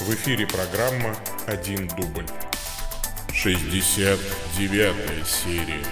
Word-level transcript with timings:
В 0.00 0.14
эфире 0.14 0.46
программа 0.46 1.14
«Один 1.46 1.86
дубль». 1.88 2.26
69 3.32 5.26
серия. 5.26 5.84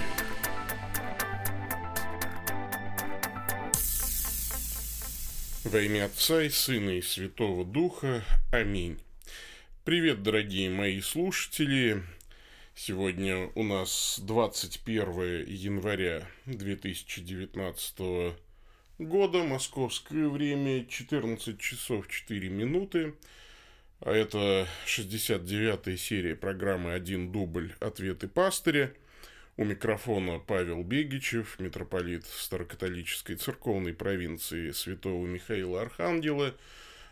Во 5.63 5.79
имя 5.79 6.05
Отца 6.05 6.41
и 6.41 6.49
Сына 6.49 6.89
и 6.89 7.01
Святого 7.01 7.63
Духа. 7.63 8.23
Аминь. 8.51 8.99
Привет, 9.85 10.23
дорогие 10.23 10.69
мои 10.69 10.99
слушатели. 10.99 12.03
Сегодня 12.75 13.51
у 13.55 13.63
нас 13.63 14.19
21 14.23 15.45
января 15.45 16.27
2019 16.47 18.35
года, 18.97 19.43
московское 19.43 20.27
время, 20.27 20.85
14 20.85 21.59
часов 21.59 22.07
4 22.07 22.49
минуты. 22.49 23.13
А 24.03 24.11
это 24.11 24.67
69-я 24.87 25.95
серия 25.95 26.35
программы 26.35 26.93
«Один 26.93 27.31
дубль. 27.31 27.71
Ответы 27.79 28.27
пастыря». 28.27 28.91
У 29.57 29.63
микрофона 29.63 30.39
Павел 30.39 30.81
Бегичев, 30.81 31.59
митрополит 31.59 32.25
Старокатолической 32.25 33.35
церковной 33.35 33.93
провинции 33.93 34.71
Святого 34.71 35.27
Михаила 35.27 35.83
Архангела, 35.83 36.55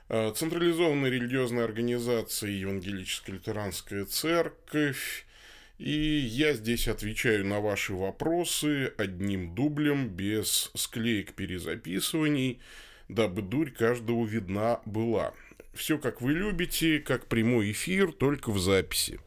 а, 0.07 0.31
централизованной 0.31 1.11
религиозной 1.11 1.63
организации 1.63 2.49
Евангелическая 2.49 3.33
лютеранская 3.33 4.05
церковь, 4.05 5.27
и 5.77 5.91
я 5.91 6.53
здесь 6.53 6.87
отвечаю 6.87 7.45
на 7.45 7.59
ваши 7.59 7.93
вопросы 7.93 8.93
одним 8.97 9.53
дублем, 9.53 10.09
без 10.09 10.71
склеек 10.75 11.33
перезаписываний, 11.33 12.59
дабы 13.09 13.43
дурь 13.43 13.69
каждого 13.69 14.25
видна 14.25 14.81
была. 14.85 15.35
Все 15.79 15.97
как 15.97 16.19
вы 16.19 16.33
любите, 16.33 16.99
как 16.99 17.27
прямой 17.27 17.71
эфир, 17.71 18.11
только 18.11 18.51
в 18.51 18.59
записи. 18.59 19.17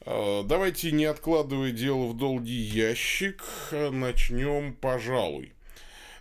А, 0.00 0.42
давайте, 0.42 0.90
не 0.90 1.04
откладывая 1.04 1.70
дело 1.70 2.08
в 2.08 2.16
долгий 2.16 2.60
ящик, 2.60 3.44
начнем, 3.70 4.74
пожалуй. 4.74 5.52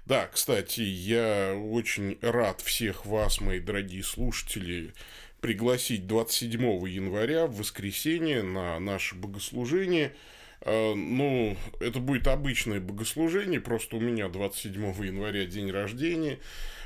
Да, 0.05 0.27
кстати, 0.27 0.81
я 0.81 1.55
очень 1.55 2.19
рад 2.21 2.61
всех 2.61 3.07
вас, 3.07 3.41
мои 3.41 3.59
дорогие 3.59 4.03
слушатели, 4.03 4.93
пригласить 5.41 6.05
27 6.05 6.61
января 6.87 7.47
в 7.47 7.55
воскресенье 7.55 8.43
на 8.43 8.79
наше 8.79 9.15
богослужение. 9.15 10.13
А, 10.61 10.93
ну, 10.93 11.57
это 11.79 11.99
будет 11.99 12.27
обычное 12.27 12.79
богослужение, 12.79 13.59
просто 13.59 13.95
у 13.95 13.99
меня 13.99 14.29
27 14.29 15.03
января 15.03 15.45
день 15.47 15.71
рождения. 15.71 16.37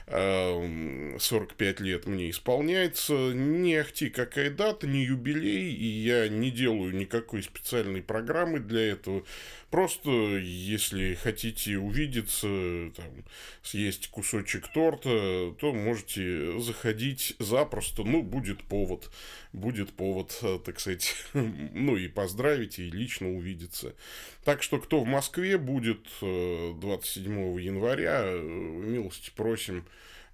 45 0.09 1.79
лет 1.81 2.07
мне 2.07 2.29
исполняется. 2.31 3.13
Не 3.13 3.75
ахти 3.75 4.09
какая 4.09 4.49
дата, 4.49 4.87
не 4.87 5.03
юбилей, 5.03 5.71
и 5.71 5.85
я 5.85 6.27
не 6.27 6.49
делаю 6.49 6.95
никакой 6.95 7.43
специальной 7.43 8.01
программы 8.01 8.59
для 8.59 8.91
этого. 8.91 9.23
Просто, 9.69 10.09
если 10.09 11.13
хотите 11.13 11.77
увидеться, 11.77 12.91
там, 12.95 13.23
съесть 13.61 14.07
кусочек 14.09 14.67
торта, 14.73 15.53
то 15.59 15.73
можете 15.73 16.59
заходить 16.59 17.35
запросто. 17.37 18.03
Ну, 18.03 18.23
будет 18.23 18.63
повод. 18.63 19.11
Будет 19.53 19.93
повод, 19.93 20.37
э, 20.41 20.59
так 20.65 20.79
сказать, 20.79 21.15
ну 21.33 21.97
и 21.97 22.07
поздравить, 22.07 22.79
и 22.79 22.89
лично 22.89 23.29
увидеться. 23.29 23.95
Так 24.43 24.63
что, 24.63 24.79
кто 24.79 25.01
в 25.01 25.05
Москве 25.05 25.59
будет 25.59 26.07
27 26.19 27.57
э, 27.57 27.61
января, 27.61 28.21
э, 28.23 28.41
милости 28.41 29.31
просим 29.35 29.85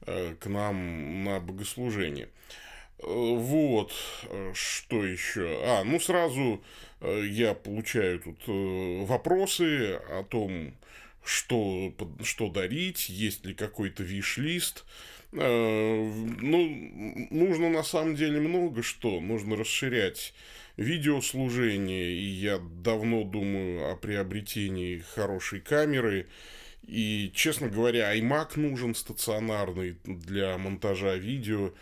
к 0.05 0.45
нам 0.45 1.23
на 1.23 1.39
богослужение. 1.39 2.29
Вот, 2.99 3.93
что 4.53 5.05
еще? 5.05 5.59
А, 5.63 5.83
ну 5.83 5.99
сразу 5.99 6.63
я 7.01 7.53
получаю 7.53 8.19
тут 8.19 8.39
вопросы 9.07 9.95
о 10.09 10.23
том, 10.23 10.73
что, 11.23 11.93
что 12.23 12.49
дарить, 12.49 13.09
есть 13.09 13.45
ли 13.45 13.53
какой-то 13.53 14.03
виш-лист. 14.03 14.85
Ну, 15.31 17.27
нужно 17.31 17.69
на 17.69 17.83
самом 17.83 18.15
деле 18.15 18.39
много 18.39 18.81
что. 18.83 19.19
Нужно 19.19 19.55
расширять 19.57 20.33
видеослужение, 20.77 22.13
и 22.13 22.25
я 22.25 22.59
давно 22.59 23.23
думаю 23.23 23.91
о 23.91 23.95
приобретении 23.97 24.99
хорошей 24.99 25.59
камеры. 25.59 26.27
И, 26.87 27.31
честно 27.33 27.67
говоря, 27.67 28.15
iMac 28.15 28.59
нужен 28.59 28.93
стационарный 28.93 29.97
для 30.03 30.57
монтажа 30.57 31.15
видео, 31.15 31.73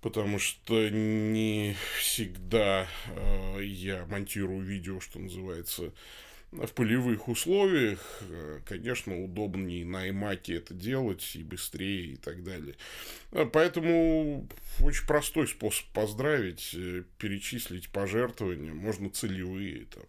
потому 0.00 0.38
что 0.38 0.88
не 0.88 1.76
всегда 1.98 2.86
э, 3.06 3.64
я 3.64 4.06
монтирую 4.06 4.62
видео, 4.62 5.00
что 5.00 5.18
называется, 5.18 5.92
в 6.50 6.68
полевых 6.68 7.28
условиях, 7.28 8.00
э, 8.22 8.60
конечно, 8.64 9.22
удобнее 9.22 9.84
на 9.84 10.08
iMac 10.08 10.56
это 10.56 10.72
делать 10.72 11.36
и 11.36 11.42
быстрее 11.42 12.12
и 12.12 12.16
так 12.16 12.42
далее. 12.42 12.74
Э, 13.32 13.44
поэтому 13.44 14.48
очень 14.80 15.06
простой 15.06 15.46
способ 15.46 15.84
поздравить, 15.92 16.70
э, 16.74 17.04
перечислить 17.18 17.90
пожертвования, 17.90 18.72
можно 18.72 19.10
целевые 19.10 19.86
там 19.86 20.04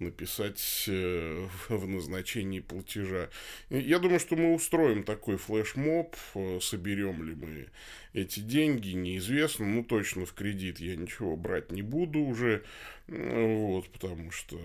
написать 0.00 0.84
э, 0.88 1.46
в 1.68 1.86
назначении 1.86 2.60
платежа. 2.60 3.28
Я 3.68 3.98
думаю, 3.98 4.20
что 4.20 4.36
мы 4.36 4.54
устроим 4.54 5.04
такой 5.04 5.36
флешмоб, 5.36 6.16
э, 6.34 6.58
соберем 6.60 7.22
ли 7.22 7.34
мы 7.34 7.68
эти 8.12 8.40
деньги, 8.40 8.90
неизвестно, 8.90 9.66
ну 9.66 9.84
точно 9.84 10.26
в 10.26 10.32
кредит 10.32 10.80
я 10.80 10.96
ничего 10.96 11.36
брать 11.36 11.70
не 11.70 11.82
буду 11.82 12.18
уже, 12.18 12.64
вот, 13.06 13.88
потому 13.90 14.32
что 14.32 14.58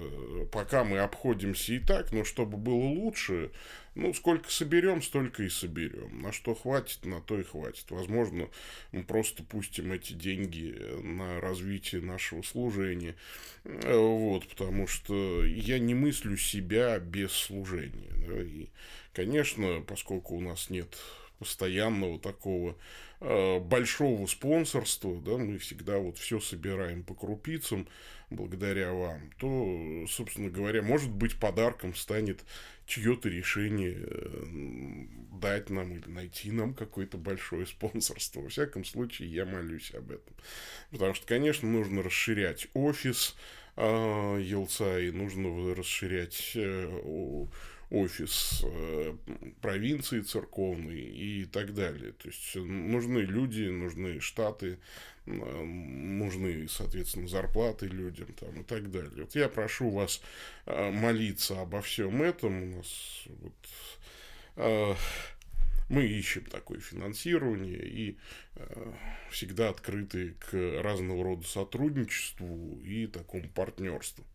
пока 0.51 0.83
мы 0.83 0.99
обходимся 0.99 1.73
и 1.73 1.79
так, 1.79 2.11
но 2.11 2.23
чтобы 2.23 2.57
было 2.57 2.75
лучше, 2.75 3.51
ну, 3.95 4.13
сколько 4.13 4.51
соберем, 4.51 5.01
столько 5.01 5.43
и 5.43 5.49
соберем. 5.49 6.21
На 6.21 6.31
что 6.31 6.53
хватит, 6.53 7.05
на 7.05 7.21
то 7.21 7.39
и 7.39 7.43
хватит. 7.43 7.85
Возможно, 7.89 8.49
мы 8.91 9.03
просто 9.03 9.43
пустим 9.43 9.93
эти 9.93 10.13
деньги 10.13 10.77
на 11.01 11.39
развитие 11.39 12.01
нашего 12.01 12.41
служения. 12.41 13.15
Вот, 13.63 14.47
потому 14.49 14.85
что 14.87 15.43
я 15.45 15.79
не 15.79 15.93
мыслю 15.93 16.37
себя 16.37 16.99
без 16.99 17.31
служения. 17.31 18.11
Да, 18.27 18.41
и, 18.43 18.67
конечно, 19.13 19.81
поскольку 19.87 20.35
у 20.35 20.41
нас 20.41 20.69
нет 20.69 20.97
постоянного 21.39 22.19
такого 22.19 22.77
э, 23.19 23.59
большого 23.59 24.25
спонсорства, 24.25 25.19
да, 25.21 25.37
мы 25.37 25.57
всегда 25.57 25.97
вот 25.97 26.17
все 26.17 26.39
собираем 26.39 27.03
по 27.03 27.13
крупицам 27.13 27.87
благодаря 28.29 28.91
вам, 28.93 29.31
то, 29.37 30.05
собственно 30.07 30.49
говоря, 30.49 30.81
может 30.81 31.11
быть, 31.11 31.39
подарком 31.39 31.95
станет 31.95 32.43
чье-то 32.85 33.29
решение 33.29 33.97
э, 33.97 34.45
дать 35.39 35.69
нам 35.69 35.93
или 35.97 36.07
найти 36.07 36.51
нам 36.51 36.73
какое-то 36.73 37.17
большое 37.17 37.65
спонсорство. 37.65 38.41
Во 38.41 38.49
всяком 38.49 38.85
случае, 38.85 39.31
я 39.31 39.45
молюсь 39.45 39.93
об 39.93 40.11
этом. 40.11 40.33
Потому 40.91 41.13
что, 41.13 41.25
конечно, 41.27 41.67
нужно 41.67 42.03
расширять 42.03 42.67
офис 42.73 43.35
э, 43.75 44.41
Елца, 44.41 44.99
и 44.99 45.11
нужно 45.11 45.75
расширять 45.75 46.51
э, 46.55 47.47
офис 47.89 48.63
э, 48.63 49.15
провинции 49.61 50.21
церковной 50.21 50.99
и 50.99 51.45
так 51.45 51.73
далее. 51.73 52.11
То 52.13 52.27
есть 52.27 52.55
нужны 52.55 53.19
люди, 53.19 53.63
нужны 53.63 54.19
штаты, 54.19 54.79
нужны, 55.25 56.67
соответственно, 56.67 57.27
зарплаты 57.27 57.87
людям 57.87 58.27
там, 58.39 58.61
и 58.61 58.63
так 58.63 58.91
далее. 58.91 59.23
Вот 59.23 59.35
я 59.35 59.49
прошу 59.49 59.89
вас 59.89 60.21
э, 60.65 60.91
молиться 60.91 61.61
обо 61.61 61.81
всем 61.81 62.21
этом. 62.21 62.63
У 62.63 62.77
нас 62.77 63.23
вот, 63.27 63.69
э, 64.57 64.95
мы 65.89 66.05
ищем 66.05 66.45
такое 66.45 66.79
финансирование 66.79 67.87
и 67.87 68.17
э, 68.55 68.93
всегда 69.31 69.69
открыты 69.69 70.35
к 70.39 70.81
разного 70.81 71.23
рода 71.23 71.47
сотрудничеству 71.47 72.79
и 72.83 73.07
такому 73.07 73.49
партнерству. 73.49 74.25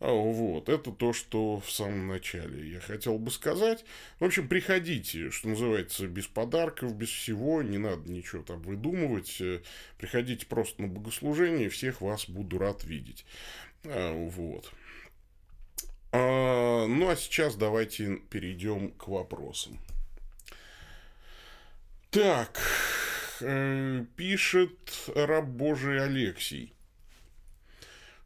А, 0.00 0.12
вот, 0.12 0.70
это 0.70 0.92
то, 0.92 1.12
что 1.12 1.60
в 1.60 1.70
самом 1.70 2.08
начале 2.08 2.72
я 2.72 2.80
хотел 2.80 3.18
бы 3.18 3.30
сказать. 3.30 3.84
В 4.18 4.24
общем, 4.24 4.48
приходите, 4.48 5.30
что 5.30 5.48
называется, 5.48 6.06
без 6.06 6.26
подарков, 6.26 6.94
без 6.94 7.10
всего, 7.10 7.62
не 7.62 7.76
надо 7.76 8.10
ничего 8.10 8.42
там 8.42 8.62
выдумывать. 8.62 9.38
Э, 9.42 9.60
приходите 9.98 10.46
просто 10.46 10.80
на 10.80 10.88
богослужение, 10.88 11.68
всех 11.68 12.00
вас 12.00 12.30
буду 12.30 12.56
рад 12.56 12.82
видеть. 12.84 13.26
А, 13.84 14.14
вот. 14.14 14.72
А, 16.12 16.86
ну, 16.86 17.10
а 17.10 17.16
сейчас 17.16 17.54
давайте 17.56 18.16
перейдем 18.30 18.92
к 18.92 19.06
вопросам. 19.06 19.78
Так, 22.10 22.58
э, 23.42 24.06
пишет 24.16 25.10
раб 25.14 25.44
Божий 25.44 26.02
Алексей. 26.02 26.72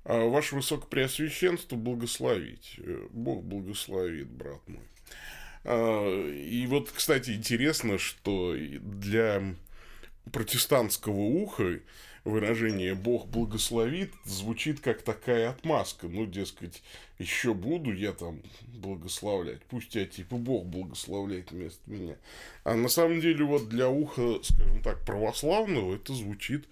А 0.05 0.29
ваше 0.29 0.57
Высокопреосвященство 0.57 1.77
благословить. 1.77 2.75
Э, 2.79 3.07
Бог 3.11 3.43
благословит, 3.43 4.29
брат 4.29 4.61
мой. 4.69 4.83
А, 5.65 6.31
и 6.31 6.67
вот, 6.67 6.91
кстати, 6.91 7.31
интересно, 7.31 7.99
что 7.99 8.55
для 8.55 9.43
протестантского 10.31 11.21
уха 11.21 11.81
выражение 12.25 12.95
«Бог 12.95 13.29
благословит» 13.29 14.11
звучит 14.25 14.81
как 14.81 15.03
такая 15.03 15.51
отмазка. 15.51 16.09
Ну, 16.09 16.27
дескать, 16.27 16.83
еще 17.19 17.55
буду 17.55 17.93
я 17.93 18.13
там 18.13 18.41
благословлять. 18.63 19.63
Пусть 19.69 19.91
тебя 19.91 20.07
типа 20.07 20.37
Бог 20.37 20.67
благословляет 20.67 21.51
вместо 21.53 21.91
меня. 21.91 22.17
А 22.65 22.75
на 22.75 22.89
самом 22.89 23.21
деле 23.21 23.45
вот 23.45 23.69
для 23.69 23.89
уха, 23.89 24.41
скажем 24.43 24.83
так, 24.83 25.05
православного 25.05 25.95
это 25.97 26.15
звучит 26.15 26.67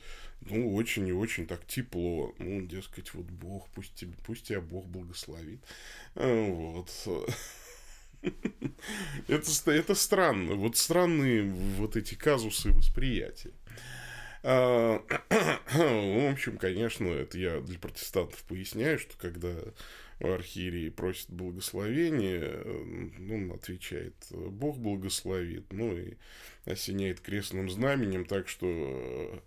ну, 0.48 0.74
очень 0.74 1.06
и 1.08 1.12
очень 1.12 1.46
так 1.46 1.66
тепло. 1.66 2.34
Ну, 2.38 2.62
дескать, 2.62 3.14
вот 3.14 3.26
Бог, 3.26 3.68
пусть, 3.70 3.94
тебе, 3.94 4.14
пусть 4.24 4.48
тебя 4.48 4.60
Бог 4.60 4.86
благословит. 4.86 5.60
А, 6.14 6.50
вот. 6.50 6.90
Это, 9.26 9.72
это 9.72 9.94
странно. 9.96 10.54
Вот 10.54 10.76
странные 10.76 11.42
вот 11.42 11.96
эти 11.96 12.14
казусы 12.14 12.70
восприятия. 12.70 13.52
А, 14.44 15.02
в 15.72 16.32
общем, 16.32 16.56
конечно, 16.56 17.08
это 17.08 17.38
я 17.38 17.60
для 17.60 17.78
протестантов 17.78 18.42
поясняю, 18.44 18.98
что 18.98 19.16
когда 19.16 19.54
архиерей 20.20 20.90
просит 20.90 21.30
благословения, 21.30 22.62
ну, 23.18 23.36
он 23.36 23.52
отвечает, 23.52 24.14
Бог 24.30 24.78
благословит, 24.78 25.72
ну, 25.72 25.96
и 25.96 26.14
осеняет 26.64 27.20
крестным 27.20 27.70
знаменем, 27.70 28.24
так 28.24 28.48
что, 28.48 29.42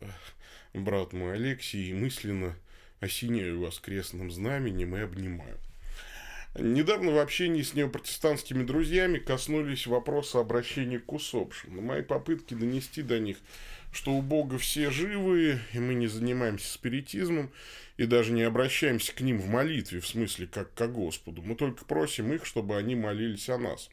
брат 0.76 1.14
мой 1.14 1.36
Алексей, 1.36 1.94
мысленно 1.94 2.56
осеняю 3.00 3.62
вас 3.62 3.80
крестным 3.80 4.32
знаменем 4.32 4.96
и 4.96 5.02
обнимаю. 5.02 5.58
Недавно 6.58 7.12
в 7.12 7.18
общении 7.18 7.62
с 7.62 7.74
неопротестантскими 7.74 8.64
друзьями 8.64 9.18
коснулись 9.18 9.88
вопроса 9.88 10.40
обращения 10.40 11.00
к 11.00 11.12
усопшим. 11.12 11.76
На 11.76 11.82
мои 11.82 12.02
попытки 12.02 12.54
донести 12.54 13.02
до 13.02 13.20
них, 13.20 13.38
что 13.92 14.14
у 14.14 14.22
Бога 14.22 14.58
все 14.58 14.90
живые, 14.90 15.60
и 15.74 15.80
мы 15.80 15.96
не 15.96 16.08
занимаемся 16.08 16.72
спиритизмом, 16.72 17.52
и 17.98 18.06
даже 18.06 18.32
не 18.32 18.44
обращаемся 18.44 19.14
к 19.14 19.20
ним 19.20 19.40
в 19.40 19.48
молитве, 19.48 20.00
в 20.00 20.08
смысле, 20.08 20.48
как 20.48 20.74
к 20.74 20.88
Господу. 20.88 21.42
Мы 21.42 21.56
только 21.56 21.84
просим 21.84 22.32
их, 22.32 22.46
чтобы 22.46 22.78
они 22.78 22.96
молились 22.96 23.50
о 23.50 23.58
нас. 23.58 23.90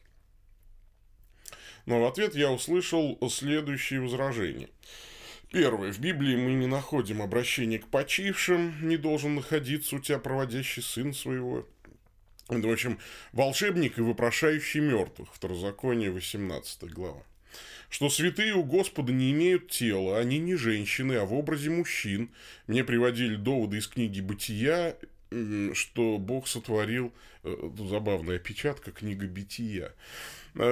Но 1.85 1.99
в 1.99 2.05
ответ 2.05 2.33
я 2.33 2.49
услышал 2.49 3.17
следующие 3.29 3.99
возражения. 3.99 4.69
Первое. 5.53 5.93
В 5.93 5.99
Библии 5.99 6.35
мы 6.35 6.55
не 6.55 6.65
находим 6.65 7.21
обращения 7.21 7.77
к 7.77 7.87
почившим, 7.87 8.73
не 8.81 8.97
должен 8.97 9.35
находиться 9.35 9.95
у 9.95 9.99
тебя 9.99 10.17
проводящий 10.17 10.81
сын 10.81 11.13
своего 11.13 11.67
в 12.49 12.69
общем, 12.69 12.99
волшебник 13.31 13.99
и 13.99 14.01
вопрошающий 14.01 14.81
мертвых. 14.81 15.29
Второзаконие, 15.33 16.11
18 16.11 16.91
глава. 16.91 17.21
Что 17.89 18.09
святые 18.09 18.53
у 18.55 18.63
Господа 18.63 19.13
не 19.13 19.31
имеют 19.31 19.69
тела, 19.69 20.17
они 20.17 20.39
не 20.39 20.55
женщины, 20.55 21.13
а 21.13 21.25
в 21.25 21.33
образе 21.33 21.69
мужчин. 21.69 22.31
Мне 22.65 22.83
приводили 22.83 23.35
доводы 23.35 23.77
из 23.77 23.87
книги 23.87 24.21
«Бытия», 24.21 24.97
что 25.73 26.17
Бог 26.17 26.47
сотворил, 26.47 27.13
э, 27.43 27.69
забавная 27.89 28.37
опечатка, 28.37 28.91
книга 28.91 29.27
«Бытия», 29.27 29.93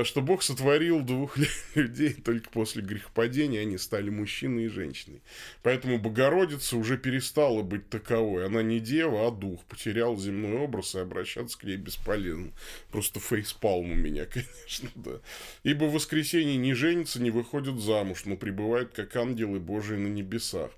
что 0.03 0.21
Бог 0.21 0.43
сотворил 0.43 1.01
двух 1.01 1.37
людей 1.75 2.13
только 2.13 2.49
после 2.49 2.81
грехопадения, 2.83 3.61
они 3.61 3.77
стали 3.77 4.09
мужчиной 4.09 4.65
и 4.65 4.69
женщиной. 4.69 5.21
Поэтому 5.63 5.97
Богородица 5.97 6.77
уже 6.77 6.97
перестала 6.97 7.63
быть 7.63 7.89
таковой. 7.89 8.45
Она 8.45 8.61
не 8.61 8.79
дева, 8.79 9.27
а 9.27 9.31
дух. 9.31 9.63
Потерял 9.65 10.17
земной 10.17 10.57
образ, 10.57 10.95
и 10.95 10.99
обращаться 10.99 11.57
к 11.57 11.63
ней 11.63 11.77
бесполезно. 11.77 12.51
Просто 12.91 13.19
фейспалм 13.19 13.91
у 13.91 13.95
меня, 13.95 14.25
конечно, 14.31 14.89
да. 14.95 15.19
Ибо 15.63 15.85
в 15.85 15.93
воскресенье 15.93 16.57
не 16.57 16.73
женятся, 16.73 17.21
не 17.21 17.31
выходят 17.31 17.79
замуж, 17.79 18.23
но 18.25 18.37
пребывают 18.37 18.93
как 18.93 19.15
ангелы 19.15 19.59
Божии 19.59 19.95
на 19.95 20.07
небесах. 20.07 20.71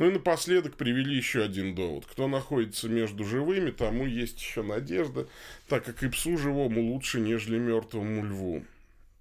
Ну 0.00 0.08
и 0.08 0.12
напоследок 0.12 0.76
привели 0.76 1.14
еще 1.14 1.44
один 1.44 1.74
довод. 1.74 2.06
Кто 2.06 2.26
находится 2.26 2.88
между 2.88 3.22
живыми, 3.22 3.70
тому 3.70 4.06
есть 4.06 4.40
еще 4.40 4.62
надежда, 4.62 5.28
так 5.68 5.84
как 5.84 6.02
и 6.02 6.08
псу 6.08 6.38
живому 6.38 6.80
лучше, 6.80 7.20
нежели 7.20 7.58
мертвому 7.58 8.24
льву. 8.24 8.64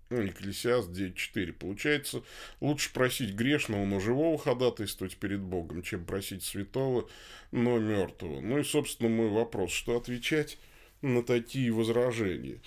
Ну, 0.10 0.22
Екклесиаст 0.22 0.90
9.4. 0.90 1.52
Получается, 1.52 2.24
лучше 2.62 2.94
просить 2.94 3.34
грешного, 3.34 3.84
но 3.84 4.00
живого 4.00 4.38
ходатайствовать 4.38 5.18
перед 5.18 5.42
Богом, 5.42 5.82
чем 5.82 6.06
просить 6.06 6.46
святого, 6.46 7.10
но 7.52 7.78
мертвого. 7.78 8.40
Ну 8.40 8.60
и, 8.60 8.64
собственно, 8.64 9.10
мой 9.10 9.28
вопрос, 9.28 9.74
что 9.74 9.98
отвечать 9.98 10.58
на 11.02 11.24
такие 11.24 11.74
возражения? 11.74 12.62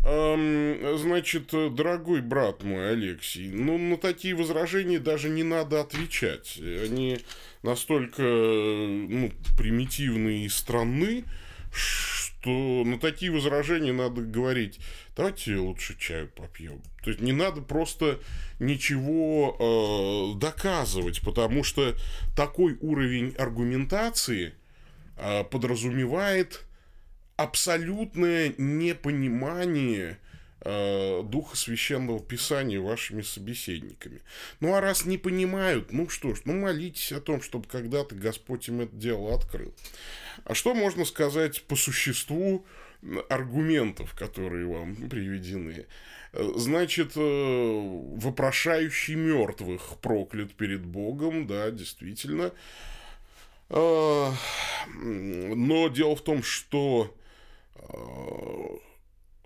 Значит, 0.00 1.50
дорогой 1.50 2.22
брат 2.22 2.62
мой 2.62 2.92
Алексей, 2.92 3.50
ну, 3.50 3.76
на 3.76 3.98
такие 3.98 4.34
возражения 4.34 5.00
даже 5.00 5.28
не 5.28 5.42
надо 5.42 5.80
отвечать. 5.80 6.58
Они 6.58 7.18
настолько 7.62 8.22
ну, 8.22 9.32
примитивные 9.56 10.46
и 10.46 10.48
странны, 10.48 11.24
что 11.72 12.82
на 12.84 12.98
такие 12.98 13.30
возражения 13.30 13.92
надо 13.92 14.22
говорить, 14.22 14.80
давайте 15.16 15.56
лучше 15.56 15.98
чаю 15.98 16.28
попьем. 16.28 16.80
То 17.02 17.10
есть 17.10 17.20
не 17.20 17.32
надо 17.32 17.60
просто 17.62 18.20
ничего 18.58 19.56
э, 20.36 20.38
доказывать, 20.38 21.20
потому 21.22 21.64
что 21.64 21.94
такой 22.36 22.76
уровень 22.80 23.34
аргументации 23.36 24.54
э, 25.16 25.44
подразумевает 25.44 26.64
абсолютное 27.36 28.54
непонимание 28.58 30.18
э, 30.68 31.22
Духа 31.24 31.56
Священного 31.56 32.20
Писания 32.20 32.80
вашими 32.80 33.22
собеседниками. 33.22 34.22
Ну, 34.60 34.74
а 34.74 34.80
раз 34.80 35.04
не 35.04 35.18
понимают, 35.18 35.92
ну 35.92 36.08
что 36.08 36.34
ж, 36.34 36.42
ну, 36.44 36.54
молитесь 36.54 37.12
о 37.12 37.20
том, 37.20 37.40
чтобы 37.40 37.66
когда-то 37.66 38.14
Господь 38.14 38.68
им 38.68 38.80
это 38.80 38.94
дело 38.94 39.34
открыл. 39.34 39.74
А 40.44 40.54
что 40.54 40.74
можно 40.74 41.04
сказать 41.04 41.62
по 41.64 41.76
существу 41.76 42.66
аргументов, 43.28 44.14
которые 44.14 44.66
вам 44.66 44.96
приведены? 45.08 45.86
Значит, 46.32 47.12
э, 47.16 47.20
вопрошающий 47.20 49.14
мертвых 49.14 49.96
проклят 50.02 50.52
перед 50.54 50.84
Богом, 50.84 51.46
да, 51.46 51.70
действительно. 51.70 52.52
Э, 53.70 54.32
но 54.94 55.88
дело 55.88 56.16
в 56.16 56.22
том, 56.22 56.42
что 56.42 57.14
Э, 57.88 58.78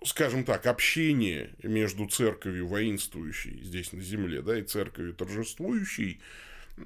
скажем 0.05 0.43
так, 0.43 0.65
общение 0.65 1.51
между 1.61 2.07
церковью 2.07 2.67
воинствующей 2.67 3.59
здесь 3.63 3.93
на 3.93 4.01
земле, 4.01 4.41
да, 4.41 4.57
и 4.57 4.63
церковью 4.63 5.13
торжествующей, 5.13 6.19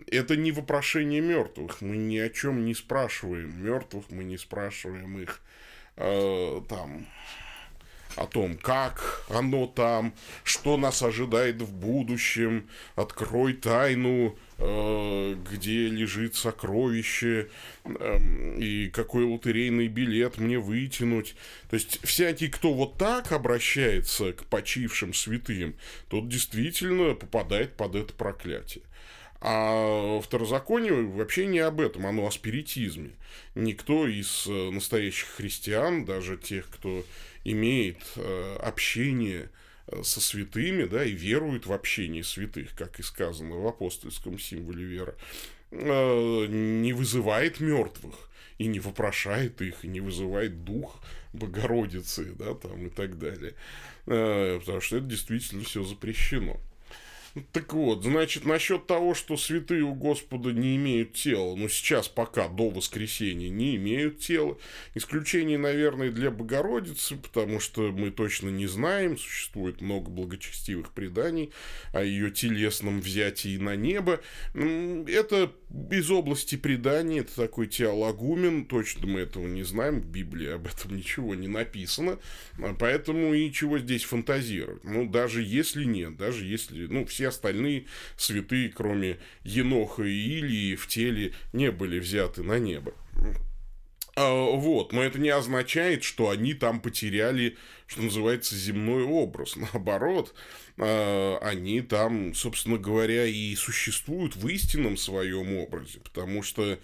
это 0.08 0.36
не 0.36 0.52
вопрошение 0.52 1.22
мертвых. 1.22 1.82
Мы 1.82 1.98
ни 1.98 2.18
о 2.18 2.30
чем 2.30 2.66
не 2.66 2.74
спрашиваем 2.74 3.64
мертвых, 3.64 4.06
мы 4.10 4.24
не 4.24 4.38
спрашиваем 4.38 5.18
их 5.20 5.42
э, 5.96 6.62
там 6.68 7.08
о 8.18 8.26
том, 8.26 8.58
как 8.58 9.26
оно 9.30 9.68
там, 9.68 10.14
что 10.44 10.76
нас 10.78 11.02
ожидает 11.04 11.62
в 11.62 11.72
будущем, 11.72 12.68
открой 12.96 13.54
тайну, 13.54 14.38
э, 14.58 15.36
где 15.52 15.88
лежит 15.88 16.36
сокровище, 16.36 17.50
э, 17.86 18.20
и 18.58 18.90
какой 18.90 19.24
лотерейный 19.24 19.88
билет 19.88 20.40
мне 20.40 20.58
вытянуть. 20.58 21.36
То 21.70 21.76
есть, 21.76 22.00
всякий, 22.04 22.48
кто 22.48 22.74
вот 22.74 22.98
так 22.98 23.32
обращается 23.32 24.34
к 24.34 24.46
почившим 24.46 25.14
святым, 25.14 25.76
тот 26.10 26.28
действительно 26.28 27.14
попадает 27.14 27.78
под 27.78 27.96
это 27.96 28.14
проклятие. 28.14 28.84
А 29.40 30.20
второзаконие 30.22 31.04
вообще 31.06 31.46
не 31.46 31.60
об 31.60 31.80
этом, 31.80 32.08
оно 32.08 32.26
о 32.26 32.32
спиритизме. 32.32 33.12
Никто 33.54 34.08
из 34.08 34.48
э, 34.48 34.72
настоящих 34.72 35.28
христиан, 35.30 36.06
даже 36.06 36.38
тех, 36.38 36.68
кто 36.70 37.04
имеет 37.52 37.98
э, 38.18 38.58
общение 38.60 39.50
э, 39.88 40.04
со 40.04 40.20
святыми, 40.20 40.84
да, 40.84 41.06
и 41.06 41.12
верует 41.12 41.66
в 41.66 41.72
общение 41.72 42.24
святых, 42.24 42.76
как 42.76 43.00
и 43.00 43.04
сказано 43.04 43.56
в 43.56 43.66
апостольском 43.66 44.38
символе 44.38 44.84
веры, 44.84 45.16
э, 45.72 46.46
не 46.48 46.92
вызывает 46.92 47.62
мертвых 47.62 48.16
и 48.58 48.68
не 48.68 48.80
вопрошает 48.80 49.62
их, 49.62 49.86
и 49.86 49.88
не 49.88 50.02
вызывает 50.02 50.66
дух 50.66 51.02
Богородицы, 51.32 52.34
да, 52.34 52.54
там 52.54 52.88
и 52.88 52.90
так 52.90 53.18
далее. 53.18 53.54
Потому 54.06 54.82
что 54.82 54.98
это 54.98 55.06
действительно 55.06 55.64
все 55.64 55.84
запрещено. 55.84 56.60
Так 57.52 57.74
вот, 57.74 58.04
значит, 58.04 58.46
насчет 58.46 58.88
того, 58.88 59.14
что 59.14 59.38
святые 59.38 59.84
у 59.84 59.94
Господа 59.94 60.52
не 60.52 60.76
имеют 60.76 61.14
тела, 61.14 61.56
ну, 61.56 61.68
сейчас 61.70 62.08
пока 62.08 62.48
до 62.48 62.70
воскресения 62.70 63.50
не 63.50 63.76
имеют 63.76 64.20
тела. 64.20 64.58
Исключение, 64.96 65.58
наверное, 65.58 66.12
для 66.12 66.32
Богородицы, 66.32 67.16
потому 67.18 67.60
что 67.60 67.92
мы 67.92 68.12
точно 68.12 68.50
не 68.50 68.68
знаем, 68.68 69.18
существует 69.18 69.82
много 69.82 70.10
благочестивых 70.10 70.94
преданий 70.94 71.52
о 71.94 72.04
ее 72.04 72.32
телесном 72.32 73.02
взятии 73.02 73.58
на 73.58 73.76
небо. 73.76 74.22
Это 74.54 75.52
из 75.92 76.10
области 76.10 76.56
преданий, 76.56 77.20
это 77.20 77.36
такой 77.36 77.68
теологумен, 77.68 78.66
точно 78.66 79.08
мы 79.08 79.20
этого 79.22 79.48
не 79.48 79.64
знаем, 79.64 80.00
в 80.00 80.06
Библии 80.06 80.50
об 80.50 80.68
этом 80.68 80.96
ничего 80.98 81.36
не 81.36 81.48
написано, 81.48 82.20
поэтому 82.80 83.34
и 83.34 83.52
чего 83.52 83.78
здесь 83.78 84.04
фантазировать. 84.04 84.84
Ну, 84.84 85.10
даже 85.10 85.44
если 85.44 85.84
нет, 85.84 86.16
даже 86.16 86.46
если, 86.46 86.88
ну, 86.88 87.06
все 87.06 87.28
остальные 87.28 87.86
святые, 88.16 88.70
кроме 88.70 89.18
Еноха 89.44 90.04
и 90.04 90.40
Илии, 90.40 90.76
в 90.76 90.88
теле 90.88 91.34
не 91.54 91.72
были 91.72 92.00
взяты 92.00 92.44
на 92.44 92.60
небо. 92.60 92.94
А, 94.18 94.32
вот, 94.32 94.94
но 94.94 95.04
это 95.04 95.20
не 95.20 95.30
означает, 95.30 96.04
что 96.04 96.32
они 96.32 96.56
там 96.56 96.82
потеряли, 96.82 97.56
что 97.86 98.02
называется, 98.02 98.56
земной 98.56 99.04
образ. 99.04 99.56
Наоборот, 99.74 100.34
а, 100.34 100.67
они 100.78 101.82
там, 101.82 102.36
собственно 102.36 102.78
говоря, 102.78 103.26
и 103.26 103.56
существуют 103.56 104.36
в 104.36 104.48
истинном 104.48 104.96
своем 104.98 105.58
образе, 105.58 106.00
потому 106.04 106.44
что 106.44 106.78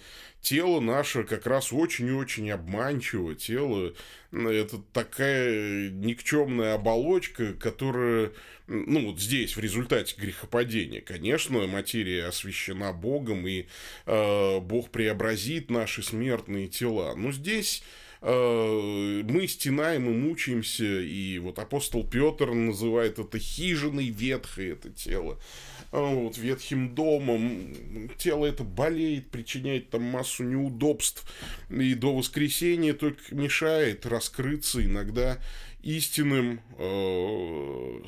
тело 0.44 0.80
наше 0.80 1.24
как 1.24 1.46
раз 1.46 1.72
очень 1.72 2.08
и 2.08 2.12
очень 2.12 2.50
обманчиво. 2.50 3.34
Тело– 3.34 3.94
это 4.32 4.78
такая 4.92 5.90
никчемная 5.90 6.74
оболочка, 6.74 7.54
которая, 7.54 8.32
ну, 8.66 9.10
вот 9.10 9.20
здесь, 9.20 9.56
в 9.56 9.60
результате 9.60 10.14
грехопадения, 10.18 11.00
конечно, 11.00 11.66
материя 11.66 12.26
освящена 12.26 12.92
Богом, 12.92 13.46
и 13.46 13.66
э, 14.06 14.60
Бог 14.60 14.90
преобразит 14.90 15.70
наши 15.70 16.02
смертные 16.02 16.68
тела. 16.68 17.14
Но 17.16 17.32
здесь 17.32 17.82
мы 18.24 19.46
стенаем 19.46 20.08
и 20.08 20.12
мучаемся, 20.12 21.00
и 21.00 21.38
вот 21.38 21.58
апостол 21.58 22.04
Петр 22.04 22.52
называет 22.52 23.18
это 23.18 23.38
хижиной 23.38 24.08
ветхой, 24.08 24.70
это 24.70 24.90
тело. 24.90 25.38
А, 25.94 26.00
вот, 26.00 26.36
ветхим 26.38 26.92
домом. 26.92 27.72
Тело 28.18 28.46
это 28.46 28.64
болеет, 28.64 29.30
причиняет 29.30 29.90
там 29.90 30.02
массу 30.02 30.42
неудобств. 30.42 31.24
И 31.70 31.94
до 31.94 32.16
воскресения 32.16 32.94
только 32.94 33.32
мешает 33.32 34.04
раскрыться 34.04 34.84
иногда 34.84 35.38
истинным 35.84 36.60
э, 36.78 38.00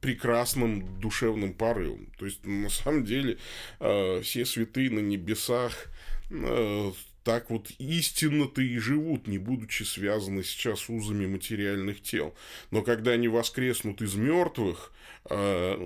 прекрасным 0.00 0.98
душевным 0.98 1.54
порывом. 1.54 2.08
То 2.18 2.24
есть, 2.24 2.44
на 2.44 2.68
самом 2.68 3.04
деле, 3.04 3.38
э, 3.78 4.20
все 4.22 4.44
святые 4.44 4.90
на 4.90 4.98
небесах 4.98 5.92
э, 6.30 6.92
так 7.30 7.48
вот 7.48 7.70
истинно-то 7.78 8.60
и 8.60 8.76
живут, 8.78 9.28
не 9.28 9.38
будучи 9.38 9.84
связаны 9.84 10.42
сейчас 10.42 10.88
узами 10.88 11.26
материальных 11.26 12.02
тел. 12.02 12.34
Но 12.72 12.82
когда 12.82 13.12
они 13.12 13.28
воскреснут 13.28 14.02
из 14.02 14.16
мертвых, 14.16 14.92
а, 15.26 15.78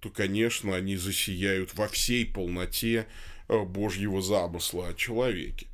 то, 0.00 0.08
конечно, 0.08 0.74
они 0.74 0.96
засияют 0.96 1.74
во 1.74 1.86
всей 1.86 2.24
полноте 2.24 3.06
Божьего 3.48 4.20
замысла 4.20 4.88
о 4.88 4.94
человеке. 4.94 5.66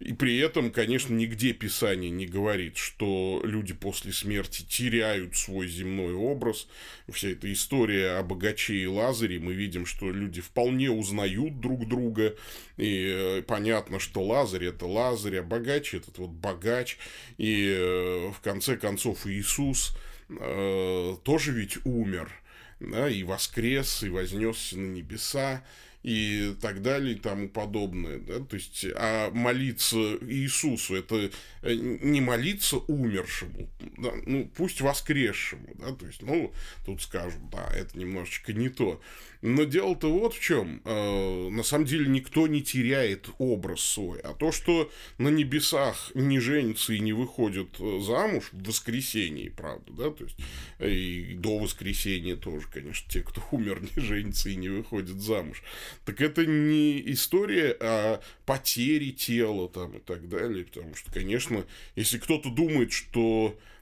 И 0.00 0.12
при 0.12 0.38
этом, 0.38 0.70
конечно, 0.70 1.14
нигде 1.14 1.52
Писание 1.52 2.10
не 2.10 2.26
говорит, 2.26 2.76
что 2.76 3.40
люди 3.44 3.74
после 3.74 4.12
смерти 4.12 4.62
теряют 4.62 5.36
свой 5.36 5.68
земной 5.68 6.14
образ. 6.14 6.66
Вся 7.08 7.30
эта 7.30 7.52
история 7.52 8.18
о 8.18 8.22
богаче 8.22 8.74
и 8.74 8.86
Лазаре, 8.86 9.38
мы 9.38 9.52
видим, 9.52 9.86
что 9.86 10.10
люди 10.10 10.40
вполне 10.40 10.90
узнают 10.90 11.60
друг 11.60 11.86
друга. 11.86 12.34
И 12.76 13.12
э, 13.14 13.42
понятно, 13.42 14.00
что 14.00 14.22
Лазарь– 14.22 14.64
это 14.66 14.86
Лазарь, 14.86 15.36
а 15.36 15.42
богач– 15.42 15.94
этот 15.94 16.18
вот 16.18 16.30
богач. 16.30 16.98
И 17.38 17.74
э, 17.76 18.30
в 18.30 18.40
конце 18.40 18.76
концов 18.76 19.26
Иисус 19.26 19.96
э, 20.28 21.16
тоже 21.22 21.52
ведь 21.52 21.78
умер– 21.84 22.32
да, 22.80 23.08
и 23.08 23.22
воскрес, 23.22 24.02
и 24.02 24.08
вознесся 24.08 24.78
на 24.78 24.90
небеса, 24.90 25.62
и 26.02 26.56
так 26.60 26.80
далее, 26.80 27.14
и 27.14 27.18
тому 27.18 27.48
подобное, 27.48 28.18
да, 28.18 28.40
то 28.40 28.56
есть, 28.56 28.86
а 28.94 29.30
молиться 29.32 29.98
Иисусу, 30.22 30.96
это 30.96 31.30
э, 31.62 31.74
не 31.74 32.22
молиться 32.22 32.78
умершему, 32.78 33.68
да, 33.98 34.12
ну, 34.24 34.50
пусть 34.56 34.80
воскресшему, 34.80 35.68
да, 35.74 35.92
то 35.92 36.06
есть, 36.06 36.22
ну, 36.22 36.54
тут 36.86 37.02
скажем, 37.02 37.50
да, 37.52 37.70
это 37.74 37.98
немножечко 37.98 38.54
не 38.54 38.70
то, 38.70 39.00
но 39.42 39.64
дело-то 39.64 40.12
вот 40.12 40.34
в 40.34 40.40
чем. 40.40 40.82
Э, 40.84 41.48
на 41.48 41.62
самом 41.62 41.86
деле 41.86 42.06
никто 42.06 42.46
не 42.46 42.62
теряет 42.62 43.28
образ 43.38 43.80
свой. 43.80 44.20
А 44.20 44.34
то, 44.34 44.52
что 44.52 44.90
на 45.18 45.28
небесах 45.28 46.10
не 46.14 46.38
женятся 46.40 46.92
и 46.92 47.00
не 47.00 47.12
выходят 47.12 47.68
э, 47.78 48.00
замуж 48.00 48.50
в 48.52 48.62
воскресенье, 48.62 49.50
правда, 49.50 49.92
да, 49.92 50.10
то 50.10 50.24
есть 50.24 50.36
и 50.78 51.34
до 51.38 51.58
воскресенья 51.58 52.36
тоже, 52.36 52.66
конечно, 52.72 53.10
те, 53.10 53.22
кто 53.22 53.42
умер, 53.50 53.82
не 53.96 54.02
женятся 54.02 54.50
и 54.50 54.56
не 54.56 54.68
выходят 54.68 55.20
замуж. 55.20 55.62
Так 56.04 56.20
это 56.20 56.44
не 56.46 57.00
история 57.12 57.76
о 57.80 58.20
потере 58.44 59.12
тела 59.12 59.68
там 59.68 59.96
и 59.96 60.00
так 60.00 60.28
далее. 60.28 60.64
Потому 60.64 60.94
что, 60.94 61.12
конечно, 61.12 61.64
если 61.96 62.18
кто-то 62.18 62.50
думает, 62.50 62.92
что 62.92 63.56
Э, 63.60 63.79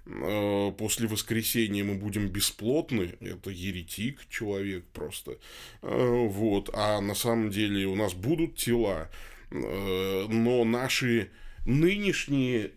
после 0.79 1.07
воскресения 1.07 1.85
мы 1.85 1.95
будем 1.95 2.29
бесплотны, 2.29 3.15
это 3.21 3.50
еретик 3.50 4.27
человек 4.29 4.85
просто. 4.93 5.38
Э, 5.83 6.27
вот. 6.29 6.71
А 6.73 7.00
на 7.00 7.15
самом 7.15 7.50
деле 7.50 7.87
у 7.87 7.95
нас 7.95 8.15
будут 8.15 8.57
тела, 8.57 9.11
э, 9.50 10.27
но 10.29 10.65
наши 10.65 11.31
нынешние, 11.67 12.73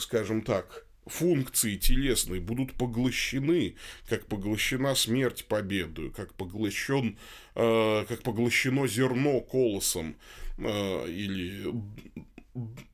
скажем 0.00 0.42
так, 0.42 0.84
функции 1.06 1.76
телесные 1.76 2.40
будут 2.40 2.72
поглощены, 2.74 3.76
как 4.08 4.26
поглощена 4.26 4.94
смерть 4.96 5.44
победою, 5.46 6.10
как 6.10 6.34
поглощен, 6.34 7.16
как 7.54 8.22
поглощено 8.22 8.88
зерно 8.88 9.40
колосом 9.40 10.16
или 10.58 11.72
Э, 12.16 12.20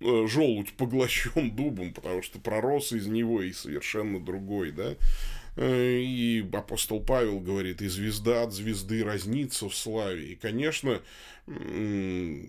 желудь 0.00 0.72
поглощен 0.74 1.50
дубом, 1.56 1.92
потому 1.92 2.22
что 2.22 2.38
пророс 2.38 2.92
из 2.92 3.06
него 3.06 3.42
и 3.42 3.52
совершенно 3.52 4.20
другой, 4.20 4.72
да. 4.72 4.96
Э, 5.56 5.98
и 5.98 6.48
апостол 6.52 7.00
Павел 7.00 7.40
говорит, 7.40 7.82
и 7.82 7.88
звезда 7.88 8.44
от 8.44 8.52
звезды 8.52 9.04
разнится 9.04 9.68
в 9.68 9.74
славе. 9.74 10.32
И, 10.32 10.36
конечно, 10.36 11.02
мы 11.46 12.44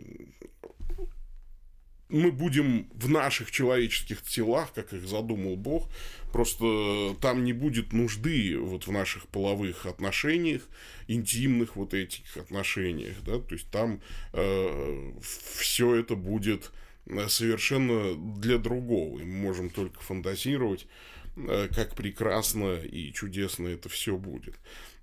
будем 2.32 2.88
в 2.94 3.10
наших 3.10 3.52
человеческих 3.52 4.22
телах, 4.24 4.74
как 4.74 4.94
их 4.94 5.08
задумал 5.08 5.56
Бог, 5.56 5.90
просто 6.32 7.16
там 7.22 7.44
не 7.44 7.54
будет 7.54 7.94
нужды 7.94 8.58
вот 8.60 8.86
в 8.86 8.92
наших 8.92 9.28
половых 9.28 9.88
отношениях, 9.88 10.62
интимных 11.08 11.76
вот 11.76 11.96
этих 11.96 12.38
отношениях, 12.38 13.16
да, 13.26 13.40
то 13.40 13.56
есть 13.56 13.72
там 13.72 14.00
э, 14.34 15.14
все 15.22 15.96
это 15.96 16.16
будет 16.16 16.72
Э, 16.72 16.89
совершенно 17.28 18.16
для 18.16 18.58
другого. 18.58 19.20
И 19.20 19.24
мы 19.24 19.38
можем 19.38 19.70
только 19.70 20.00
фантазировать, 20.02 20.88
э, 21.36 21.68
как 21.74 21.96
прекрасно 21.96 22.76
и 22.78 23.12
чудесно 23.14 23.68
это 23.68 23.90
все 23.90 24.18
будет. 24.18 24.56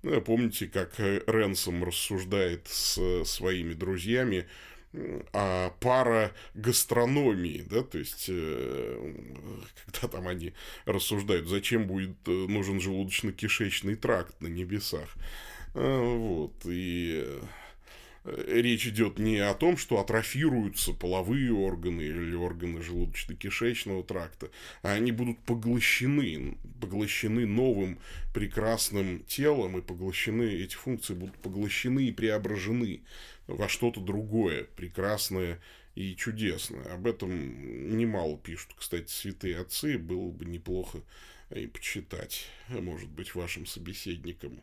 Э, 0.03 0.21
помните, 0.21 0.67
как 0.67 0.99
Ренсом 0.99 1.83
рассуждает 1.83 2.67
с 2.67 3.23
своими 3.25 3.73
друзьями 3.73 4.47
о 5.33 5.71
парагастрономии, 5.81 7.63
да, 7.69 7.83
то 7.83 7.97
есть, 7.99 8.27
когда 9.85 10.07
там 10.09 10.27
они 10.27 10.53
рассуждают, 10.85 11.47
зачем 11.47 11.85
будет 11.85 12.25
нужен 12.25 12.77
желудочно-кишечный 12.79 13.95
тракт 13.95 14.41
на 14.41 14.47
небесах. 14.47 15.09
Вот, 15.73 16.53
и 16.65 17.37
Э, 17.37 17.41
речь 18.47 18.87
идет 18.87 19.19
не 19.19 19.37
о 19.37 19.53
том, 19.53 19.77
что 19.77 19.99
атрофируются 19.99 20.93
половые 20.93 21.53
органы 21.53 22.01
или 22.01 22.35
органы 22.35 22.79
желудочно-кишечного 22.79 24.03
тракта, 24.03 24.49
а 24.81 24.93
они 24.93 25.11
будут 25.11 25.39
поглощены, 25.39 26.57
поглощены 26.81 27.45
новым 27.45 27.99
прекрасным 28.33 29.23
телом, 29.25 29.77
и 29.77 29.81
поглощены, 29.81 30.43
эти 30.43 30.75
функции 30.75 31.13
будут 31.13 31.37
поглощены 31.37 32.07
и 32.07 32.11
преображены 32.11 33.01
во 33.47 33.67
что-то 33.67 34.01
другое, 34.01 34.65
прекрасное 34.75 35.59
и 35.95 36.15
чудесное. 36.15 36.83
Об 36.93 37.07
этом 37.07 37.97
немало 37.97 38.37
пишут, 38.37 38.73
кстати, 38.75 39.09
святые 39.09 39.59
отцы, 39.59 39.97
было 39.97 40.29
бы 40.29 40.45
неплохо 40.45 41.01
и 41.55 41.65
почитать, 41.65 42.45
может 42.69 43.09
быть, 43.09 43.33
вашим 43.33 43.65
собеседникам 43.65 44.61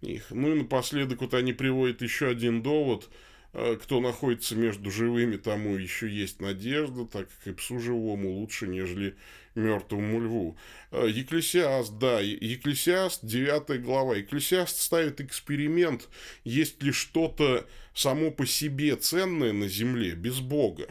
их. 0.00 0.30
Ну 0.30 0.54
и 0.54 0.58
напоследок 0.58 1.20
вот 1.20 1.34
они 1.34 1.52
приводят 1.52 2.02
еще 2.02 2.28
один 2.28 2.62
довод. 2.62 3.08
Э, 3.54 3.76
кто 3.80 4.00
находится 4.00 4.54
между 4.54 4.90
живыми, 4.90 5.36
тому 5.36 5.76
еще 5.76 6.08
есть 6.08 6.40
надежда, 6.40 7.06
так 7.06 7.28
как 7.28 7.46
и 7.46 7.52
псу 7.52 7.80
живому 7.80 8.30
лучше, 8.30 8.68
нежели 8.68 9.16
мертвому 9.54 10.20
льву. 10.20 10.58
Э, 10.90 11.06
Екклесиаст, 11.08 11.98
да, 11.98 12.20
Екклесиаст, 12.20 13.24
9 13.24 13.82
глава. 13.82 14.16
Екклесиаст 14.16 14.80
ставит 14.80 15.20
эксперимент, 15.20 16.08
есть 16.44 16.82
ли 16.82 16.92
что-то 16.92 17.66
само 17.94 18.30
по 18.30 18.46
себе 18.46 18.96
ценное 18.96 19.52
на 19.52 19.66
земле 19.66 20.12
без 20.12 20.40
Бога. 20.40 20.88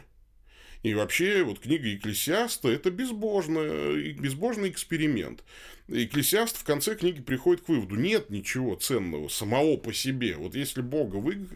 И 0.84 0.94
вообще, 0.94 1.44
вот 1.44 1.60
книга 1.60 1.88
Екклесиаста– 1.88 2.68
это 2.70 2.92
безбожный, 2.92 4.14
безбожный 4.14 4.70
эксперимент. 4.70 5.44
Экклесиаст 5.90 6.58
в 6.58 6.64
конце 6.66 6.96
книги 6.96 7.22
приходит 7.22 7.64
к 7.64 7.70
выводу, 7.70 7.96
нет 7.96 8.30
ничего 8.30 8.76
ценного 8.76 9.30
самого 9.30 9.78
по 9.78 9.94
себе. 9.94 10.36
Вот 10.36 10.54
если 10.54 10.82
Бога 10.82 11.16
вы, 11.16 11.48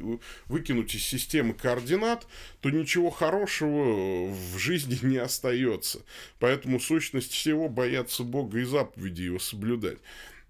выкинуть 0.46 0.96
из 0.96 1.04
системы 1.04 1.54
координат, 1.54 2.26
то 2.62 2.70
ничего 2.70 3.10
хорошего 3.10 4.28
в 4.32 4.58
жизни 4.58 4.98
не 5.02 5.18
остается. 5.18 6.02
Поэтому 6.40 6.80
сущность 6.80 7.34
всего 7.34 7.68
бояться 7.68 8.24
Бога 8.24 8.60
и 8.60 8.64
заповеди 8.64 9.24
его 9.24 9.40
соблюдать. 9.40 9.98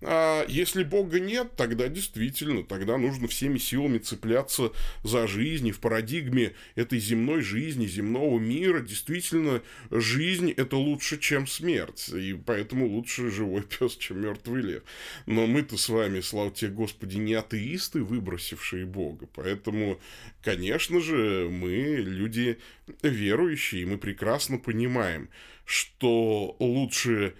А 0.04 0.46
если 0.48 0.84
Бога 0.84 1.20
нет, 1.20 1.56
тогда 1.56 1.88
действительно, 1.88 2.64
тогда 2.64 2.98
нужно 2.98 3.28
всеми 3.28 3.60
силами 3.60 4.00
цепляться 4.00 4.72
за 5.04 5.28
жизнь. 5.28 5.68
И 5.68 5.72
в 5.72 5.80
парадигме 5.80 6.54
этой 6.76 7.00
земной 7.00 7.42
жизни, 7.42 7.86
земного 7.86 8.40
мира, 8.40 8.80
действительно, 8.80 9.62
жизнь– 9.92 10.52
это 10.58 10.76
лучше, 10.76 11.20
чем 11.20 11.46
смерть. 11.46 12.10
И 12.10 12.34
поэтому 12.34 12.88
лучше 12.88 13.30
живой 13.30 13.62
пес, 13.80 13.96
чем 13.96 14.22
мертвый 14.22 14.64
лев. 14.64 14.84
Но 15.28 15.46
мы-то 15.46 15.78
с 15.78 15.88
вами, 15.88 16.22
слава 16.22 16.52
тебе, 16.52 16.72
Господи, 16.72 17.18
не 17.18 17.36
атеисты, 17.36 18.02
выбросившие 18.02 18.86
Бога. 18.86 19.28
Поэтому, 19.36 20.00
конечно 20.42 21.00
же, 21.00 21.48
мы 21.52 21.98
люди 21.98 22.58
верующие, 23.04 23.84
и 23.84 23.86
мы 23.86 24.00
прекрасно 24.00 24.58
понимаем, 24.58 25.30
что 25.66 26.56
лучше 26.60 27.36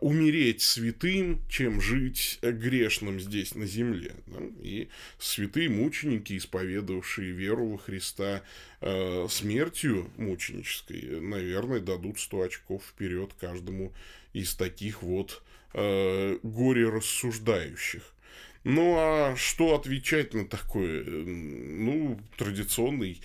умереть 0.00 0.62
святым, 0.62 1.40
чем 1.48 1.80
жить 1.80 2.38
грешным 2.42 3.20
здесь 3.20 3.54
на 3.54 3.66
земле. 3.66 4.14
И 4.62 4.88
святые 5.18 5.68
мученики, 5.68 6.36
исповедовавшие 6.36 7.32
веру 7.32 7.66
во 7.68 7.78
Христа 7.78 8.42
э, 8.80 9.26
смертью 9.28 10.10
мученической, 10.16 11.20
наверное, 11.20 11.80
дадут 11.80 12.18
100 12.18 12.42
очков 12.42 12.84
вперед 12.84 13.32
каждому 13.38 13.92
из 14.32 14.54
таких 14.54 15.02
вот 15.02 15.42
э, 15.74 16.38
горе 16.42 16.88
рассуждающих. 16.88 18.02
Ну 18.64 18.96
а 18.96 19.36
что 19.36 19.76
отвечать 19.76 20.34
на 20.34 20.44
такое? 20.44 21.04
Ну, 21.04 22.18
традиционный 22.36 23.20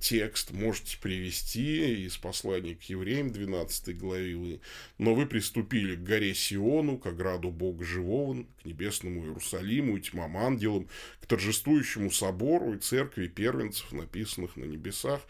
текст 0.00 0.52
можете 0.52 0.98
привести 0.98 2.04
из 2.04 2.16
послания 2.16 2.74
к 2.74 2.82
евреям 2.84 3.30
12 3.30 3.96
главы. 3.96 4.60
Но 4.98 5.14
вы 5.14 5.26
приступили 5.26 5.96
к 5.96 6.02
горе 6.02 6.34
Сиону, 6.34 6.98
к 6.98 7.06
ограду 7.06 7.50
Бога 7.50 7.84
Живого, 7.84 8.44
к 8.62 8.64
небесному 8.64 9.24
Иерусалиму 9.24 9.96
и 9.96 10.00
тьмам 10.00 10.36
ангелам, 10.36 10.88
к 11.20 11.26
торжествующему 11.26 12.10
собору 12.10 12.74
и 12.74 12.78
церкви 12.78 13.26
первенцев, 13.26 13.92
написанных 13.92 14.56
на 14.56 14.64
небесах, 14.64 15.22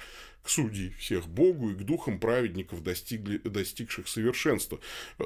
к 0.43 0.49
судьи 0.49 0.95
всех 0.99 1.29
Богу 1.29 1.71
и 1.71 1.75
к 1.75 1.83
духам 1.83 2.19
праведников, 2.19 2.83
достигли, 2.83 3.39
достигших 3.39 4.09
совершенства. 4.09 4.81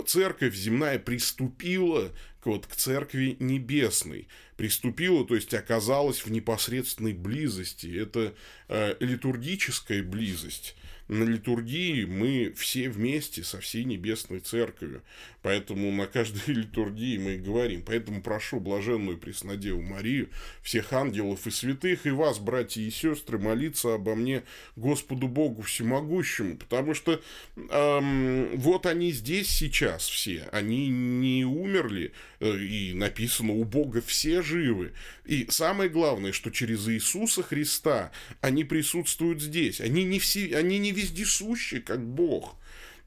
Церковь 0.06 0.54
земная 0.54 0.99
приступила 0.99 2.12
к, 2.40 2.47
вот, 2.47 2.66
к 2.66 2.75
церкви 2.75 3.37
небесной. 3.38 4.28
Приступила, 4.56 5.25
то 5.26 5.35
есть 5.35 5.54
оказалась 5.54 6.25
в 6.25 6.30
непосредственной 6.30 7.12
близости. 7.12 7.97
Это 7.97 8.35
э, 8.68 8.97
литургическая 9.00 10.02
близость 10.02 10.76
на 11.08 11.25
литургии 11.25 12.04
мы 12.04 12.52
все 12.56 12.88
вместе 12.88 13.44
со 13.44 13.61
всей 13.61 13.84
Небесной 13.84 14.40
Церковью. 14.40 15.02
Поэтому 15.42 15.92
на 15.92 16.06
каждой 16.06 16.54
литургии 16.54 17.18
мы 17.18 17.37
говорим. 17.37 17.82
Поэтому 17.82 18.23
прошу 18.23 18.61
блаженную 18.61 19.18
Преснодеву 19.18 19.82
Марию, 19.82 20.30
всех 20.62 20.92
ангелов 20.94 21.46
и 21.46 21.50
святых, 21.50 22.06
и 22.06 22.11
вас, 22.11 22.38
братья 22.38 22.80
и 22.80 22.90
сестры, 22.90 23.38
молиться 23.38 23.94
обо 23.94 24.14
мне 24.14 24.42
Господу 24.76 25.28
Богу 25.28 25.62
Всемогущему. 25.62 26.56
Потому 26.56 26.94
что 26.94 27.20
эм, 27.56 28.56
вот 28.56 28.87
они 28.87 29.12
здесь 29.12 29.49
сейчас 29.49 30.08
все. 30.08 30.49
Они 30.52 30.88
не 30.88 31.44
умерли, 31.44 32.12
э, 32.40 32.58
и 32.58 32.94
написано, 32.94 33.52
у 33.52 33.64
Бога 33.64 34.00
все 34.00 34.40
живы. 34.40 34.92
И 35.26 35.46
самое 35.50 35.90
главное, 35.90 36.32
что 36.32 36.50
через 36.50 36.88
Иисуса 36.88 37.42
Христа 37.42 38.12
они 38.40 38.64
присутствуют 38.64 39.42
здесь. 39.42 39.80
Они 39.82 40.04
не, 40.04 40.18
все, 40.18 40.56
они 40.56 40.78
не 40.78 40.92
вездесущи, 41.04 41.80
как 41.80 42.04
Бог. 42.04 42.56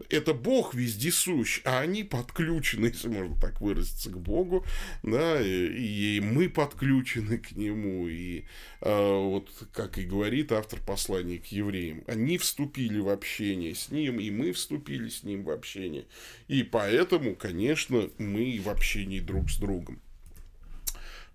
Это 0.09 0.35
Бог 0.35 0.75
вездесущ, 0.75 1.61
а 1.65 1.79
они 1.79 2.03
подключены, 2.03 2.85
если 2.93 3.07
можно 3.07 3.35
так 3.35 3.59
выразиться, 3.61 4.11
к 4.11 4.19
Богу, 4.19 4.63
да, 5.01 5.41
и, 5.41 6.17
и 6.17 6.21
мы 6.21 6.49
подключены 6.49 7.39
к 7.39 7.53
Нему, 7.53 8.07
и 8.07 8.43
э, 8.81 9.13
вот, 9.15 9.49
как 9.73 9.97
и 9.97 10.03
говорит 10.03 10.51
автор 10.51 10.79
послания 10.85 11.39
к 11.39 11.47
евреям, 11.47 12.03
они 12.05 12.37
вступили 12.37 12.99
в 12.99 13.09
общение 13.09 13.73
с 13.73 13.89
Ним, 13.89 14.19
и 14.19 14.29
мы 14.29 14.51
вступили 14.51 15.09
с 15.09 15.23
Ним 15.23 15.43
в 15.43 15.49
общение, 15.49 16.05
и 16.47 16.61
поэтому, 16.61 17.35
конечно, 17.35 18.07
мы 18.19 18.61
в 18.63 18.69
общении 18.69 19.19
друг 19.19 19.49
с 19.49 19.57
другом. 19.57 19.99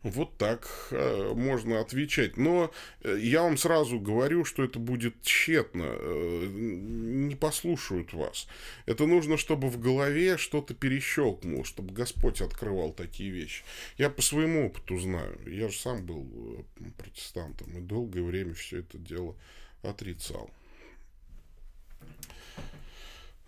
Вот 0.02 0.36
так 0.36 0.68
э, 0.90 1.32
можно 1.34 1.80
отвечать. 1.80 2.36
Но 2.36 2.72
э, 3.02 3.18
я 3.20 3.42
вам 3.42 3.56
сразу 3.56 4.00
говорю, 4.00 4.44
что 4.44 4.64
это 4.64 4.80
будет 4.80 5.22
тщетно. 5.22 5.84
Э, 5.86 6.46
не 6.52 7.36
послушают 7.36 8.12
вас. 8.12 8.48
Это 8.86 9.06
нужно, 9.06 9.36
чтобы 9.36 9.68
в 9.68 9.78
голове 9.78 10.38
что-то 10.38 10.74
перещелкнуло, 10.74 11.64
чтобы 11.64 11.94
Господь 11.94 12.40
открывал 12.40 12.92
такие 12.92 13.30
вещи. 13.30 13.62
Я 13.96 14.10
по 14.10 14.22
своему 14.22 14.66
опыту 14.66 14.98
знаю. 14.98 15.38
Я 15.46 15.68
же 15.68 15.78
сам 15.78 16.04
был 16.04 16.66
протестантом 16.98 17.78
и 17.78 17.80
долгое 17.80 18.22
время 18.22 18.54
все 18.54 18.80
это 18.80 18.98
дело 18.98 19.36
отрицал. 19.82 20.50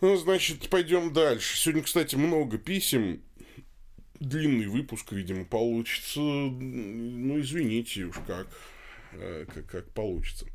Ну, 0.01 0.17
значит, 0.17 0.69
пойдем 0.69 1.13
дальше. 1.13 1.57
Сегодня, 1.57 1.83
кстати, 1.83 2.15
много 2.15 2.59
писем 2.59 3.23
длинный 4.21 4.67
выпуск, 4.67 5.13
видимо, 5.13 5.45
получится. 5.45 6.21
Ну, 6.21 7.41
извините 7.41 8.05
уж 8.05 8.17
как, 8.27 8.47
э, 9.13 9.47
как, 9.53 9.67
как 9.67 9.91
получится. 9.93 10.47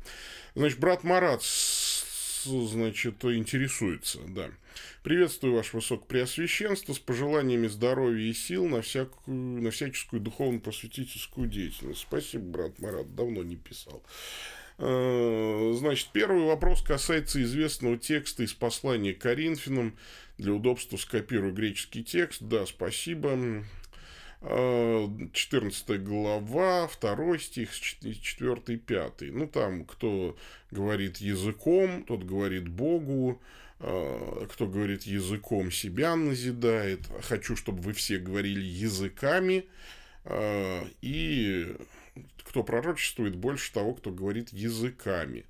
Значит, 0.54 0.78
брат 0.78 1.04
Марат, 1.04 1.42
значит, 2.44 3.24
интересуется, 3.24 4.18
да. 4.28 4.50
Приветствую, 5.02 5.54
Ваше 5.54 5.76
Высокопреосвященство, 5.76 6.92
с 6.92 6.98
пожеланиями 6.98 7.66
здоровья 7.66 8.28
и 8.28 8.32
сил 8.34 8.66
на, 8.66 8.82
всякую, 8.82 9.36
на 9.62 9.70
всяческую 9.70 10.20
духовно-просветительскую 10.20 11.48
деятельность. 11.48 12.02
Спасибо, 12.02 12.44
брат 12.44 12.78
Марат, 12.78 13.14
давно 13.14 13.42
не 13.42 13.56
писал. 13.56 14.02
Э, 14.78 15.72
значит, 15.76 16.08
первый 16.12 16.44
вопрос 16.44 16.82
касается 16.82 17.42
известного 17.42 17.98
текста 17.98 18.42
из 18.42 18.54
послания 18.54 19.12
Коринфянам. 19.12 19.96
Для 20.40 20.54
удобства 20.54 20.96
скопирую 20.96 21.52
греческий 21.52 22.02
текст. 22.02 22.40
Да, 22.40 22.64
спасибо. 22.64 23.62
14 24.40 25.90
э, 25.90 25.96
глава, 25.98 26.88
2 26.98 27.38
стих, 27.38 27.78
4 27.78 28.78
5. 28.78 29.20
Ну, 29.32 29.46
там, 29.46 29.84
кто 29.84 30.34
говорит 30.70 31.18
языком, 31.18 32.04
тот 32.04 32.24
говорит 32.24 32.68
Богу, 32.68 33.38
э, 33.80 34.46
кто 34.50 34.66
говорит 34.66 35.02
языком, 35.02 35.70
себя 35.70 36.16
назидает. 36.16 37.00
Хочу, 37.20 37.54
чтобы 37.54 37.82
вы 37.82 37.92
все 37.92 38.16
говорили 38.16 38.64
языками. 38.64 39.66
И 41.02 41.76
кто 42.44 42.62
пророчествует, 42.62 43.36
больше 43.36 43.72
того, 43.72 43.94
кто 43.94 44.10
говорит 44.10 44.54
языками. 44.54 45.44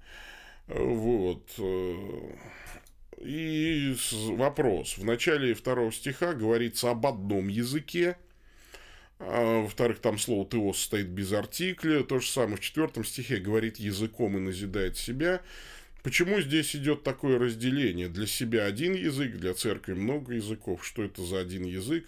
Вот. 0.66 1.48
И 3.18 3.94
вопрос. 4.28 4.96
В 4.96 5.04
начале 5.04 5.54
второго 5.54 5.92
стиха 5.92 6.32
говорится 6.32 6.90
об 6.90 7.06
одном 7.06 7.48
языке, 7.48 8.16
а, 9.20 9.62
во-вторых, 9.62 9.98
там 9.98 10.18
слово 10.18 10.48
«теос» 10.48 10.80
стоит 10.80 11.08
без 11.08 11.32
артикля. 11.32 12.02
То 12.02 12.20
же 12.20 12.26
самое 12.26 12.56
в 12.56 12.60
четвертом 12.60 13.04
стихе 13.04 13.36
говорит 13.36 13.76
языком 13.76 14.36
и 14.36 14.40
назидает 14.40 14.96
себя. 14.96 15.42
Почему 16.02 16.40
здесь 16.40 16.74
идет 16.74 17.02
такое 17.02 17.38
разделение? 17.38 18.08
Для 18.08 18.26
себя 18.26 18.64
один 18.64 18.94
язык, 18.94 19.36
для 19.36 19.52
церкви 19.52 19.92
много 19.92 20.32
языков. 20.34 20.86
Что 20.86 21.02
это 21.02 21.22
за 21.22 21.40
один 21.40 21.64
язык? 21.64 22.06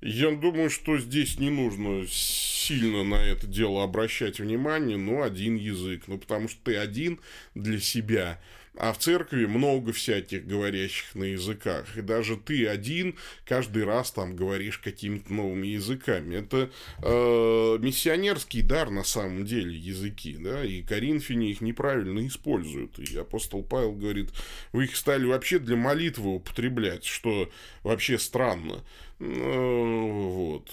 Я 0.00 0.32
думаю, 0.32 0.68
что 0.68 0.98
здесь 0.98 1.38
не 1.38 1.48
нужно 1.48 2.04
сильно 2.08 3.04
на 3.04 3.22
это 3.22 3.46
дело 3.46 3.84
обращать 3.84 4.40
внимание, 4.40 4.96
но 4.96 5.22
один 5.22 5.54
язык. 5.54 6.08
Ну, 6.08 6.18
потому 6.18 6.48
что 6.48 6.58
ты 6.64 6.76
один 6.76 7.20
для 7.54 7.78
себя, 7.78 8.40
а 8.76 8.92
в 8.92 8.98
церкви 8.98 9.44
много 9.46 9.92
всяких 9.92 10.46
говорящих 10.46 11.14
на 11.14 11.24
языках. 11.24 11.96
И 11.96 12.00
даже 12.00 12.36
ты 12.36 12.66
один 12.66 13.16
каждый 13.44 13.84
раз 13.84 14.10
там 14.10 14.34
говоришь 14.34 14.78
какими-то 14.78 15.32
новыми 15.32 15.66
языками. 15.68 16.36
Это 16.36 16.70
э, 17.02 17.78
миссионерский 17.80 18.62
дар 18.62 18.90
на 18.90 19.04
самом 19.04 19.44
деле 19.44 19.76
языки. 19.76 20.36
Да? 20.38 20.64
И 20.64 20.82
коринфяне 20.82 21.50
их 21.50 21.60
неправильно 21.60 22.26
используют. 22.26 22.98
И 22.98 23.16
апостол 23.16 23.62
Павел 23.62 23.92
говорит, 23.92 24.30
вы 24.72 24.84
их 24.84 24.96
стали 24.96 25.26
вообще 25.26 25.58
для 25.58 25.76
молитвы 25.76 26.36
употреблять, 26.36 27.04
что 27.04 27.50
вообще 27.82 28.18
странно. 28.18 28.82
Э, 29.18 30.10
вот. 30.10 30.72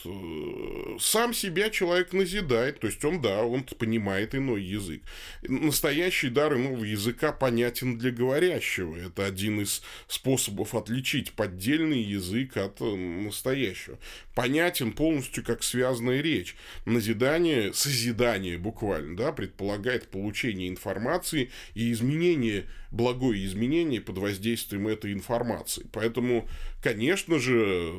Сам 1.02 1.34
себя 1.34 1.70
человек 1.70 2.14
назидает, 2.14 2.80
то 2.80 2.88
есть 2.88 3.04
он, 3.06 3.22
да, 3.22 3.44
он 3.44 3.64
понимает 3.64 4.36
иной 4.36 4.64
язык. 4.64 5.02
Настоящий 5.44 6.30
дар 6.30 6.56
иного 6.56 6.84
языка 6.84 7.32
понятен 7.32 7.98
для 7.98 8.12
говорящего. 8.12 8.96
Это 8.98 9.26
один 9.26 9.62
из 9.62 9.82
способов 10.08 10.76
отличить 10.76 11.34
поддельный 11.34 12.02
язык 12.02 12.58
от 12.58 12.82
э, 12.82 12.86
настоящего. 12.86 13.98
Понятен 14.36 14.94
полностью 14.94 15.44
как 15.44 15.64
связанная 15.64 16.22
речь. 16.22 16.56
Назидание, 16.86 17.74
созидание 17.74 18.58
буквально, 18.58 19.16
да, 19.16 19.32
предполагает 19.32 20.10
получение 20.10 20.70
информации 20.70 21.52
и 21.76 21.92
изменение 21.92 22.66
благое 22.92 23.46
изменение 23.46 24.02
под 24.02 24.18
воздействием 24.18 24.88
этой 24.88 25.14
информации. 25.14 25.86
Поэтому, 25.92 26.48
конечно 26.82 27.40
же, 27.40 27.94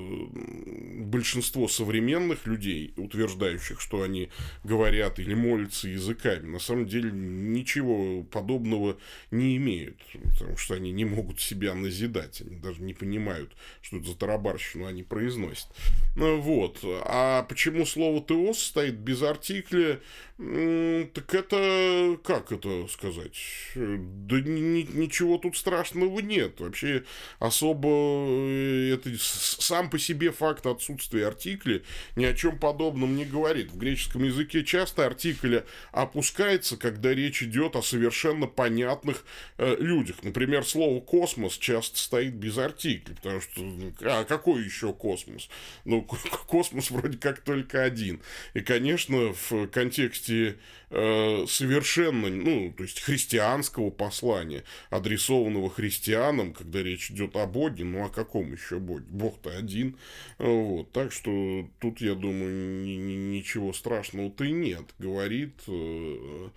большинство 0.98 1.68
современных 1.68 2.46
людей, 2.46 2.92
утверждающих, 2.96 3.80
что 3.80 4.02
они 4.02 4.30
говорят 4.64 5.18
или 5.18 5.34
молятся 5.34 5.88
языками, 5.88 6.46
на 6.46 6.58
самом 6.58 6.86
деле 6.86 7.10
ничего 7.12 8.22
подобного 8.24 8.98
не 9.30 9.56
имеют, 9.56 9.98
потому 10.38 10.56
что 10.56 10.74
они 10.74 10.92
не 10.92 11.04
могут 11.04 11.40
себя 11.40 11.74
назидать, 11.74 12.40
они 12.40 12.56
даже 12.56 12.82
не 12.82 12.94
понимают, 12.94 13.52
что 13.82 13.98
это 13.98 14.08
за 14.08 14.16
тарабарщину 14.16 14.86
они 14.86 15.02
произносят. 15.02 15.68
Ну, 16.16 16.40
вот. 16.40 16.78
А 16.82 17.44
почему 17.44 17.86
слово 17.86 18.20
«теос» 18.22 18.58
стоит 18.58 18.96
без 18.96 19.22
артикля? 19.22 20.00
Так 20.38 21.34
это, 21.34 22.18
как 22.24 22.50
это 22.50 22.86
сказать? 22.88 23.36
Да 23.74 24.40
ни, 24.84 25.04
ничего 25.04 25.38
тут 25.38 25.56
страшного 25.56 26.20
нет. 26.20 26.60
Вообще 26.60 27.04
особо 27.38 27.88
э, 27.88 28.94
это 28.94 29.10
сам 29.18 29.90
по 29.90 29.98
себе 29.98 30.32
факт 30.32 30.66
отсутствия 30.66 31.26
артикля 31.26 31.82
ни 32.16 32.24
о 32.24 32.34
чем 32.34 32.58
подобном 32.58 33.16
не 33.16 33.24
говорит. 33.24 33.72
В 33.72 33.78
греческом 33.78 34.24
языке 34.24 34.64
часто 34.64 35.06
артикль 35.06 35.60
опускается, 35.92 36.76
когда 36.76 37.14
речь 37.14 37.42
идет 37.42 37.76
о 37.76 37.82
совершенно 37.82 38.46
понятных 38.46 39.24
э, 39.58 39.76
людях. 39.78 40.16
Например, 40.22 40.64
слово 40.64 41.00
космос 41.00 41.56
часто 41.58 41.98
стоит 41.98 42.34
без 42.34 42.58
артикля, 42.58 43.14
потому 43.14 43.40
что 43.40 43.62
а 44.02 44.24
какой 44.24 44.62
еще 44.64 44.92
космос? 44.92 45.48
Ну, 45.84 46.02
космос 46.46 46.90
вроде 46.90 47.18
как 47.18 47.40
только 47.40 47.82
один. 47.82 48.20
И, 48.54 48.60
конечно, 48.60 49.34
в 49.34 49.66
контексте 49.68 50.56
э, 50.90 51.44
совершенно, 51.48 52.28
ну, 52.28 52.72
то 52.76 52.82
есть 52.82 53.00
христианского 53.00 53.90
послания, 53.90 54.64
адресованного 54.90 55.70
христианам, 55.70 56.52
когда 56.52 56.82
речь 56.82 57.10
идет 57.10 57.36
о 57.36 57.46
Боге, 57.46 57.84
ну, 57.84 58.04
о 58.04 58.10
каком 58.10 58.52
еще 58.52 58.78
Боге? 58.78 59.06
Бог-то 59.08 59.56
один. 59.56 59.96
Вот. 60.38 60.92
Так 60.92 61.12
что 61.12 61.68
тут, 61.78 62.00
я 62.00 62.14
думаю, 62.14 62.82
ни, 62.82 62.92
ни, 62.92 63.14
ничего 63.14 63.72
страшного-то 63.72 64.44
и 64.44 64.52
нет. 64.52 64.84
Говорит, 64.98 65.54
э, 65.66 66.48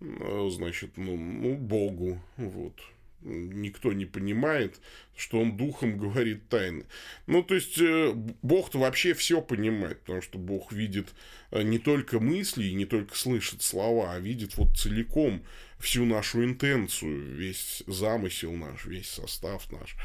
э, 0.00 0.48
значит, 0.52 0.96
ну, 0.96 1.16
ну, 1.16 1.56
Богу. 1.56 2.20
Вот 2.36 2.74
никто 3.22 3.92
не 3.92 4.04
понимает, 4.04 4.80
что 5.16 5.40
он 5.40 5.56
духом 5.56 5.98
говорит 5.98 6.48
тайны. 6.48 6.84
Ну, 7.26 7.42
то 7.42 7.54
есть, 7.54 7.78
э, 7.80 8.12
Бог-то 8.42 8.78
вообще 8.78 9.14
все 9.14 9.40
понимает, 9.40 10.00
потому 10.00 10.22
что 10.22 10.38
Бог 10.38 10.72
видит 10.72 11.08
не 11.52 11.78
только 11.78 12.20
мысли 12.20 12.64
и 12.64 12.74
не 12.74 12.86
только 12.86 13.16
слышит 13.16 13.62
слова, 13.62 14.12
а 14.12 14.18
видит 14.18 14.56
вот 14.56 14.76
целиком 14.76 15.42
всю 15.78 16.04
нашу 16.04 16.44
интенцию, 16.44 17.34
весь 17.34 17.82
замысел 17.86 18.52
наш, 18.52 18.86
весь 18.86 19.08
состав 19.08 19.70
наш. 19.72 19.96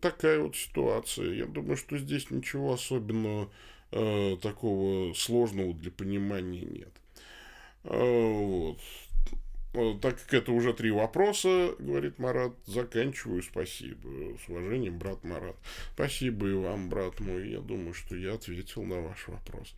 Такая 0.00 0.40
вот 0.40 0.56
ситуация. 0.56 1.32
Я 1.32 1.46
думаю, 1.46 1.76
что 1.76 1.98
здесь 1.98 2.30
ничего 2.30 2.74
особенного 2.74 3.50
э, 3.92 4.36
такого 4.42 5.14
сложного 5.14 5.72
для 5.74 5.90
понимания 5.90 6.62
нет. 6.62 6.92
Э, 7.84 8.32
вот. 8.32 8.80
Э, 9.74 9.94
так 10.00 10.20
как 10.20 10.34
это 10.34 10.52
уже 10.52 10.72
три 10.72 10.90
вопроса, 10.90 11.74
говорит 11.78 12.18
Марат, 12.18 12.54
заканчиваю. 12.66 13.42
Спасибо. 13.42 14.36
С 14.44 14.48
уважением, 14.48 14.98
брат 14.98 15.22
Марат. 15.22 15.56
Спасибо 15.94 16.48
и 16.48 16.54
вам, 16.54 16.88
брат 16.88 17.20
мой. 17.20 17.50
Я 17.50 17.60
думаю, 17.60 17.94
что 17.94 18.16
я 18.16 18.34
ответил 18.34 18.82
на 18.82 19.00
ваш 19.00 19.28
вопрос. 19.28 19.74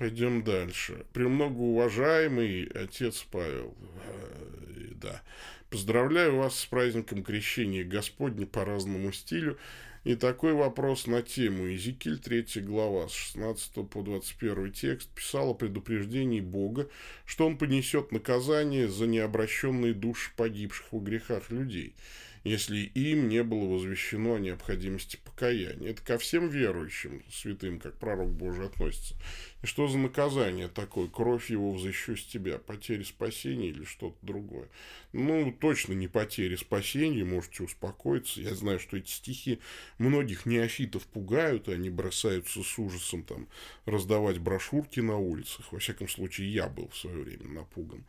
Пойдем 0.00 0.42
дальше. 0.42 1.04
Премногоуважаемый 1.12 2.70
отец 2.74 3.22
Павел, 3.30 3.76
э, 4.06 4.92
да, 4.94 5.20
поздравляю 5.68 6.36
вас 6.36 6.58
с 6.58 6.64
праздником 6.64 7.22
Крещения 7.22 7.84
Господня 7.84 8.46
по 8.46 8.64
разному 8.64 9.12
стилю. 9.12 9.58
И 10.04 10.14
такой 10.14 10.54
вопрос 10.54 11.06
на 11.06 11.20
тему. 11.20 11.66
Иезекииль 11.66 12.18
3 12.18 12.62
глава 12.62 13.08
с 13.08 13.12
16 13.12 13.90
по 13.90 14.00
21 14.00 14.72
текст 14.72 15.10
писал 15.10 15.50
о 15.50 15.54
предупреждении 15.54 16.40
Бога, 16.40 16.88
что 17.26 17.46
он 17.46 17.58
понесет 17.58 18.10
наказание 18.10 18.88
за 18.88 19.06
необращенные 19.06 19.92
души 19.92 20.30
погибших 20.34 20.92
во 20.92 21.00
грехах 21.00 21.50
людей– 21.50 21.94
если 22.44 22.78
им 22.78 23.28
не 23.28 23.42
было 23.42 23.66
возвещено 23.66 24.34
о 24.34 24.38
необходимости 24.38 25.18
покаяния. 25.40 25.90
Это 25.90 26.02
ко 26.02 26.18
всем 26.18 26.48
верующим, 26.48 27.22
святым, 27.30 27.80
как 27.80 27.94
пророк 27.98 28.30
Божий 28.30 28.66
относится. 28.66 29.14
И 29.62 29.66
что 29.66 29.88
за 29.88 29.98
наказание 29.98 30.68
такое? 30.68 31.08
Кровь 31.08 31.50
его 31.50 31.72
взыщу 31.72 32.16
с 32.16 32.24
тебя, 32.24 32.58
потери 32.58 33.02
спасения 33.02 33.68
или 33.68 33.84
что-то 33.84 34.16
другое? 34.22 34.68
Ну, 35.12 35.52
точно 35.58 35.94
не 35.94 36.08
потери 36.08 36.56
спасения, 36.56 37.24
можете 37.24 37.62
успокоиться. 37.62 38.40
Я 38.40 38.54
знаю, 38.54 38.78
что 38.78 38.96
эти 38.96 39.10
стихи 39.10 39.60
многих 39.98 40.46
неофитов 40.46 41.06
пугают, 41.06 41.68
и 41.68 41.72
они 41.72 41.90
бросаются 41.90 42.62
с 42.62 42.78
ужасом 42.78 43.22
там 43.22 43.48
раздавать 43.86 44.38
брошюрки 44.38 45.00
на 45.00 45.16
улицах. 45.16 45.72
Во 45.72 45.78
всяком 45.78 46.08
случае, 46.08 46.52
я 46.52 46.68
был 46.68 46.88
в 46.88 46.96
свое 46.96 47.22
время 47.22 47.48
напуган 47.48 48.04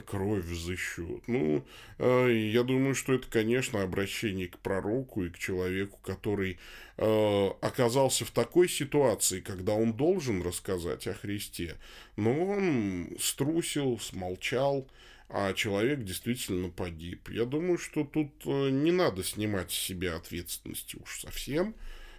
кровь 0.00 0.44
взыщут. 0.44 1.26
Ну, 1.28 1.64
э, 1.98 2.32
я 2.32 2.62
думаю, 2.62 2.94
что 2.94 3.12
это, 3.12 3.28
конечно, 3.28 3.82
обращение 3.82 4.48
к 4.48 4.58
пророку 4.58 5.24
и 5.24 5.30
к 5.30 5.38
человеку, 5.38 5.98
который 6.02 6.58
э, 6.96 7.48
оказался 7.60 8.24
в 8.24 8.30
такой 8.30 8.68
ситуации, 8.68 9.40
когда 9.40 9.74
он 9.74 9.92
должен 9.92 10.42
рассказать 10.42 11.06
о 11.06 11.14
Христе, 11.14 11.76
но 12.16 12.46
он 12.46 13.16
струсил, 13.20 13.98
смолчал, 13.98 14.88
а 15.28 15.52
человек 15.54 16.04
действительно 16.04 16.68
погиб. 16.68 17.30
Я 17.30 17.44
думаю, 17.44 17.78
что 17.78 18.04
тут 18.04 18.30
э, 18.46 18.70
не 18.70 18.92
надо 18.92 19.22
снимать 19.22 19.70
с 19.70 19.78
себя 19.78 20.16
ответственности 20.16 20.96
уж 20.96 21.20
совсем, 21.20 21.74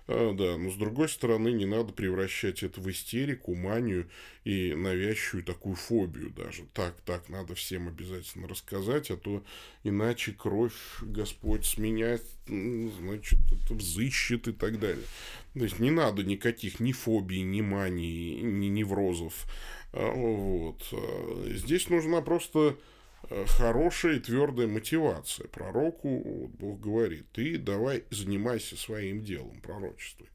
а, 0.05 0.33
да, 0.33 0.57
но 0.57 0.69
с 0.69 0.75
другой 0.75 1.07
стороны, 1.07 1.53
не 1.53 1.65
надо 1.65 1.93
превращать 1.93 2.61
это 2.61 2.81
в 2.81 2.91
истерику, 2.91 3.55
манию 3.55 4.09
и 4.43 4.73
навязчивую 4.73 5.45
такую 5.45 5.75
фобию 5.75 6.29
даже. 6.29 6.65
Так, 6.73 6.99
так, 7.05 7.29
надо 7.29 7.55
всем 7.55 7.87
обязательно 7.87 8.47
рассказать, 8.47 9.09
а 9.11 9.17
то 9.17 9.43
иначе 9.83 10.33
кровь 10.33 10.73
Господь 11.01 11.65
сменяет, 11.65 12.23
значит, 12.47 13.39
это 13.51 13.73
взыщет 13.73 14.49
и 14.49 14.51
так 14.51 14.79
далее. 14.79 15.05
То 15.53 15.63
есть 15.63 15.79
не 15.79 15.91
надо 15.91 16.23
никаких 16.23 16.81
ни 16.81 16.91
фобий, 16.91 17.41
ни 17.41 17.61
маний, 17.61 18.41
ни 18.41 18.67
неврозов. 18.67 19.45
А, 19.93 20.11
вот. 20.11 20.83
А, 20.91 21.49
здесь 21.49 21.87
нужна 21.89 22.21
просто 22.21 22.77
хорошая 23.29 24.15
и 24.15 24.19
твердая 24.19 24.67
мотивация 24.67 25.47
пророку. 25.47 26.21
Вот 26.23 26.51
Бог 26.51 26.79
говорит, 26.79 27.25
ты 27.31 27.57
давай 27.57 28.03
занимайся 28.09 28.75
своим 28.77 29.23
делом, 29.23 29.61
пророчествуй. 29.61 30.29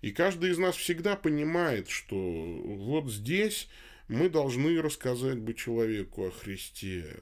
И 0.00 0.10
каждый 0.10 0.50
из 0.50 0.58
нас 0.58 0.76
всегда 0.76 1.16
понимает, 1.16 1.88
что 1.88 2.16
вот 2.16 3.10
здесь 3.10 3.68
мы 4.08 4.28
должны 4.28 4.80
рассказать 4.82 5.38
бы 5.38 5.54
человеку 5.54 6.26
о 6.26 6.30
Христе, 6.30 7.16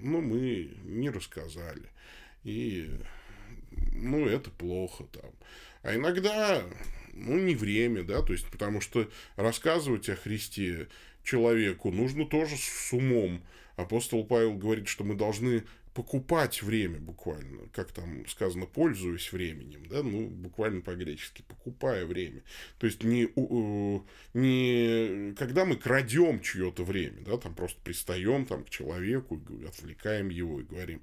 но 0.00 0.20
мы 0.20 0.70
не 0.84 1.08
рассказали. 1.10 1.88
И, 2.44 2.90
ну, 3.92 4.26
это 4.26 4.50
плохо 4.50 5.04
там. 5.04 5.30
А 5.82 5.94
иногда, 5.94 6.62
ну, 7.12 7.38
не 7.38 7.54
время, 7.54 8.02
да, 8.02 8.22
то 8.22 8.32
есть, 8.32 8.50
потому 8.50 8.80
что 8.80 9.08
рассказывать 9.36 10.08
о 10.08 10.16
Христе 10.16 10.88
человеку 11.22 11.90
нужно 11.90 12.26
тоже 12.26 12.56
с 12.56 12.92
умом, 12.92 13.42
апостол 13.76 14.26
Павел 14.26 14.54
говорит, 14.54 14.88
что 14.88 15.04
мы 15.04 15.14
должны 15.14 15.64
покупать 15.96 16.62
время 16.62 16.98
буквально, 16.98 17.68
как 17.72 17.90
там 17.90 18.28
сказано, 18.28 18.66
пользуясь 18.66 19.32
временем, 19.32 19.86
да, 19.86 20.02
ну, 20.02 20.28
буквально 20.28 20.82
по-гречески, 20.82 21.40
покупая 21.48 22.04
время. 22.04 22.42
То 22.78 22.86
есть 22.86 23.02
не, 23.02 23.30
не 24.34 25.34
когда 25.36 25.64
мы 25.64 25.76
крадем 25.76 26.40
чье-то 26.40 26.84
время, 26.84 27.22
да, 27.22 27.38
там 27.38 27.54
просто 27.54 27.80
пристаем 27.82 28.44
там 28.44 28.64
к 28.64 28.68
человеку, 28.68 29.40
отвлекаем 29.66 30.28
его 30.28 30.60
и 30.60 30.64
говорим, 30.64 31.00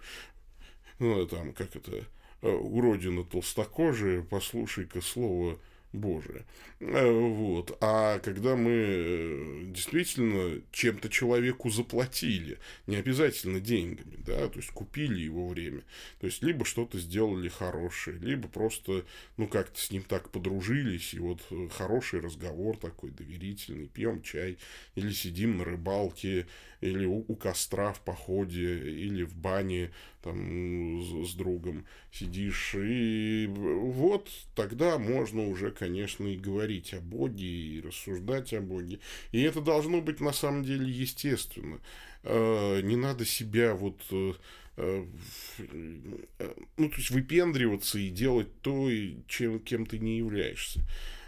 ну, 0.99 1.25
там, 1.25 1.53
как 1.53 1.75
это, 1.75 2.05
э, 2.43 2.51
уродина 2.51 3.23
толстокожая, 3.23 4.21
послушай-ка 4.21 5.01
слово 5.01 5.59
Божие. 5.93 6.45
Э, 6.79 7.09
вот. 7.09 7.77
А 7.79 8.19
когда 8.19 8.55
мы 8.55 8.71
э, 8.71 9.63
действительно 9.67 10.61
чем-то 10.71 11.07
человеку 11.09 11.69
заплатили, 11.69 12.57
не 12.87 12.95
обязательно 12.95 13.59
деньгами, 13.59 14.17
да, 14.17 14.47
то 14.49 14.57
есть 14.57 14.71
купили 14.71 15.21
его 15.21 15.47
время, 15.47 15.83
то 16.19 16.25
есть 16.25 16.41
либо 16.43 16.65
что-то 16.65 16.99
сделали 16.99 17.47
хорошее, 17.47 18.17
либо 18.19 18.47
просто, 18.47 19.05
ну, 19.37 19.47
как-то 19.47 19.79
с 19.79 19.91
ним 19.91 20.03
так 20.03 20.29
подружились, 20.29 21.13
и 21.13 21.19
вот 21.19 21.41
э, 21.51 21.69
хороший 21.71 22.19
разговор 22.19 22.77
такой 22.77 23.11
доверительный, 23.11 23.87
пьем 23.87 24.21
чай, 24.23 24.57
или 24.95 25.11
сидим 25.11 25.57
на 25.57 25.63
рыбалке, 25.63 26.47
или 26.83 27.05
у, 27.05 27.25
у 27.27 27.35
костра 27.35 27.93
в 27.93 28.01
походе, 28.01 28.77
или 28.77 29.23
в 29.23 29.35
бане 29.35 29.91
там 30.21 31.01
с, 31.01 31.31
с 31.31 31.35
другом 31.35 31.85
сидишь, 32.11 32.75
и 32.75 33.47
вот 33.49 34.29
тогда 34.55 34.97
можно 34.97 35.47
уже, 35.47 35.71
конечно, 35.71 36.27
и 36.27 36.37
говорить 36.37 36.93
о 36.93 36.99
Боге, 36.99 37.45
и 37.45 37.81
рассуждать 37.81 38.53
о 38.53 38.61
Боге. 38.61 38.99
И 39.31 39.41
это 39.41 39.61
должно 39.61 40.01
быть 40.01 40.19
на 40.19 40.33
самом 40.33 40.63
деле 40.63 40.89
естественно. 40.89 41.79
Э, 42.23 42.81
не 42.81 42.95
надо 42.95 43.25
себя 43.25 43.73
вот 43.73 44.01
э, 44.11 44.33
ну, 44.75 46.89
то 46.89 46.97
есть 46.97 47.11
выпендриваться 47.11 47.99
и 47.99 48.09
делать 48.09 48.47
то, 48.61 48.89
чем, 49.27 49.59
кем 49.59 49.85
ты 49.85 49.99
не 49.99 50.17
являешься. 50.17 50.81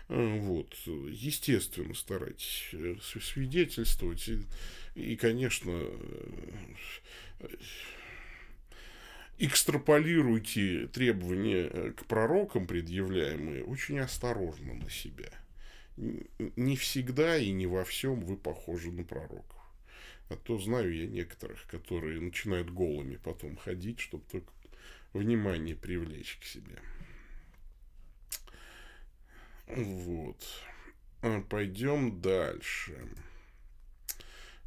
Вот, 0.08 0.76
естественно, 0.86 1.96
старайтесь 1.96 2.76
свидетельствовать. 3.22 4.30
И, 4.96 5.18
конечно, 5.18 5.78
экстраполируйте 9.38 10.88
требования 10.88 11.92
к 11.92 12.06
пророкам, 12.06 12.66
предъявляемые, 12.66 13.66
очень 13.66 14.00
осторожно 14.00 14.74
на 14.74 14.90
себя. 14.90 15.30
Не 15.98 16.78
всегда 16.78 17.38
и 17.38 17.52
не 17.52 17.68
во 17.68 17.84
всем 17.84 18.22
вы 18.22 18.38
похожи 18.38 18.92
на 18.92 19.04
пророков. 19.04 19.62
А 20.30 20.38
то 20.38 20.58
знаю 20.58 20.96
я 20.96 21.06
некоторых, 21.08 21.68
которые 21.68 22.20
начинают 22.20 22.72
голыми 22.72 23.18
потом 23.18 23.58
ходить, 23.58 24.00
чтобы 24.00 24.24
только 24.32 24.52
внимание 25.14 25.76
привлечь 25.76 26.38
к 26.42 26.46
себе. 26.46 26.80
Вот. 29.68 30.44
А, 31.22 31.42
пойдем 31.42 32.22
дальше. 32.22 32.98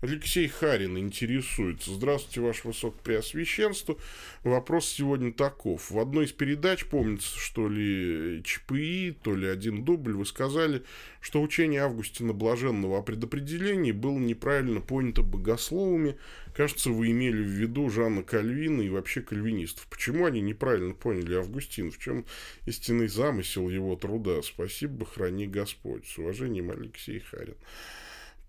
Алексей 0.01 0.47
Харин 0.47 0.97
интересуется. 0.97 1.93
Здравствуйте, 1.93 2.41
Ваше 2.41 2.69
Высокопреосвященство. 2.69 3.97
Вопрос 4.45 4.87
сегодня 4.87 5.33
таков. 5.33 5.91
В 5.91 5.99
одной 5.99 6.27
из 6.27 6.33
передач, 6.33 6.85
помнится, 6.85 7.37
что 7.37 7.69
ли 7.69 8.41
ЧПИ, 8.45 9.17
то 9.25 9.35
ли 9.35 9.49
один 9.49 9.85
дубль, 9.85 10.13
вы 10.13 10.25
сказали, 10.25 10.85
что 11.21 11.43
учение 11.43 11.83
Августина 11.83 12.33
Блаженного 12.33 12.99
о 12.99 13.03
предопределении 13.03 13.91
было 13.91 14.19
неправильно 14.19 14.81
понято 14.81 15.23
богословами. 15.23 16.17
Кажется, 16.55 16.91
вы 16.91 17.11
имели 17.11 17.43
в 17.43 17.49
виду 17.49 17.91
Жанна 17.91 18.23
Кальвина 18.23 18.83
и 18.83 18.91
вообще 18.91 19.21
кальвинистов. 19.21 19.89
Почему 19.89 20.27
они 20.27 20.41
неправильно 20.41 20.95
поняли 20.95 21.35
Августин? 21.35 21.91
В 21.91 21.99
чем 21.99 22.25
истинный 22.67 23.09
замысел 23.09 23.69
его 23.69 23.97
труда? 23.97 24.43
Спасибо, 24.43 25.07
храни 25.07 25.49
Господь. 25.49 26.07
С 26.07 26.19
уважением, 26.19 26.71
Алексей 26.71 27.19
Харин. 27.19 27.57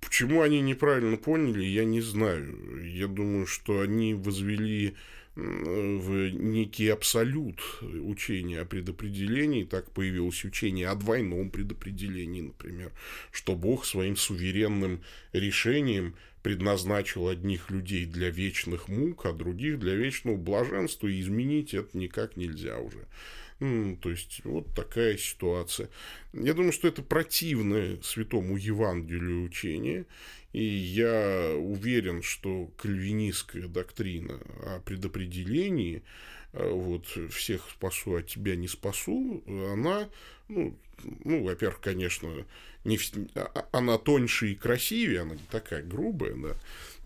Почему 0.01 0.41
они 0.41 0.61
неправильно 0.61 1.17
поняли, 1.17 1.63
я 1.63 1.83
не 1.83 2.01
знаю. 2.01 2.85
Я 2.85 3.07
думаю, 3.07 3.45
что 3.45 3.81
они 3.81 4.13
возвели 4.13 4.95
в 5.35 6.29
некий 6.31 6.89
абсолют 6.89 7.61
учения 7.81 8.59
о 8.59 8.65
предопределении, 8.65 9.63
так 9.63 9.91
появилось 9.91 10.43
учение 10.43 10.89
о 10.89 10.95
двойном 10.95 11.49
предопределении, 11.49 12.41
например, 12.41 12.91
что 13.31 13.55
Бог 13.55 13.85
своим 13.85 14.17
суверенным 14.17 15.01
решением 15.31 16.15
предназначил 16.43 17.27
одних 17.27 17.69
людей 17.69 18.05
для 18.05 18.29
вечных 18.29 18.87
мук, 18.87 19.25
а 19.25 19.33
других 19.33 19.79
для 19.79 19.93
вечного 19.93 20.37
блаженства, 20.37 21.07
и 21.07 21.19
изменить 21.21 21.73
это 21.73 21.97
никак 21.97 22.35
нельзя 22.37 22.79
уже. 22.79 23.07
То 23.59 24.09
есть, 24.09 24.41
вот 24.45 24.73
такая 24.73 25.17
ситуация. 25.17 25.89
Я 26.31 26.53
думаю, 26.53 26.71
что 26.71 26.87
это 26.87 27.01
противное 27.01 27.99
святому 28.01 28.55
Евангелию 28.55 29.43
учение, 29.43 30.05
и 30.53 30.63
я 30.63 31.53
уверен, 31.57 32.21
что 32.21 32.67
кальвинистская 32.77 33.67
доктрина 33.67 34.39
о 34.63 34.79
предопределении, 34.79 36.03
э, 36.53 36.69
вот, 36.69 37.05
всех 37.31 37.69
спасу, 37.69 38.15
а 38.15 38.23
тебя 38.23 38.55
не 38.55 38.69
спасу, 38.69 39.43
она, 39.45 40.09
ну, 40.47 40.77
ну 41.25 41.43
во-первых, 41.43 41.81
конечно, 41.81 42.45
не, 42.85 42.97
а, 43.35 43.51
а, 43.53 43.77
она 43.77 43.97
тоньше 43.97 44.51
и 44.51 44.55
красивее, 44.55 45.21
она 45.21 45.35
не 45.35 45.45
такая 45.51 45.83
грубая, 45.83 46.33
да, 46.35 46.55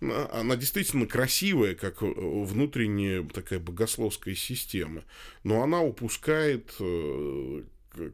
она 0.00 0.56
действительно 0.56 1.06
красивая, 1.06 1.74
как 1.74 2.02
э, 2.02 2.06
внутренняя 2.06 3.22
такая 3.22 3.58
богословская 3.58 4.34
система, 4.34 5.04
но 5.42 5.62
она 5.62 5.82
упускает, 5.82 6.74
э, 6.80 7.62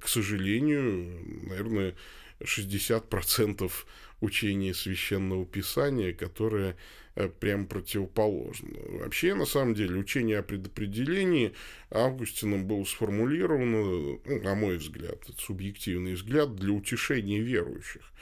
к 0.00 0.08
сожалению, 0.08 1.46
наверное, 1.48 1.94
60% 2.40 3.70
учения 4.20 4.74
священного 4.74 5.46
писания, 5.46 6.12
которое 6.12 6.76
э, 7.14 7.28
прям 7.28 7.66
противоположно. 7.66 8.70
Вообще, 9.00 9.34
на 9.34 9.46
самом 9.46 9.74
деле, 9.74 9.96
учение 9.96 10.38
о 10.38 10.42
предопределении 10.42 11.54
Августином 11.90 12.66
было 12.66 12.84
сформулировано, 12.84 14.20
ну, 14.24 14.42
на 14.42 14.54
мой 14.54 14.76
взгляд, 14.78 15.18
это 15.28 15.40
субъективный 15.40 16.14
взгляд, 16.14 16.54
для 16.56 16.72
утешения 16.72 17.40
верующих 17.40 18.12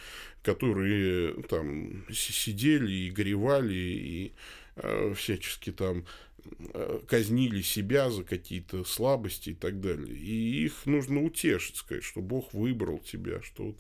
которые 0.43 1.43
там 1.43 2.07
сидели 2.11 2.91
и 2.91 3.11
горевали, 3.11 3.75
и 3.75 4.33
э, 4.77 5.13
всячески 5.15 5.73
там 5.73 5.99
э, 5.99 6.28
казнили 7.07 7.63
себя 7.63 8.11
за 8.11 8.25
какие-то 8.25 8.85
слабости 8.85 9.51
и 9.51 9.55
так 9.55 9.81
далее. 9.81 10.17
И 10.17 10.65
их 10.65 10.87
нужно 10.87 11.23
утешить, 11.23 11.77
сказать, 11.77 12.05
что 12.05 12.21
Бог 12.21 12.53
выбрал 12.53 12.99
тебя, 12.99 13.43
что 13.43 13.65
вот, 13.65 13.77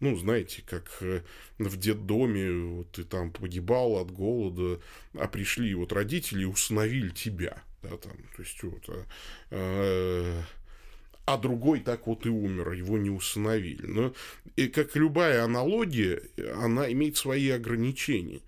ну, 0.00 0.16
знаете, 0.16 0.62
как 0.66 0.90
э, 1.00 1.22
в 1.58 1.76
детдоме 1.76 2.52
вот 2.52 2.92
ты 2.92 3.04
там 3.04 3.30
погибал 3.30 3.98
от 3.98 4.10
голода, 4.10 4.80
а 5.14 5.28
пришли 5.28 5.74
вот 5.74 5.92
родители 5.92 6.42
и 6.42 6.46
установили 6.46 7.10
тебя, 7.10 7.62
да, 7.82 7.96
там, 7.96 8.16
то 8.36 8.42
есть 8.42 8.62
вот, 8.62 8.84
а, 8.88 9.06
а, 9.50 10.44
а 11.26 11.36
другой 11.36 11.80
так 11.80 12.06
вот 12.06 12.26
и 12.26 12.30
умер, 12.30 12.72
его 12.72 12.98
не 12.98 13.10
установили. 13.10 13.86
Но 13.86 14.14
и 14.56 14.68
как 14.68 14.96
любая 14.96 15.44
аналогия, 15.44 16.22
она 16.56 16.90
имеет 16.90 17.16
свои 17.16 17.50
ограничения. 17.50 18.40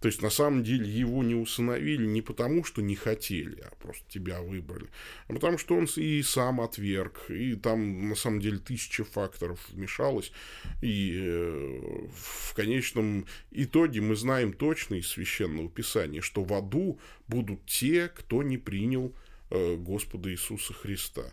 То 0.00 0.06
есть, 0.06 0.22
на 0.22 0.30
самом 0.30 0.62
деле, 0.62 0.88
его 0.88 1.22
не 1.22 1.34
установили 1.34 2.06
не 2.06 2.22
потому, 2.22 2.64
что 2.64 2.82
не 2.82 2.94
хотели, 2.94 3.60
а 3.60 3.74
просто 3.76 4.04
тебя 4.08 4.40
выбрали, 4.40 4.88
а 5.26 5.32
потому 5.32 5.58
что 5.58 5.76
он 5.76 5.88
и 5.96 6.22
сам 6.22 6.60
отверг, 6.60 7.30
и 7.30 7.54
там, 7.54 8.08
на 8.08 8.14
самом 8.14 8.40
деле, 8.40 8.58
тысяча 8.58 9.04
факторов 9.04 9.58
вмешалось, 9.70 10.32
и 10.80 11.18
э, 11.20 12.06
в 12.14 12.54
конечном 12.54 13.26
итоге 13.50 14.00
мы 14.00 14.14
знаем 14.14 14.52
точно 14.52 14.94
из 14.96 15.08
Священного 15.08 15.68
Писания, 15.68 16.20
что 16.20 16.44
в 16.44 16.52
аду 16.54 17.00
будут 17.26 17.66
те, 17.66 18.08
кто 18.08 18.42
не 18.42 18.58
принял 18.58 19.12
э, 19.50 19.76
Господа 19.76 20.30
Иисуса 20.30 20.74
Христа 20.74 21.32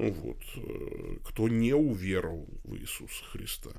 ну 0.00 0.12
вот, 0.12 0.38
э, 0.56 1.16
кто 1.24 1.48
не 1.48 1.74
уверовал 1.74 2.48
в 2.64 2.74
Иисуса 2.76 3.24
Христа. 3.24 3.70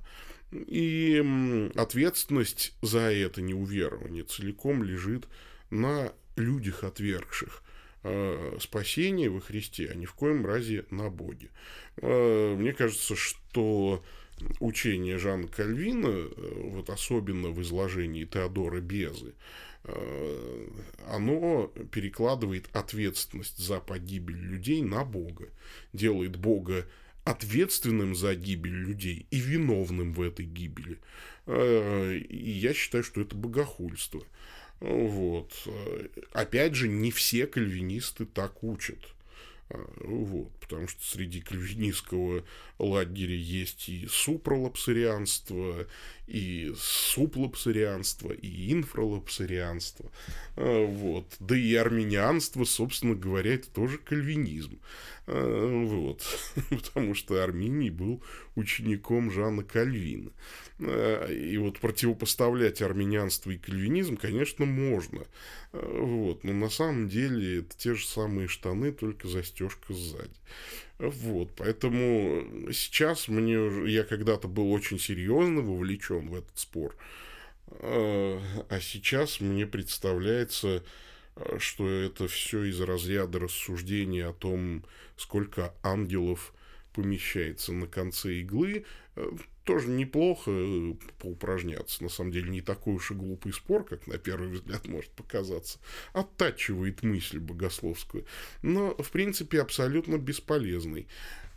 И 0.51 1.69
ответственность 1.75 2.73
за 2.81 3.11
это 3.11 3.41
неуверование 3.41 4.23
целиком 4.23 4.83
лежит 4.83 5.27
на 5.69 6.13
людях, 6.35 6.83
отвергших 6.83 7.63
э, 8.03 8.57
спасение 8.59 9.29
во 9.29 9.39
Христе, 9.39 9.89
а 9.91 9.95
ни 9.95 10.05
в 10.05 10.13
коем 10.13 10.45
разе 10.45 10.85
на 10.91 11.09
Боге. 11.09 11.49
Э, 11.97 12.55
мне 12.55 12.73
кажется, 12.73 13.15
что 13.15 14.03
учение 14.59 15.17
Жана 15.17 15.47
Кальвина, 15.47 16.27
вот 16.55 16.89
особенно 16.89 17.49
в 17.49 17.61
изложении 17.61 18.25
Теодора 18.25 18.81
Безы, 18.81 19.33
Э, 19.83 20.67
оно 21.07 21.71
перекладывает 21.91 22.69
ответственность 22.73 23.57
за 23.57 23.79
погибель 23.79 24.37
людей 24.37 24.81
на 24.83 25.03
Бога, 25.03 25.49
делает 25.91 26.35
Бога 26.35 26.85
ответственным 27.23 28.15
за 28.15 28.35
гибель 28.35 28.73
людей 28.73 29.25
и 29.31 29.39
виновным 29.39 30.13
в 30.13 30.21
этой 30.21 30.45
гибели. 30.45 30.99
Э, 31.45 32.15
и 32.17 32.51
я 32.51 32.73
считаю, 32.73 33.03
что 33.03 33.21
это 33.21 33.35
богохульство. 33.35 34.23
Вот. 34.79 35.53
Опять 36.33 36.73
же, 36.73 36.87
не 36.87 37.11
все 37.11 37.45
кальвинисты 37.45 38.25
так 38.25 38.63
учат. 38.63 38.97
А, 39.73 39.89
вот, 40.03 40.51
потому 40.59 40.87
что 40.87 41.03
среди 41.03 41.39
кальвинистского 41.39 42.43
лагеря 42.77 43.35
есть 43.35 43.87
и 43.89 44.07
супралапсарианство, 44.09 45.87
и 46.27 46.73
суплапсарианство, 46.77 48.31
и 48.31 48.73
инфралапсарианство. 48.73 50.11
А, 50.57 50.85
вот. 50.85 51.25
Да 51.39 51.55
и 51.55 51.73
армянианство, 51.75 52.65
собственно 52.65 53.15
говоря, 53.15 53.53
это 53.53 53.69
тоже 53.69 53.97
кальвинизм. 53.97 54.79
А, 55.31 55.85
вот. 55.85 56.23
Потому 56.69 57.15
что 57.15 57.41
Арминий 57.41 57.89
был 57.89 58.21
учеником 58.55 59.31
Жана 59.31 59.63
Кальвина. 59.63 60.31
И 60.79 61.57
вот 61.57 61.79
противопоставлять 61.79 62.81
армянианство 62.81 63.51
и 63.51 63.57
кальвинизм, 63.57 64.17
конечно, 64.17 64.65
можно. 64.65 65.25
Вот. 65.71 66.43
Но 66.43 66.53
на 66.53 66.69
самом 66.69 67.07
деле 67.07 67.59
это 67.59 67.77
те 67.77 67.95
же 67.95 68.05
самые 68.05 68.47
штаны, 68.47 68.91
только 68.91 69.27
застежка 69.27 69.93
сзади. 69.93 70.33
Вот, 70.97 71.49
поэтому 71.57 72.71
сейчас 72.71 73.27
мне, 73.27 73.89
я 73.91 74.03
когда-то 74.03 74.47
был 74.47 74.71
очень 74.71 74.99
серьезно 74.99 75.61
вовлечен 75.61 76.29
в 76.29 76.35
этот 76.35 76.55
спор, 76.55 76.95
а 77.71 78.79
сейчас 78.79 79.41
мне 79.41 79.65
представляется, 79.65 80.83
что 81.57 81.89
это 81.89 82.27
все 82.27 82.63
из 82.63 82.79
разряда 82.81 83.39
рассуждений 83.39 84.23
о 84.25 84.33
том, 84.33 84.83
сколько 85.15 85.73
ангелов 85.83 86.53
помещается 86.93 87.73
на 87.73 87.87
конце 87.87 88.35
иглы. 88.35 88.85
Э, 89.15 89.29
тоже 89.63 89.89
неплохо 89.89 90.51
э, 90.51 90.93
поупражняться. 91.19 92.03
На 92.03 92.09
самом 92.09 92.31
деле, 92.31 92.49
не 92.49 92.61
такой 92.61 92.95
уж 92.95 93.11
и 93.11 93.13
глупый 93.13 93.53
спор, 93.53 93.85
как 93.85 94.07
на 94.07 94.17
первый 94.17 94.49
взгляд 94.49 94.87
может 94.87 95.11
показаться. 95.11 95.79
Оттачивает 96.13 97.03
мысль 97.03 97.39
богословскую. 97.39 98.25
Но, 98.61 98.95
в 98.95 99.11
принципе, 99.11 99.61
абсолютно 99.61 100.17
бесполезный. 100.17 101.07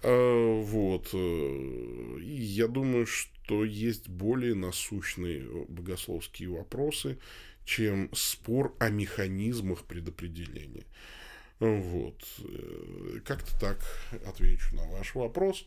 Вот. 0.02 1.08
Э, 1.14 2.18
я 2.20 2.68
думаю, 2.68 3.06
что 3.06 3.64
есть 3.64 4.08
более 4.08 4.54
насущные 4.54 5.42
богословские 5.68 6.50
вопросы, 6.50 7.18
чем 7.64 8.11
спор 8.14 8.74
о 8.79 8.90
механизмах 8.90 9.85
предопределения. 9.85 10.85
Вот. 11.61 12.22
Э, 12.40 13.20
как-то 13.24 13.59
так 13.59 13.79
отвечу 14.27 14.74
на 14.77 14.85
ваш 14.87 15.14
вопрос. 15.14 15.64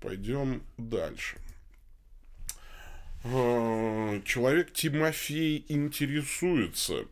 Пойдем 0.00 0.62
дальше. 0.76 1.38
А, 3.24 4.20
человек 4.24 4.72
Тимофей 4.72 5.64
интересуется. 5.68 7.06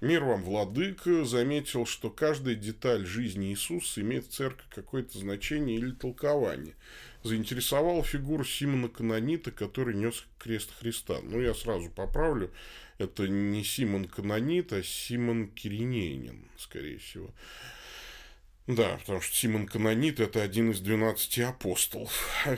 Мир 0.00 0.24
вам, 0.24 0.42
владыка, 0.42 1.24
заметил, 1.24 1.84
что 1.84 2.10
каждая 2.10 2.54
деталь 2.54 3.04
жизни 3.04 3.50
Иисуса 3.50 4.00
имеет 4.00 4.26
в 4.26 4.32
церкви 4.32 4.64
какое-то 4.70 5.18
значение 5.18 5.76
или 5.76 5.92
толкование. 5.92 6.74
Заинтересовала 7.22 8.02
фигура 8.02 8.42
Симона 8.44 8.88
Канонита, 8.88 9.50
который 9.50 9.94
нес 9.94 10.24
крест 10.38 10.70
Христа. 10.78 11.18
Ну, 11.22 11.40
я 11.40 11.52
сразу 11.52 11.90
поправлю. 11.90 12.50
Это 13.00 13.26
не 13.28 13.64
Симон 13.64 14.04
Канонит, 14.04 14.74
а 14.74 14.82
Симон 14.82 15.48
Киринейнин, 15.48 16.44
скорее 16.58 16.98
всего. 16.98 17.30
Да, 18.66 18.98
потому 18.98 19.22
что 19.22 19.34
Симон 19.34 19.66
Канонит– 19.66 20.20
это 20.20 20.42
один 20.42 20.70
из 20.70 20.80
12 20.80 21.38
апостолов 21.38 22.12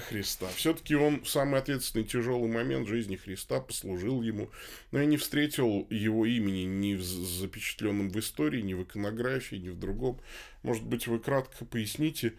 Христа. 0.08 0.48
Все-таки 0.56 0.96
он 0.96 1.24
самый 1.24 1.60
ответственный 1.60 2.04
тяжелый 2.04 2.50
момент 2.50 2.88
жизни 2.88 3.14
Христа 3.14 3.60
послужил 3.60 4.20
ему, 4.20 4.50
но 4.90 4.98
я 4.98 5.04
не 5.04 5.16
встретил 5.16 5.86
его 5.90 6.26
имени 6.26 6.64
ни 6.64 6.94
в 6.94 7.04
запечатленном 7.04 8.10
в 8.10 8.18
истории, 8.18 8.62
ни 8.62 8.74
в 8.74 8.82
иконографии, 8.82 9.56
ни 9.56 9.68
в 9.68 9.78
другом. 9.78 10.20
Может 10.64 10.82
быть, 10.82 11.06
вы 11.06 11.20
кратко 11.20 11.64
поясните 11.64 12.34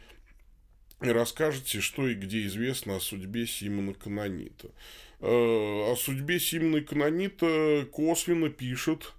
и 1.02 1.08
расскажете, 1.08 1.80
что 1.80 2.10
и 2.10 2.16
где 2.16 2.46
известно 2.48 2.98
о 2.98 3.00
судьбе 3.00 3.48
Симона 3.48 3.94
Канонита. 3.94 4.72
Э, 5.26 5.92
о 5.92 5.96
судьбе 5.96 6.38
Симона 6.38 6.82
Канонита 6.82 7.88
косвенно 7.94 8.50
пишет 8.50 9.14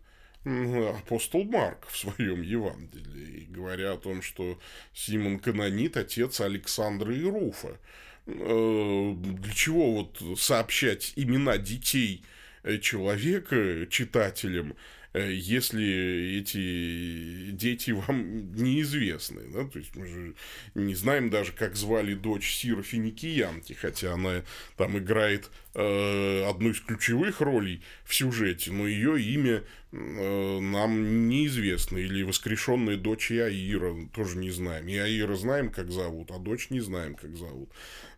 апостол 0.45 1.45
Марк 1.45 1.87
в 1.88 1.97
своем 1.97 2.43
Евангелии, 2.43 3.47
говоря 3.49 3.93
о 3.93 3.97
том, 3.97 4.21
что 4.21 4.59
Симон 4.93 5.38
Канонит– 5.38 5.97
отец 5.97 6.43
Александра 6.43 7.14
и 7.14 7.25
Руфа. 7.25 7.79
Э, 8.27 9.14
для 9.17 9.53
чего 9.55 9.93
вот 9.93 10.38
сообщать 10.38 11.14
имена 11.17 11.57
детей 11.57 12.23
э, 12.64 12.77
человека 12.81 13.87
читателям, 13.88 14.77
если 15.14 16.40
эти 16.40 17.53
дети 17.53 17.92
вам 17.92 18.53
неизвестны. 18.53 19.42
Да? 19.53 19.64
То 19.64 19.79
есть 19.79 19.94
мы 19.94 20.07
же 20.07 20.35
не 20.74 20.94
знаем 20.94 21.31
даже, 21.31 21.53
как 21.53 21.77
звали 21.77 22.14
дочь 22.14 22.55
Сира 22.55 22.83
Финикиянки, 22.83 23.72
хотя 23.74 24.14
она 24.14 24.42
там 24.77 24.98
играет 24.98 25.50
э, 25.74 26.44
одну 26.48 26.70
из 26.70 26.81
ключевых 26.81 27.40
ролей 27.40 27.83
в 28.05 28.14
сюжете, 28.14 28.72
но 28.72 28.87
ее 28.88 29.20
имя 29.20 29.62
э, 29.92 30.59
нам 30.61 31.29
неизвестно. 31.29 31.98
Или 31.98 32.22
воскрешенная 32.22 32.96
дочь 32.96 33.31
Иаира 33.31 33.94
тоже 34.12 34.37
не 34.38 34.50
знаем. 34.50 34.88
И 34.88 34.96
Аира 34.96 35.37
знаем, 35.37 35.70
как 35.70 35.90
зовут, 35.90 36.31
а 36.31 36.38
дочь 36.38 36.70
не 36.70 36.81
знаем, 36.81 37.14
как 37.14 37.37
зовут. 37.37 37.70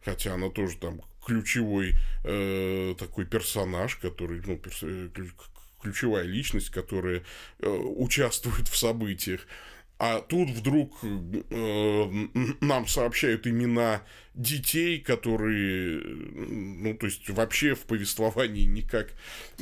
Хотя 0.05 0.35
она 0.35 0.49
тоже 0.49 0.77
там 0.79 1.03
ключевой 1.27 1.95
э, 2.25 2.95
такой 2.99 3.27
персонаж, 3.27 3.97
который, 3.97 4.41
ну, 4.47 4.57
перс, 4.57 4.79
э, 4.83 5.09
ключевая 5.87 6.25
личность, 6.25 6.71
которая 6.71 7.23
э, 7.61 7.69
участвует 7.69 8.67
в 8.69 8.77
событиях. 8.77 9.47
А 9.99 10.21
тут 10.21 10.51
вдруг 10.51 10.93
э, 11.03 12.27
нам 12.61 12.87
сообщают 12.87 13.47
имена 13.47 14.03
детей, 14.35 15.01
которые, 15.01 16.03
ну, 16.03 16.95
то 16.95 17.07
есть, 17.07 17.31
вообще 17.31 17.75
в 17.75 17.85
повествовании 17.87 18.65
никак 18.65 19.15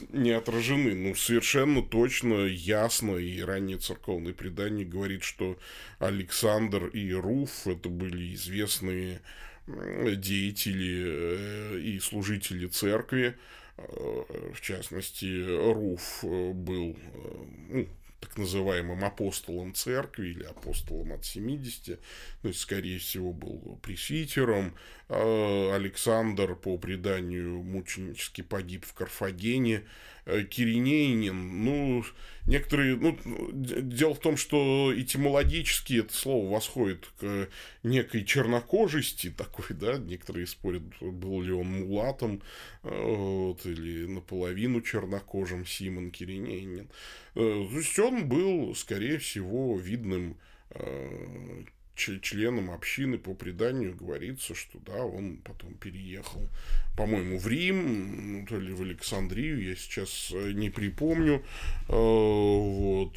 не 0.08 0.32
отражены. 0.32 0.94
Ну, 0.94 1.14
совершенно 1.14 1.82
точно, 1.82 2.46
ясно, 2.46 3.16
и 3.16 3.40
раннее 3.42 3.78
церковное 3.78 4.32
предание 4.32 4.84
говорит, 4.84 5.22
что 5.22 5.56
Александр 6.00 6.86
и 6.86 7.12
Руф 7.12 7.68
это 7.68 7.88
были 7.88 8.34
известные 8.34 9.20
деятели 9.66 11.02
э, 11.06 11.78
и 11.78 12.00
служители 12.00 12.66
церкви, 12.66 13.36
в 13.76 14.60
частности, 14.60 15.72
Руф 15.72 16.24
э, 16.24 16.52
был 16.52 16.96
э, 16.96 17.44
ну, 17.70 17.88
так 18.20 18.38
называемым 18.38 19.04
апостолом 19.04 19.74
церкви 19.74 20.28
или 20.28 20.44
апостолом 20.44 21.12
от 21.12 21.24
70, 21.24 22.00
то 22.42 22.48
есть, 22.48 22.60
скорее 22.60 22.98
всего, 22.98 23.32
был 23.32 23.78
пресвитером. 23.82 24.74
А 25.08 25.74
Александр, 25.74 26.54
по 26.54 26.78
преданию, 26.78 27.62
мученически 27.62 28.40
погиб 28.40 28.86
в 28.86 28.94
Карфагене. 28.94 29.82
Э, 30.26 30.42
Киринейнин, 30.42 31.64
ну, 31.64 32.04
некоторые, 32.46 32.96
ну, 32.96 33.18
дело 33.52 34.14
в 34.14 34.20
том, 34.20 34.38
что 34.38 34.90
этимологически 34.96 36.00
это 36.00 36.14
слово 36.14 36.50
восходит 36.50 37.06
к 37.20 37.48
некой 37.82 38.24
чернокожести 38.24 39.30
такой, 39.30 39.66
да, 39.76 39.98
некоторые 39.98 40.46
спорят, 40.46 40.82
был 41.00 41.42
ли 41.42 41.52
он 41.52 41.66
мулатом, 41.66 42.40
вот, 42.82 43.66
или 43.66 44.06
наполовину 44.06 44.80
чернокожим 44.80 45.66
Симон 45.66 46.10
Киринейнин. 46.10 46.88
Э, 47.34 47.66
то 47.70 47.76
есть 47.76 47.98
он 47.98 48.26
был, 48.26 48.74
скорее 48.74 49.18
всего, 49.18 49.78
видным 49.78 50.38
э, 50.70 51.64
членом 51.94 52.70
общины 52.70 53.18
по 53.18 53.34
преданию 53.34 53.94
говорится, 53.94 54.54
что 54.54 54.78
да, 54.80 55.04
он 55.04 55.38
потом 55.38 55.74
переехал, 55.74 56.48
по-моему, 56.96 57.38
в 57.38 57.46
Рим, 57.46 58.40
ну, 58.40 58.46
то 58.46 58.58
ли 58.58 58.72
в 58.72 58.82
Александрию, 58.82 59.62
я 59.62 59.76
сейчас 59.76 60.30
э, 60.32 60.52
не 60.52 60.70
припомню. 60.70 61.44
Вот. 61.88 63.16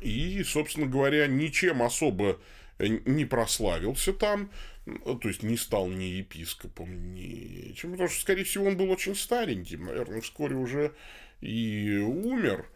И, 0.00 0.42
собственно 0.44 0.86
говоря, 0.86 1.26
ничем 1.26 1.82
особо 1.82 2.38
не 2.78 3.24
прославился 3.24 4.12
там, 4.12 4.50
то 4.86 5.28
есть 5.28 5.42
не 5.42 5.56
стал 5.56 5.88
ни 5.88 6.04
епископом, 6.04 7.14
ни 7.14 7.72
чем, 7.72 7.92
потому 7.92 8.08
что, 8.08 8.20
скорее 8.20 8.44
всего, 8.44 8.66
он 8.66 8.76
был 8.76 8.90
очень 8.90 9.16
стареньким, 9.16 9.86
наверное, 9.86 10.20
вскоре 10.20 10.54
уже 10.54 10.94
и 11.40 11.96
умер. 11.96 12.66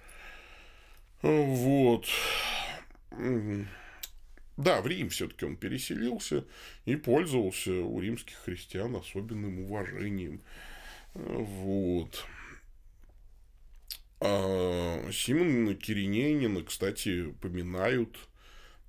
Вот. 1.23 2.09
Да, 4.63 4.81
в 4.81 4.87
Рим 4.87 5.09
все-таки 5.09 5.45
он 5.45 5.57
переселился 5.57 6.45
и 6.85 6.95
пользовался 6.95 7.73
у 7.73 7.99
римских 8.01 8.37
христиан 8.37 8.95
особенным 8.95 9.59
уважением. 9.59 10.41
Вот. 11.15 12.25
А 14.21 15.11
Симона 15.11 15.75
Киринянина, 15.75 16.63
кстати, 16.63 17.33
поминают 17.41 18.17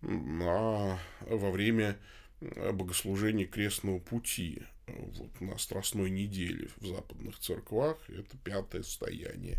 на, 0.02 1.00
во 1.22 1.50
время 1.50 1.98
богослужения 2.40 3.48
крестного 3.48 3.98
пути 3.98 4.62
вот, 4.86 5.42
на 5.42 5.58
Страстной 5.58 6.12
неделе 6.12 6.70
в 6.78 6.86
западных 6.86 7.40
церквах. 7.40 7.98
Это 8.10 8.38
пятое 8.44 8.84
состояние. 8.84 9.58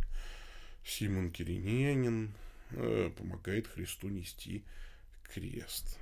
Симон 0.85 1.33
Киринянин 1.33 2.33
э, 2.71 3.11
помогает 3.19 3.67
Христу 3.67 4.11
нести 4.11 4.63
крест. 5.25 5.99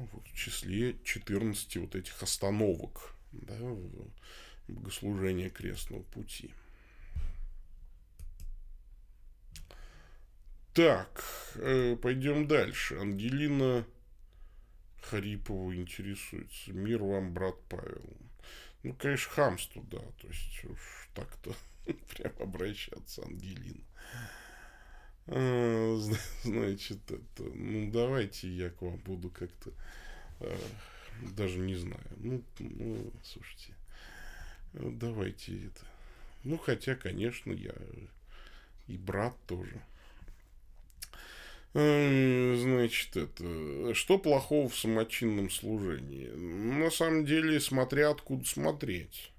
В 0.00 0.34
числе 0.34 0.96
14 1.04 1.76
вот 1.76 1.94
этих 1.94 2.22
остановок 2.22 3.14
да, 3.32 3.56
богослужения 4.68 5.50
крестного 5.50 6.02
пути. 6.02 6.52
Так, 10.72 11.24
э, 11.56 11.96
пойдем 11.96 12.46
дальше. 12.46 12.96
Ангелина 12.96 13.84
Харипова 15.02 15.74
интересуется. 15.74 16.72
Мир 16.72 17.02
вам, 17.02 17.34
брат 17.34 17.56
Павел. 17.68 18.16
Ну, 18.82 18.94
конечно, 18.94 19.30
хамство, 19.32 19.82
да. 19.90 19.98
То 19.98 20.28
есть, 20.28 20.64
уж 20.64 21.08
так-то 21.14 21.54
прям 22.14 22.32
обращаться, 22.38 23.22
Ангелина. 23.22 23.84
А, 25.26 25.96
значит, 26.44 26.98
это, 27.10 27.42
ну, 27.42 27.90
давайте 27.90 28.48
я 28.48 28.70
к 28.70 28.82
вам 28.82 28.96
буду 28.98 29.30
как-то, 29.30 29.70
а, 30.40 30.58
даже 31.36 31.58
не 31.58 31.74
знаю. 31.74 32.06
Ну, 32.16 32.42
ну, 32.58 33.12
слушайте, 33.22 33.74
давайте 34.72 35.66
это. 35.66 35.86
Ну, 36.44 36.58
хотя, 36.58 36.94
конечно, 36.94 37.52
я 37.52 37.74
и 38.88 38.96
брат 38.96 39.34
тоже. 39.46 39.80
Э, 41.72 42.56
значит, 42.58 43.16
это, 43.16 43.94
что 43.94 44.18
плохого 44.18 44.68
в 44.68 44.76
самочинном 44.76 45.50
служении? 45.50 46.26
На 46.28 46.90
самом 46.90 47.24
деле, 47.24 47.60
смотря 47.60 48.10
откуда 48.10 48.44
смотреть. 48.44 49.29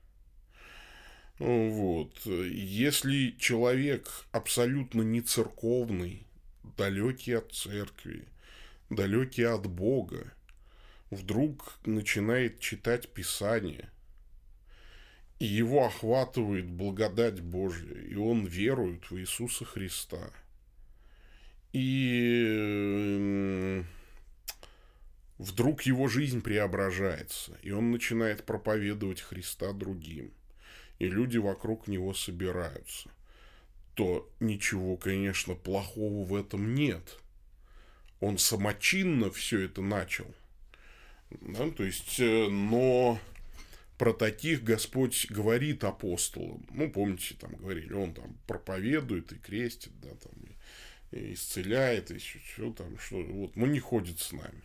Вот. 1.42 2.24
Если 2.26 3.36
человек 3.40 4.28
абсолютно 4.32 5.02
не 5.02 5.22
церковный, 5.22 6.28
далекий 6.78 7.34
от 7.34 7.52
церкви, 7.52 8.28
далекий 8.92 9.46
от 9.46 9.66
Бога, 9.66 10.32
вдруг 11.10 11.80
начинает 11.84 12.60
читать 12.60 13.10
Писание, 13.10 13.90
и 15.40 15.46
его 15.46 15.88
охватывает 15.88 16.68
благодать 16.70 17.42
Божья, 17.42 18.00
и 18.00 18.14
он 18.14 18.46
верует 18.46 19.10
в 19.10 19.18
Иисуса 19.18 19.66
Христа. 19.66 20.30
И 21.74 22.54
вдруг 25.40 25.82
его 25.82 26.08
жизнь 26.08 26.42
преображается, 26.44 27.58
и 27.64 27.72
он 27.72 27.90
начинает 27.90 28.46
проповедовать 28.46 29.22
Христа 29.22 29.74
другим, 29.74 30.32
и 31.02 31.10
люди 31.10 31.40
вокруг 31.40 31.88
него 31.88 32.14
собираются, 32.14 33.10
то 33.96 34.32
ничего, 34.40 34.98
конечно, 34.98 35.56
плохого 35.56 36.24
в 36.24 36.36
этом 36.36 36.76
нет. 36.76 37.18
Он 38.20 38.38
самочинно 38.38 39.32
все 39.32 39.62
это 39.62 39.82
начал. 39.82 40.32
Да, 41.32 41.72
то 41.72 41.84
есть, 41.84 42.20
э, 42.20 42.50
но 42.50 43.20
про 43.98 44.14
таких 44.14 44.64
Господь 44.64 45.26
говорит 45.32 45.84
апостолам. 45.84 46.68
Ну, 46.70 46.92
помните, 46.92 47.34
там 47.40 47.56
говорили, 47.56 47.94
он 47.94 48.14
там 48.14 48.38
проповедует 48.46 49.32
и 49.32 49.40
крестит, 49.40 50.00
да, 50.02 50.10
там, 50.10 50.34
и, 51.14 51.34
исцеляет, 51.34 52.12
и 52.12 52.16
еще 52.16 52.38
что 52.54 52.74
там, 52.74 53.00
что, 53.00 53.24
вот, 53.24 53.56
ну, 53.56 53.66
не 53.66 53.80
ходит 53.80 54.20
с 54.20 54.34
нами. 54.34 54.62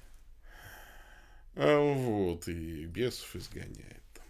А 1.54 1.78
вот, 1.78 2.46
и 2.46 2.84
бесов 2.84 3.34
изгоняет. 3.36 4.02
Там, 4.12 4.26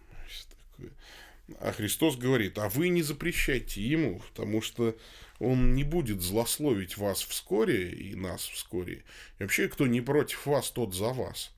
такое. 0.70 0.92
А 1.60 1.72
Христос 1.72 2.16
говорит, 2.16 2.58
а 2.58 2.68
вы 2.68 2.88
не 2.88 3.02
запрещайте 3.02 3.80
ему, 3.80 4.20
потому 4.30 4.60
что 4.60 4.96
он 5.38 5.74
не 5.74 5.84
будет 5.84 6.20
злословить 6.22 6.96
вас 6.96 7.22
вскоре 7.22 7.90
и 7.90 8.14
нас 8.14 8.42
вскоре. 8.42 9.04
И 9.38 9.42
вообще, 9.42 9.68
кто 9.68 9.86
не 9.86 10.00
против 10.00 10.46
вас, 10.46 10.70
тот 10.70 10.94
за 10.94 11.12
вас. 11.12 11.52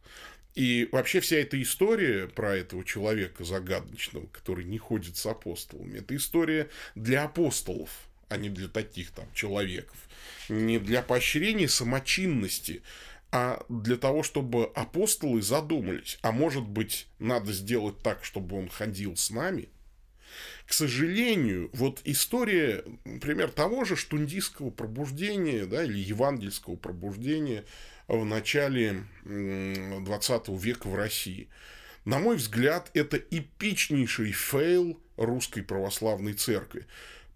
И 0.55 0.89
вообще 0.93 1.20
вся 1.20 1.36
эта 1.36 1.61
история 1.62 2.26
про 2.26 2.57
этого 2.57 2.84
человека 2.84 3.45
загадочного, 3.45 4.26
который 4.26 4.64
не 4.64 4.78
ходит 4.78 5.16
с 5.16 5.24
апостолами, 5.24 5.99
это 5.99 6.16
история 6.16 6.68
для 6.95 7.24
апостолов, 7.24 7.91
а 8.28 8.36
не 8.36 8.51
для 8.51 8.68
таких 8.68 9.12
там 9.12 9.32
человеков. 9.34 9.97
Не 10.49 10.78
для 10.78 11.03
поощрения 11.03 11.68
самочинности, 11.68 12.82
а 13.30 13.64
для 13.68 13.97
того, 13.97 14.22
чтобы 14.22 14.66
апостолы 14.74 15.43
задумались, 15.43 16.18
а 16.22 16.32
может 16.32 16.64
быть, 16.64 17.07
надо 17.18 17.53
сделать 17.53 17.99
так, 18.03 18.24
чтобы 18.24 18.59
он 18.59 18.68
ходил 18.68 19.16
с 19.16 19.30
нами. 19.30 19.68
К 20.66 20.72
сожалению, 20.72 21.70
вот 21.72 22.01
история, 22.05 22.84
например, 23.05 23.51
того 23.51 23.84
же 23.84 23.97
штундистского 23.96 24.70
пробуждения, 24.70 25.66
да, 25.66 25.84
или 25.84 25.99
евангельского 25.99 26.76
пробуждения– 26.76 27.64
в 28.09 28.24
начале 28.24 29.05
20 29.24 30.49
века 30.49 30.89
в 30.89 30.95
России. 30.97 31.49
На 32.05 32.18
мой 32.18 32.36
взгляд, 32.36 32.91
это 32.95 33.18
эпичнейший 33.18 34.32
fail 34.32 34.99
русской 35.16 35.62
православной 35.62 36.32
церкви. 36.32 36.86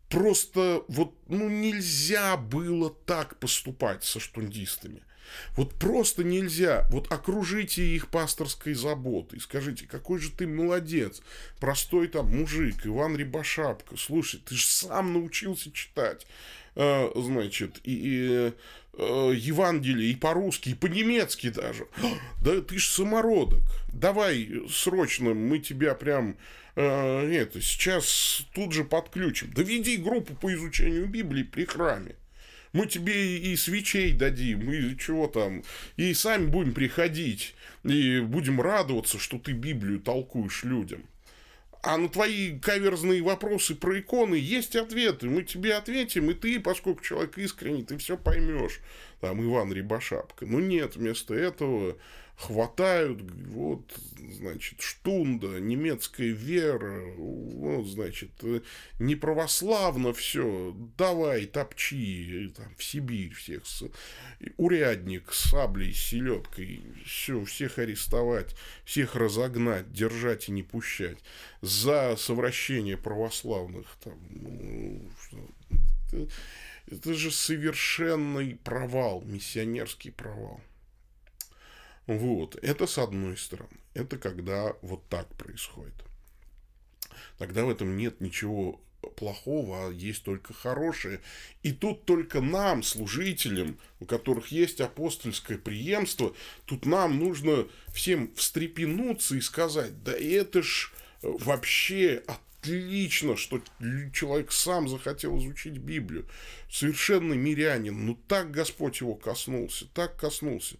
Просто 0.08 0.82
вот 0.88 1.14
ну, 1.28 1.48
нельзя 1.48 2.36
было 2.36 2.90
так 2.90 3.38
поступать 3.38 4.02
со 4.02 4.18
штундистами. 4.18 5.02
Вот 5.56 5.74
просто 5.74 6.24
нельзя. 6.24 6.86
Вот 6.90 7.10
окружите 7.12 7.82
их 7.82 8.08
пасторской 8.08 8.74
заботой. 8.74 9.40
Скажите, 9.40 9.86
какой 9.86 10.18
же 10.18 10.30
ты 10.30 10.46
молодец. 10.46 11.22
Простой 11.60 12.08
там 12.08 12.36
мужик, 12.36 12.86
Иван 12.86 13.16
Рибашапка. 13.16 13.96
Слушай, 13.96 14.40
ты 14.44 14.54
же 14.54 14.66
сам 14.66 15.12
научился 15.12 15.70
читать. 15.72 16.26
Э, 16.74 17.10
значит, 17.14 17.80
и, 17.84 17.92
и 17.92 18.52
э, 18.98 19.32
Евангелие 19.36 20.10
и 20.10 20.16
по-русски, 20.16 20.70
и 20.70 20.74
по-немецки 20.74 21.50
даже. 21.50 21.86
Да 22.42 22.60
ты 22.60 22.78
ж 22.78 22.86
самородок. 22.86 23.60
Давай 23.92 24.50
срочно 24.70 25.34
мы 25.34 25.58
тебя 25.58 25.94
прям 25.94 26.36
э, 26.76 27.30
это, 27.30 27.60
сейчас 27.60 28.46
тут 28.54 28.72
же 28.72 28.84
подключим. 28.84 29.52
Да 29.54 29.62
веди 29.62 29.96
группу 29.96 30.34
по 30.34 30.52
изучению 30.52 31.06
Библии 31.06 31.42
при 31.42 31.64
храме. 31.66 32.16
Мы 32.72 32.86
тебе 32.86 33.38
и 33.38 33.54
свечей 33.56 34.12
дадим, 34.12 34.72
и 34.72 34.96
чего 34.96 35.26
там, 35.26 35.62
и 35.96 36.14
сами 36.14 36.46
будем 36.46 36.72
приходить, 36.72 37.54
и 37.84 38.20
будем 38.20 38.60
радоваться, 38.60 39.18
что 39.18 39.38
ты 39.38 39.52
Библию 39.52 40.00
толкуешь 40.00 40.64
людям. 40.64 41.04
А 41.82 41.96
на 41.98 42.08
твои 42.08 42.58
каверзные 42.60 43.22
вопросы 43.22 43.74
про 43.74 43.98
иконы 43.98 44.36
есть 44.36 44.76
ответы. 44.76 45.28
Мы 45.28 45.42
тебе 45.42 45.74
ответим, 45.74 46.30
и 46.30 46.34
ты, 46.34 46.60
поскольку 46.60 47.02
человек 47.02 47.36
искренний, 47.38 47.82
ты 47.82 47.98
все 47.98 48.16
поймешь. 48.16 48.80
Там 49.20 49.44
Иван 49.44 49.72
Рибашапка. 49.72 50.46
Но 50.46 50.60
нет, 50.60 50.94
вместо 50.94 51.34
этого 51.34 51.98
хватают, 52.36 53.22
вот, 53.48 53.92
значит, 54.32 54.80
штунда, 54.80 55.60
немецкая 55.60 56.30
вера, 56.30 57.04
вот, 57.16 57.86
значит, 57.86 58.30
не 58.98 59.14
православно 59.16 60.12
все, 60.12 60.74
давай, 60.96 61.46
топчи, 61.46 62.52
там, 62.56 62.74
в 62.76 62.82
Сибирь 62.82 63.32
всех, 63.34 63.62
урядник 64.56 65.32
с 65.32 65.50
саблей, 65.50 65.94
с 65.94 65.98
селедкой, 65.98 66.82
все, 67.04 67.44
всех 67.44 67.78
арестовать, 67.78 68.56
всех 68.84 69.14
разогнать, 69.14 69.92
держать 69.92 70.48
и 70.48 70.52
не 70.52 70.62
пущать 70.62 71.18
за 71.60 72.16
совращение 72.16 72.96
православных, 72.96 73.86
там, 74.02 74.18
ну, 74.30 76.28
это 76.90 77.14
же 77.14 77.30
совершенный 77.30 78.56
провал, 78.56 79.22
миссионерский 79.22 80.10
провал. 80.10 80.60
Вот, 82.06 82.56
это 82.62 82.86
с 82.86 82.98
одной 82.98 83.36
стороны. 83.36 83.76
Это 83.94 84.18
когда 84.18 84.74
вот 84.82 85.06
так 85.08 85.28
происходит. 85.36 85.94
Тогда 87.38 87.64
в 87.64 87.70
этом 87.70 87.96
нет 87.96 88.20
ничего 88.20 88.80
плохого, 89.16 89.88
а 89.88 89.92
есть 89.92 90.24
только 90.24 90.52
хорошее. 90.52 91.20
И 91.62 91.72
тут 91.72 92.04
только 92.04 92.40
нам, 92.40 92.82
служителям, 92.82 93.78
у 94.00 94.04
которых 94.04 94.48
есть 94.48 94.80
апостольское 94.80 95.58
преемство, 95.58 96.34
тут 96.66 96.86
нам 96.86 97.18
нужно 97.18 97.66
всем 97.92 98.34
встрепенуться 98.34 99.36
и 99.36 99.40
сказать, 99.40 100.02
да 100.02 100.12
это 100.12 100.62
ж 100.62 100.92
вообще 101.22 102.22
отлично, 102.62 103.36
что 103.36 103.60
человек 104.12 104.52
сам 104.52 104.88
захотел 104.88 105.36
изучить 105.38 105.78
Библию. 105.78 106.26
Совершенно 106.70 107.34
мирянин. 107.34 108.06
Ну, 108.06 108.14
так 108.14 108.50
Господь 108.50 109.00
его 109.00 109.14
коснулся, 109.14 109.86
так 109.92 110.16
коснулся. 110.16 110.76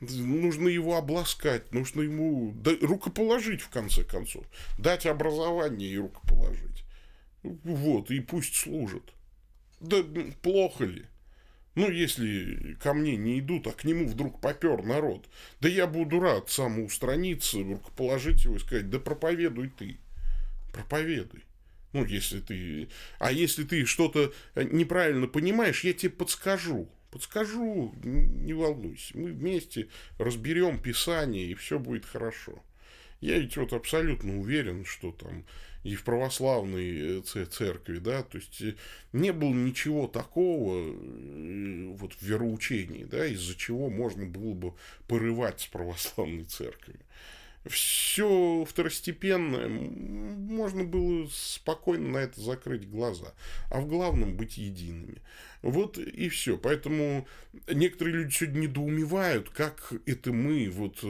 Нужно 0.00 0.68
его 0.68 0.96
обласкать, 0.96 1.72
нужно 1.72 2.02
ему 2.02 2.52
да, 2.56 2.72
рукоположить, 2.80 3.60
в 3.60 3.68
конце 3.68 4.02
концов. 4.02 4.46
Дать 4.78 5.06
образование 5.06 5.90
и 5.90 5.98
рукоположить. 5.98 6.84
Вот, 7.42 8.10
и 8.10 8.20
пусть 8.20 8.54
служит. 8.56 9.12
Да 9.80 10.02
плохо 10.42 10.84
ли? 10.84 11.04
Ну, 11.74 11.90
если 11.90 12.74
ко 12.82 12.94
мне 12.94 13.16
не 13.16 13.38
идут, 13.38 13.66
а 13.66 13.72
к 13.72 13.84
нему 13.84 14.06
вдруг 14.06 14.40
попер 14.40 14.82
народ, 14.82 15.28
да 15.60 15.68
я 15.68 15.86
буду 15.86 16.20
рад 16.20 16.48
самоустраниться, 16.48 17.58
рукоположить 17.58 18.44
его 18.44 18.56
и 18.56 18.60
сказать, 18.60 18.88
да 18.88 18.98
проповедуй 18.98 19.68
ты 19.68 19.98
проповедуй. 20.76 21.44
Ну, 21.92 22.04
если 22.04 22.40
ты... 22.40 22.88
А 23.18 23.32
если 23.32 23.64
ты 23.64 23.86
что-то 23.86 24.32
неправильно 24.54 25.26
понимаешь, 25.26 25.84
я 25.84 25.92
тебе 25.92 26.10
подскажу. 26.10 26.88
Подскажу, 27.10 27.94
не 28.02 28.52
волнуйся. 28.52 29.16
Мы 29.16 29.32
вместе 29.32 29.88
разберем 30.18 30.78
Писание, 30.78 31.46
и 31.46 31.54
все 31.54 31.78
будет 31.78 32.04
хорошо. 32.04 32.62
Я 33.20 33.38
ведь 33.38 33.56
вот 33.56 33.72
абсолютно 33.72 34.38
уверен, 34.38 34.84
что 34.84 35.10
там 35.10 35.46
и 35.84 35.94
в 35.94 36.04
православной 36.04 37.20
э, 37.20 37.22
церкви, 37.22 37.98
да, 37.98 38.22
то 38.24 38.38
есть 38.38 38.60
э, 38.60 38.74
не 39.12 39.32
было 39.32 39.54
ничего 39.54 40.08
такого 40.08 40.78
э, 40.78 41.94
вот 41.96 42.12
в 42.12 42.22
вероучении, 42.22 43.04
да, 43.04 43.24
из-за 43.26 43.56
чего 43.56 43.88
можно 43.88 44.26
было 44.26 44.52
бы 44.52 44.74
порывать 45.06 45.60
с 45.60 45.66
православной 45.66 46.44
церковью 46.44 47.00
все 47.68 48.64
второстепенное, 48.64 49.68
можно 49.68 50.84
было 50.84 51.28
спокойно 51.30 52.08
на 52.08 52.18
это 52.18 52.40
закрыть 52.40 52.88
глаза, 52.88 53.34
а 53.70 53.80
в 53.80 53.88
главном 53.88 54.36
быть 54.36 54.58
едиными. 54.58 55.22
Вот 55.66 55.98
и 55.98 56.28
все. 56.28 56.56
Поэтому 56.56 57.26
некоторые 57.66 58.18
люди 58.18 58.32
сегодня 58.32 58.60
недоумевают, 58.60 59.50
как 59.50 59.92
это 60.06 60.32
мы, 60.32 60.70
вот 60.70 61.00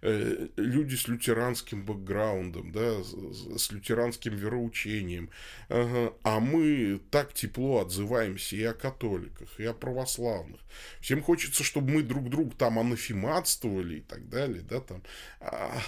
э, 0.00 0.48
люди 0.56 0.94
с 0.94 1.08
лютеранским 1.08 1.84
бэкграундом, 1.84 2.72
да, 2.72 3.02
с, 3.02 3.62
с 3.62 3.70
лютеранским 3.70 4.34
вероучением, 4.34 5.28
ага, 5.68 6.14
а 6.22 6.40
мы 6.40 7.02
так 7.10 7.34
тепло 7.34 7.80
отзываемся 7.80 8.56
и 8.56 8.62
о 8.62 8.72
католиках, 8.72 9.60
и 9.60 9.64
о 9.64 9.74
православных. 9.74 10.60
Всем 11.00 11.22
хочется, 11.22 11.62
чтобы 11.62 11.92
мы 11.92 12.02
друг 12.02 12.30
друга 12.30 12.56
там 12.56 12.78
анафематствовали 12.78 13.96
и 13.96 14.00
так 14.00 14.26
далее, 14.30 14.62
да, 14.62 14.80
там. 14.80 15.02
А, 15.40 15.78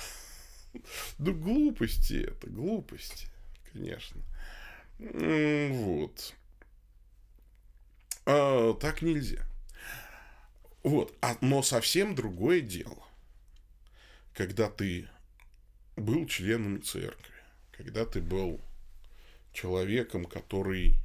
ну, 1.18 1.32
глупости 1.32 2.28
это, 2.28 2.50
глупости, 2.50 3.28
конечно. 3.72 4.20
Вот. 4.98 6.34
А, 8.26 8.74
так 8.74 9.02
нельзя. 9.02 9.44
Вот. 10.82 11.16
А, 11.20 11.36
но 11.40 11.62
совсем 11.62 12.14
другое 12.14 12.60
дело, 12.60 13.02
когда 14.34 14.68
ты 14.70 15.08
был 15.96 16.26
членом 16.26 16.82
церкви, 16.82 17.34
когда 17.72 18.04
ты 18.04 18.20
был 18.20 18.60
человеком, 19.52 20.24
который 20.24 20.96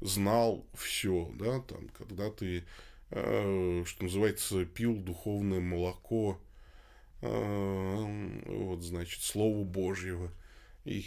знал 0.00 0.66
все, 0.74 1.30
да, 1.34 1.60
там, 1.60 1.88
когда 1.90 2.30
ты, 2.30 2.64
э, 3.10 3.84
что 3.86 4.04
называется, 4.04 4.64
пил 4.64 4.96
духовное 4.96 5.60
молоко, 5.60 6.40
э, 7.20 8.40
вот, 8.46 8.82
значит, 8.82 9.22
Слово 9.22 9.64
Божьего, 9.64 10.30
и 10.84 11.06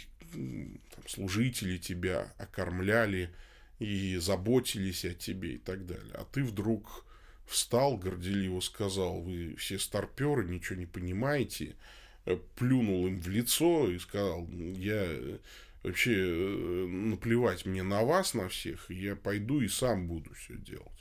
там, 0.94 1.06
служители 1.06 1.78
тебя 1.78 2.32
окормляли 2.38 3.30
и 3.78 4.16
заботились 4.16 5.04
о 5.04 5.14
тебе 5.14 5.54
и 5.54 5.58
так 5.58 5.86
далее. 5.86 6.12
А 6.14 6.24
ты 6.24 6.42
вдруг 6.42 7.04
встал, 7.46 7.96
горделиво 7.96 8.60
сказал, 8.60 9.20
вы 9.20 9.54
все 9.56 9.78
старперы, 9.78 10.44
ничего 10.44 10.78
не 10.78 10.86
понимаете, 10.86 11.76
э, 12.26 12.38
плюнул 12.56 13.06
им 13.06 13.20
в 13.20 13.28
лицо 13.28 13.90
и 13.90 13.98
сказал, 13.98 14.48
я 14.48 15.04
э, 15.04 15.38
вообще 15.82 16.14
э, 16.14 16.86
наплевать 16.86 17.64
мне 17.66 17.82
на 17.82 18.02
вас, 18.02 18.34
на 18.34 18.48
всех, 18.48 18.90
я 18.90 19.16
пойду 19.16 19.60
и 19.60 19.68
сам 19.68 20.08
буду 20.08 20.34
все 20.34 20.56
делать. 20.56 20.97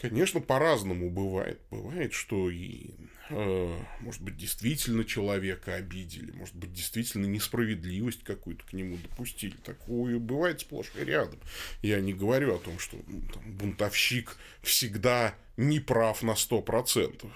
Конечно, 0.00 0.40
по-разному 0.40 1.10
бывает. 1.10 1.60
Бывает, 1.70 2.12
что 2.12 2.50
и, 2.50 2.90
э, 3.30 3.78
может 4.00 4.22
быть, 4.22 4.36
действительно 4.36 5.04
человека 5.04 5.74
обидели, 5.74 6.32
может 6.32 6.56
быть, 6.56 6.72
действительно 6.72 7.26
несправедливость 7.26 8.24
какую-то 8.24 8.64
к 8.64 8.72
нему 8.72 8.96
допустили. 8.96 9.54
Такое 9.64 10.18
бывает 10.18 10.60
сплошь 10.60 10.90
и 10.98 11.04
рядом. 11.04 11.38
Я 11.82 12.00
не 12.00 12.14
говорю 12.14 12.54
о 12.54 12.58
том, 12.58 12.78
что 12.78 12.96
ну, 13.06 13.22
там, 13.32 13.52
бунтовщик 13.52 14.36
всегда 14.62 15.34
не 15.56 15.78
прав 15.78 16.22
на 16.22 16.32
100%. 16.32 17.30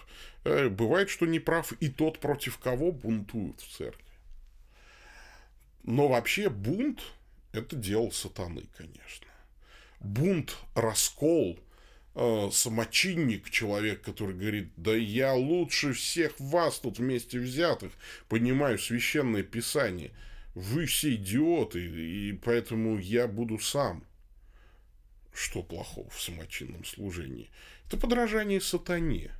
Э, 0.44 0.68
бывает, 0.68 1.08
что 1.08 1.26
не 1.26 1.38
прав 1.38 1.72
и 1.78 1.88
тот, 1.88 2.18
против 2.18 2.58
кого 2.58 2.90
бунтуют 2.90 3.60
в 3.60 3.76
церкви. 3.76 4.04
Но 5.84 6.08
вообще 6.08 6.48
бунт– 6.48 7.00
это 7.52 7.76
дело 7.76 8.10
сатаны, 8.10 8.64
конечно. 8.76 9.28
Бунт, 10.00 10.56
раскол– 10.74 11.60
э, 12.16 12.48
самочинник, 12.50 13.50
человек, 13.50 14.00
который 14.00 14.34
говорит, 14.34 14.70
да 14.76 14.94
я 14.96 15.34
лучше 15.34 15.92
всех 15.92 16.32
вас 16.40 16.78
тут 16.80 16.98
вместе 16.98 17.38
взятых, 17.38 17.92
понимаю 18.28 18.78
священное 18.78 19.42
писание, 19.42 20.10
вы 20.54 20.86
все 20.86 21.14
идиоты, 21.14 21.84
и 21.84 22.32
поэтому 22.32 22.98
я 22.98 23.28
буду 23.28 23.58
сам. 23.58 24.02
Что 25.34 25.62
плохого 25.62 26.08
в 26.08 26.20
самочинном 26.20 26.86
служении? 26.86 27.50
Это 27.86 27.98
подражание 27.98 28.62
сатане. 28.62 29.32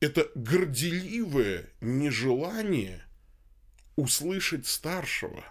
Это 0.00 0.30
горделивое 0.34 1.68
нежелание 1.82 3.04
услышать 3.96 4.66
старшего. 4.66 5.44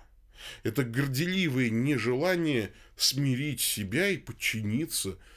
Это 0.64 0.84
горделивое 0.84 1.70
нежелание 1.70 2.72
смирить 2.98 3.62
себя 3.62 4.10
и 4.10 4.18
подчиниться– 4.18 5.20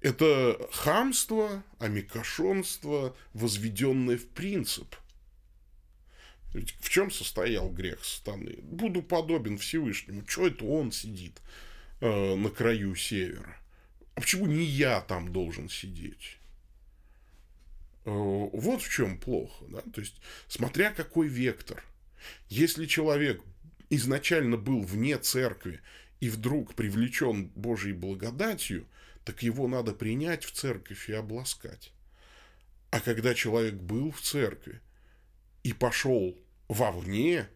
это 0.00 0.68
хамство, 0.72 1.62
амикошонство, 1.78 3.16
возведенное 3.34 4.16
в 4.16 4.26
принцип. 4.28 4.94
Ведь 6.54 6.74
в 6.80 6.88
чем 6.88 7.10
состоял 7.10 7.68
грех 7.68 8.04
сатаны? 8.04 8.58
Буду 8.62 9.02
подобен 9.02 9.58
Всевышнему. 9.58 10.24
Что 10.26 10.46
это 10.46 10.64
он 10.64 10.92
сидит 10.92 11.40
э, 12.00 12.34
на 12.34 12.48
краю 12.48 12.94
севера? 12.94 13.56
А 14.14 14.20
почему 14.20 14.46
не 14.46 14.64
я 14.64 15.00
там 15.00 15.32
должен 15.32 15.68
сидеть? 15.68 16.38
Э, 18.04 18.10
вот 18.10 18.80
в 18.80 18.88
чем 18.88 19.18
плохо. 19.18 19.64
Да? 19.68 19.80
То 19.92 20.00
есть, 20.00 20.20
смотря 20.46 20.90
какой 20.92 21.28
вектор. 21.28 21.84
Если 22.48 22.86
человек 22.86 23.42
изначально 23.90 24.56
был 24.56 24.82
вне 24.82 25.18
церкви 25.18 25.80
и 26.20 26.30
вдруг 26.30 26.74
привлечен 26.74 27.48
Божьей 27.56 27.92
благодатью– 27.94 28.86
так 29.28 29.42
его 29.42 29.68
надо 29.68 29.92
принять 29.92 30.42
в 30.42 30.52
церковь 30.52 31.10
и 31.10 31.12
обласкать. 31.12 31.92
А 32.90 32.98
когда 32.98 33.34
человек 33.34 33.74
был 33.74 34.10
в 34.10 34.22
церкви 34.22 34.80
и 35.62 35.74
пошел 35.74 36.34
вовне, 36.66 37.46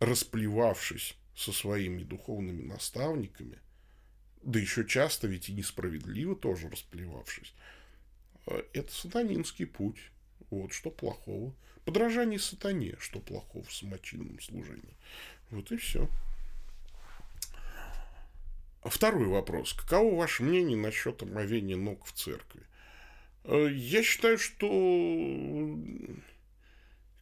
расплевавшись 0.00 1.14
со 1.36 1.52
своими 1.52 2.02
духовными 2.02 2.64
наставниками, 2.64 3.60
да 4.42 4.58
еще 4.58 4.84
часто 4.84 5.28
ведь 5.28 5.48
и 5.48 5.52
несправедливо 5.52 6.34
тоже 6.34 6.68
расплевавшись, 6.68 7.54
э, 8.48 8.64
это 8.72 8.92
сатанинский 8.92 9.66
путь. 9.66 10.10
Вот 10.50 10.72
что 10.72 10.90
плохого. 10.90 11.54
Подражание 11.84 12.40
сатане, 12.40 12.96
что 12.98 13.20
плохого 13.20 13.62
в 13.64 13.72
самочинном 13.72 14.40
служении. 14.40 14.96
Вот 15.50 15.70
и 15.70 15.76
все. 15.76 16.10
Второй 18.88 19.26
вопрос. 19.26 19.72
Каково 19.72 20.16
ваше 20.16 20.42
мнение 20.42 20.76
насчет 20.76 21.22
омовения 21.22 21.76
ног 21.76 22.04
в 22.04 22.12
церкви? 22.12 22.62
Э, 23.44 23.68
я 23.70 24.02
считаю, 24.02 24.38
что, 24.38 24.66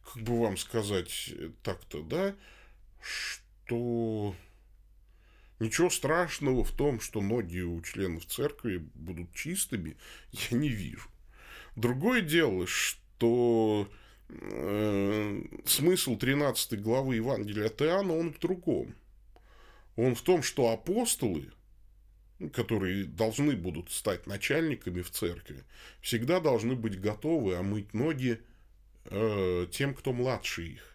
как 0.03 0.23
бы 0.23 0.39
вам 0.41 0.57
сказать 0.57 1.33
так-то, 1.63 2.01
да, 2.01 2.35
что 3.01 4.35
ничего 5.59 5.89
страшного 5.89 6.63
в 6.63 6.71
том, 6.71 6.99
что 6.99 7.21
ноги 7.21 7.59
у 7.59 7.81
членов 7.81 8.25
церкви 8.25 8.77
будут 8.93 9.33
чистыми, 9.33 9.97
я 10.31 10.57
не 10.57 10.69
вижу. 10.69 11.09
Другое 11.75 12.21
дело, 12.21 12.67
что 12.67 13.89
э, 14.29 15.41
смысл 15.65 16.17
13 16.17 16.81
главы 16.81 17.15
Евангелия 17.15 17.67
от 17.67 17.81
Иоанна, 17.81 18.15
он 18.15 18.33
в 18.33 18.39
другом. 18.39 18.95
Он 19.95 20.15
в 20.15 20.21
том, 20.21 20.43
что 20.43 20.71
апостолы, 20.71 21.51
которые 22.53 23.05
должны 23.05 23.55
будут 23.55 23.91
стать 23.91 24.27
начальниками 24.27 25.01
в 25.01 25.11
церкви, 25.11 25.63
всегда 26.01 26.39
должны 26.39 26.75
быть 26.75 26.99
готовы 26.99 27.55
омыть 27.55 27.93
ноги 27.93 28.41
э, 29.05 29.67
тем, 29.71 29.93
кто 29.93 30.11
младше 30.11 30.63
их. 30.63 30.94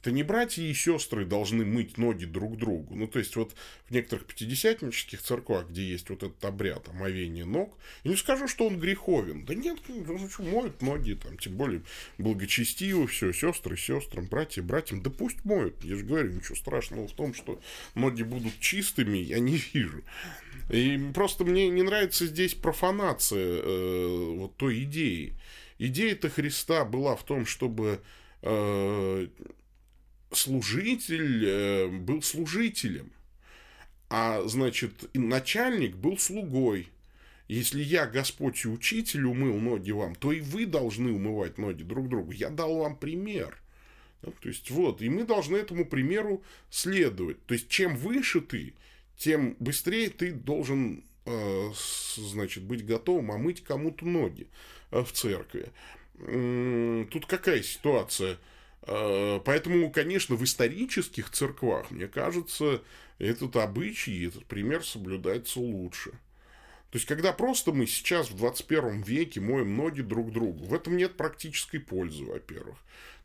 Это 0.00 0.12
не 0.12 0.22
братья 0.22 0.62
и 0.62 0.72
сестры 0.74 1.24
должны 1.24 1.64
мыть 1.64 1.98
ноги 1.98 2.24
друг 2.24 2.56
другу. 2.56 2.94
Ну, 2.94 3.08
то 3.08 3.18
есть, 3.18 3.34
вот 3.34 3.54
в 3.86 3.90
некоторых 3.90 4.26
пятидесятнических 4.26 5.20
церквах, 5.20 5.68
где 5.68 5.82
есть 5.82 6.08
вот 6.08 6.22
этот 6.22 6.44
обряд 6.44 6.88
омовения 6.88 7.44
ног, 7.44 7.76
я 8.04 8.12
не 8.12 8.16
скажу, 8.16 8.46
что 8.46 8.68
он 8.68 8.78
греховен. 8.78 9.44
Да 9.44 9.54
нет, 9.54 9.78
ну, 9.88 10.28
что, 10.28 10.44
моют 10.44 10.82
ноги, 10.82 11.14
там, 11.14 11.36
тем 11.36 11.56
более 11.56 11.82
благочестиво 12.16 13.08
все, 13.08 13.32
сестры 13.32 13.76
сестрам, 13.76 14.26
братья 14.26 14.62
братьям, 14.62 15.02
да 15.02 15.10
пусть 15.10 15.44
моют. 15.44 15.82
Я 15.82 15.96
же 15.96 16.04
говорю, 16.04 16.32
ничего 16.32 16.54
страшного 16.54 17.08
в 17.08 17.12
том, 17.12 17.34
что 17.34 17.60
ноги 17.96 18.22
будут 18.22 18.58
чистыми, 18.60 19.18
я 19.18 19.40
не 19.40 19.56
вижу. 19.72 20.04
И 20.70 21.10
просто 21.12 21.44
мне 21.44 21.68
не 21.70 21.82
нравится 21.82 22.26
здесь 22.26 22.54
профанация 22.54 23.62
э, 23.62 24.34
вот 24.36 24.56
той 24.56 24.84
идеи. 24.84 25.34
Идея-то 25.78 26.28
Христа 26.28 26.84
была 26.84 27.16
в 27.16 27.24
том, 27.24 27.46
чтобы 27.46 28.00
э, 28.42 29.26
служитель 30.32 31.44
э, 31.46 31.88
был 31.88 32.22
служителем, 32.22 33.10
а 34.10 34.42
значит, 34.46 35.10
начальник 35.14 35.96
был 35.96 36.18
слугой. 36.18 36.88
Если 37.46 37.82
я, 37.82 38.06
Господь 38.06 38.64
и 38.64 38.68
Учитель, 38.68 39.24
умыл 39.24 39.56
ноги 39.58 39.90
вам, 39.90 40.14
то 40.14 40.32
и 40.32 40.40
вы 40.40 40.66
должны 40.66 41.12
умывать 41.12 41.56
ноги 41.56 41.82
друг 41.82 42.08
другу. 42.08 42.32
Я 42.32 42.50
дал 42.50 42.76
вам 42.76 42.96
пример. 42.96 43.56
Ну, 44.22 44.32
то 44.40 44.48
есть, 44.48 44.70
вот, 44.70 45.00
и 45.00 45.08
мы 45.08 45.24
должны 45.24 45.56
этому 45.56 45.86
примеру 45.86 46.42
следовать. 46.70 47.42
То 47.46 47.54
есть, 47.54 47.68
чем 47.68 47.96
выше 47.96 48.40
ты, 48.40 48.74
тем 49.16 49.56
быстрее 49.60 50.10
ты 50.10 50.32
должен, 50.32 51.04
э, 51.24 51.70
значит, 52.16 52.64
быть 52.64 52.84
готовым 52.84 53.30
омыть 53.30 53.64
кому-то 53.64 54.04
ноги 54.04 54.46
э, 54.90 55.02
в 55.02 55.12
церкви. 55.12 55.70
Тут 57.10 57.26
какая 57.26 57.62
ситуация? 57.62 58.38
Э, 58.82 59.40
поэтому, 59.44 59.90
конечно, 59.90 60.36
в 60.36 60.44
исторических 60.44 61.30
церквах, 61.30 61.90
мне 61.90 62.08
кажется, 62.08 62.82
этот 63.18 63.56
обычай, 63.56 64.26
этот 64.26 64.46
пример 64.46 64.84
соблюдается 64.84 65.60
лучше. 65.60 66.12
То 66.90 66.96
есть, 66.96 67.06
когда 67.06 67.32
просто 67.32 67.72
мы 67.72 67.86
сейчас 67.86 68.30
в 68.30 68.36
21 68.36 69.02
веке 69.02 69.40
моем 69.40 69.76
ноги 69.76 70.00
друг 70.00 70.32
другу, 70.32 70.64
в 70.64 70.72
этом 70.72 70.96
нет 70.96 71.16
практической 71.16 71.78
пользы, 71.78 72.24
во-первых. 72.24 72.78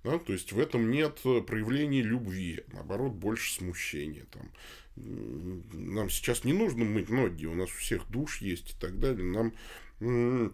Да? 0.04 0.20
То 0.20 0.34
есть, 0.34 0.52
в 0.52 0.60
этом 0.60 0.92
нет 0.92 1.22
проявления 1.48 2.02
любви, 2.02 2.64
наоборот, 2.74 3.14
больше 3.14 3.54
смущения. 3.54 4.26
Там. 4.32 4.52
Нам 4.96 6.10
сейчас 6.10 6.44
не 6.44 6.54
нужно 6.54 6.86
мыть 6.86 7.10
ноги, 7.10 7.46
у 7.46 7.56
нас 7.56 7.70
у 7.70 7.78
всех 7.78 8.08
душ 8.10 8.42
есть 8.42 8.72
и 8.72 8.80
так 8.80 9.00
далее. 9.00 9.24
Нам 9.24 9.54
а, 10.02 10.52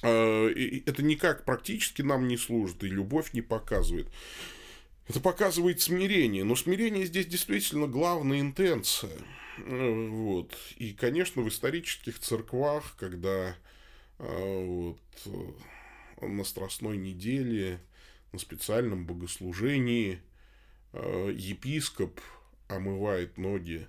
это 0.00 1.02
никак 1.02 1.44
практически 1.44 2.02
нам 2.02 2.28
не 2.28 2.36
служит, 2.36 2.84
и 2.84 2.88
любовь 2.88 3.32
не 3.32 3.42
показывает. 3.42 4.08
Это 5.08 5.20
показывает 5.20 5.80
смирение, 5.80 6.44
но 6.44 6.54
смирение 6.54 7.06
здесь 7.06 7.26
действительно 7.26 7.86
главная 7.86 8.40
интенция. 8.40 9.16
Э, 9.58 10.08
вот. 10.10 10.56
И, 10.76 10.92
конечно, 10.92 11.42
в 11.42 11.48
исторических 11.48 12.18
церквах, 12.18 12.94
когда 12.98 13.56
а, 14.18 14.64
вот, 14.66 15.00
э, 15.26 16.26
на 16.26 16.44
Страстной 16.44 16.98
неделе, 16.98 17.80
на 18.32 18.38
специальном 18.38 19.06
богослужении 19.06 20.20
епископ 20.92 22.20
омывает 22.68 23.36
ноги 23.38 23.86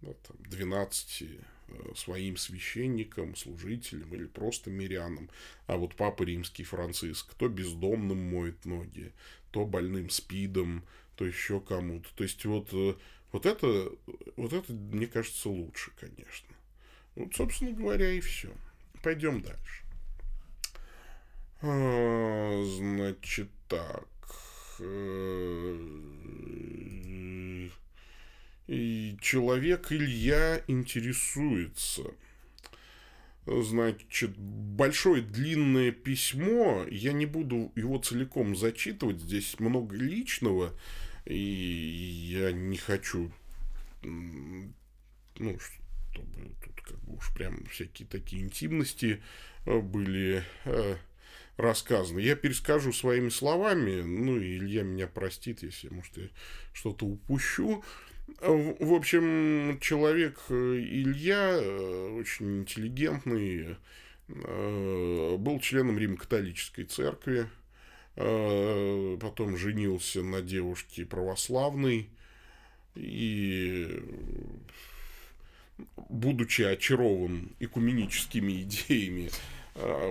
там, 0.00 0.36
12 0.38 1.22
Э, 1.22 1.51
своим 1.94 2.36
священникам, 2.36 3.36
служителям 3.36 4.14
или 4.14 4.26
просто 4.26 4.70
мирянам. 4.70 5.30
А 5.66 5.76
вот 5.76 5.94
Папа 5.94 6.22
Римский 6.22 6.64
Франциск, 6.64 7.34
то 7.34 7.48
бездомным 7.48 8.18
моет 8.18 8.64
ноги, 8.64 9.12
то 9.50 9.64
больным 9.66 10.10
спидом, 10.10 10.84
то 11.16 11.24
еще 11.24 11.60
кому-то. 11.60 12.08
То 12.14 12.24
есть 12.24 12.44
вот, 12.44 12.68
э, 12.72 12.94
вот, 13.32 13.46
это, 13.46 13.92
вот 14.36 14.52
это, 14.52 14.72
мне 14.72 15.06
кажется, 15.06 15.48
лучше, 15.48 15.92
конечно. 15.98 16.48
Вот, 17.14 17.34
собственно 17.34 17.72
говоря, 17.72 18.10
и 18.10 18.20
все. 18.20 18.52
Пойдем 19.02 19.42
дальше. 19.42 19.84
А, 21.60 22.64
значит, 22.64 23.48
так. 23.68 24.08
Э, 24.80 25.78
и 28.66 29.11
человек 29.22 29.90
Илья 29.90 30.62
интересуется. 30.66 32.02
Значит, 33.46 34.36
большое 34.36 35.22
длинное 35.22 35.90
письмо, 35.90 36.84
я 36.90 37.12
не 37.12 37.26
буду 37.26 37.72
его 37.74 37.98
целиком 37.98 38.54
зачитывать, 38.54 39.20
здесь 39.20 39.58
много 39.58 39.96
личного, 39.96 40.72
и 41.24 41.36
я 41.36 42.52
не 42.52 42.76
хочу, 42.76 43.32
ну, 44.02 45.58
чтобы 45.58 46.28
тут 46.64 46.80
как 46.82 46.98
бы 47.00 47.16
уж 47.16 47.34
прям 47.34 47.64
всякие 47.66 48.06
такие 48.06 48.42
интимности 48.42 49.20
э, 49.66 49.80
были 49.80 50.44
э, 50.64 50.96
рассказаны. 51.56 52.20
Я 52.20 52.36
перескажу 52.36 52.92
своими 52.92 53.28
словами, 53.28 54.02
ну, 54.02 54.38
и 54.38 54.58
Илья 54.58 54.82
меня 54.82 55.06
простит, 55.06 55.62
если, 55.62 55.88
может, 55.88 56.16
я 56.16 56.28
что-то 56.72 57.06
упущу. 57.06 57.82
В 58.40 58.94
общем, 58.94 59.78
человек 59.80 60.40
э, 60.48 60.54
Илья, 60.54 61.58
э, 61.60 62.16
очень 62.18 62.60
интеллигентный, 62.60 63.76
э, 64.28 65.36
был 65.38 65.60
членом 65.60 65.98
Римо-католической 65.98 66.84
церкви, 66.84 67.48
потом 68.14 69.56
женился 69.56 70.22
на 70.22 70.42
девушке 70.42 71.06
православной 71.06 72.10
и, 72.94 74.02
будучи 76.10 76.60
очарован 76.60 77.52
экуменическими 77.58 78.62
идеями, 78.62 79.30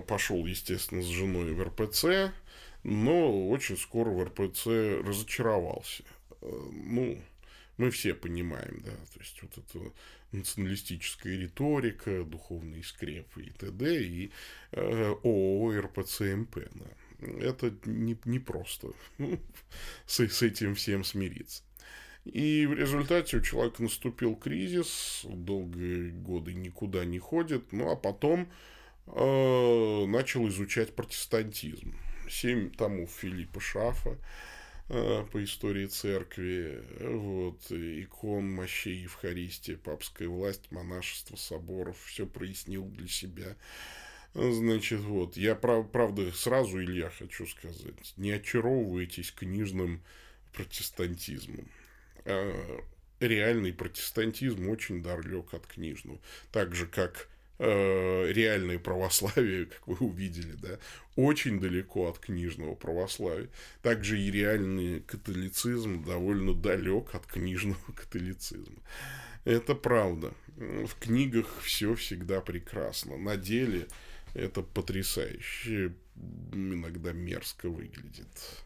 пошел, 0.08 0.48
естественно, 0.48 1.04
с 1.04 1.06
женой 1.06 1.54
в 1.54 1.62
РПЦ, 1.62 2.34
но 2.82 3.50
очень 3.50 3.78
скоро 3.78 4.10
в 4.10 4.24
РПЦ 4.24 5.06
разочаровался. 5.06 6.04
Ну, 6.42 7.20
мы 7.82 7.90
все 7.90 8.14
понимаем, 8.14 8.82
да, 8.86 8.92
то 8.92 9.20
есть 9.20 9.42
вот 9.42 9.58
эта 9.58 9.92
националистическая 10.32 11.36
риторика, 11.36 12.24
духовные 12.24 12.84
скрепы 12.84 13.44
и 13.44 13.50
т.д. 13.50 14.04
и 14.04 14.32
э, 14.72 15.16
ООО 15.24 15.82
РПЦМП, 15.82 16.58
да. 16.76 16.86
Это 17.40 17.74
не, 17.86 18.18
не 18.26 18.40
просто 18.40 18.94
с, 20.06 20.20
с 20.20 20.42
этим 20.44 20.76
всем 20.76 21.04
смириться. 21.04 21.64
И 22.26 22.68
в 22.68 22.74
результате 22.76 23.38
у 23.38 23.42
человека 23.42 23.82
наступил 23.82 24.36
кризис, 24.36 25.26
долгие 25.28 26.12
годы 26.12 26.54
никуда 26.54 27.04
не 27.04 27.18
ходит, 27.18 27.72
ну 27.72 27.92
а 27.92 27.96
потом 27.96 28.48
э, 29.08 30.06
начал 30.06 30.48
изучать 30.50 30.96
протестантизм. 30.96 31.96
Семь 32.30 32.70
томов 32.70 33.10
Филиппа 33.10 33.60
Шафа, 33.60 34.18
по 34.92 35.42
истории 35.42 35.86
церкви, 35.86 36.84
вот, 37.00 37.72
икон, 37.72 38.52
мощей, 38.52 39.04
Евхаристия, 39.04 39.78
папская 39.78 40.28
власть, 40.28 40.70
монашество, 40.70 41.38
соборов, 41.38 41.98
все 42.04 42.28
прояснил 42.28 42.84
для 42.86 43.08
себя. 43.08 43.56
Значит, 44.34 45.00
вот, 45.00 45.38
я, 45.38 45.56
прав, 45.56 45.90
правда, 45.92 46.30
сразу, 46.34 46.82
Илья, 46.82 47.10
хочу 47.10 47.48
сказать, 47.48 48.14
не 48.18 48.32
очаровывайтесь 48.32 49.32
книжным 49.32 50.04
протестантизмом. 50.52 51.70
А 52.26 52.82
реальный 53.22 53.72
протестантизм 53.72 54.68
очень 54.68 55.02
далек 55.02 55.54
от 55.54 55.68
книжного. 55.68 56.20
Так 56.52 56.76
же, 56.76 56.86
как 56.86 57.30
э, 57.62 58.32
реальное 58.32 58.80
православие, 58.80 59.66
как 59.68 59.88
вы 59.88 60.08
увидели, 60.08 60.54
да, 60.54 60.80
очень 61.16 61.60
далеко 61.60 62.10
от 62.10 62.20
книжного 62.20 62.76
православия. 62.76 63.50
Также 63.82 64.20
и 64.20 64.32
реальный 64.32 65.02
католицизм 65.02 66.04
довольно 66.04 66.54
далек 66.54 67.14
от 67.14 67.28
книжного 67.28 67.78
католицизма. 67.96 68.82
Это 69.46 69.76
правда. 69.76 70.34
В 70.56 70.94
книгах 71.00 71.48
все 71.62 71.96
всегда 71.96 72.42
прекрасно. 72.42 73.18
На 73.18 73.38
деле 73.38 73.88
это 74.34 74.62
потрясающе, 74.62 75.94
иногда 76.54 77.12
мерзко 77.12 77.70
выглядит. 77.70 78.64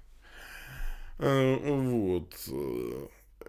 Э, 1.20 1.56
вот. 1.56 2.34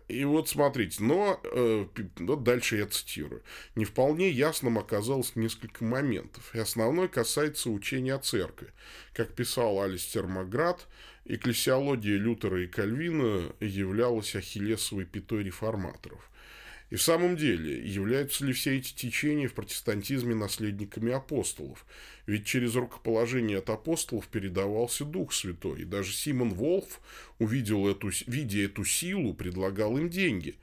И 0.09 0.25
вот 0.25 0.49
смотрите, 0.49 1.03
но, 1.03 1.41
э, 1.43 1.87
но 2.19 2.37
дальше 2.37 2.77
я 2.77 2.87
цитирую. 2.87 3.43
Не 3.75 3.85
вполне 3.85 4.31
ясным 4.31 4.79
оказалось 4.79 5.35
несколько 5.35 5.85
моментов. 5.85 6.55
И 6.55 6.59
основной 6.59 7.09
касается 7.09 7.71
учения 7.71 8.15
о 8.15 8.19
церкви. 8.19 8.69
Как 9.15 9.35
писал 9.35 9.81
Алистер 9.81 10.29
Маград, 10.29 10.87
экклесиология 11.25 12.17
Лютера 12.19 12.63
и 12.63 12.69
Кальвина 12.69 13.53
являлась 13.61 14.37
ахиллесовой 14.37 15.07
пятой 15.07 15.43
реформаторов. 15.43 16.31
И 16.89 16.95
в 16.95 17.03
самом 17.03 17.37
деле, 17.37 17.84
являются 17.84 18.45
ли 18.45 18.53
все 18.53 18.78
эти 18.78 18.95
течения 18.95 19.49
в 19.49 19.55
протестантизме 19.55 20.34
наследниками 20.34 21.12
апостолов? 21.12 21.84
Ведь 22.26 22.47
через 22.47 22.76
рукоположение 22.76 23.59
от 23.59 23.70
апостолов 23.70 24.28
передавался 24.28 25.05
Дух 25.05 25.32
Святой. 25.32 25.82
И 25.82 25.84
даже 25.84 26.12
Симон 26.12 26.51
Волф, 26.55 27.01
увидел 27.39 27.89
эту, 27.89 28.11
видя 28.26 28.61
эту 28.61 28.84
силу, 28.84 29.34
предлагал 29.34 29.99
им 29.99 30.09
деньги. 30.11 30.57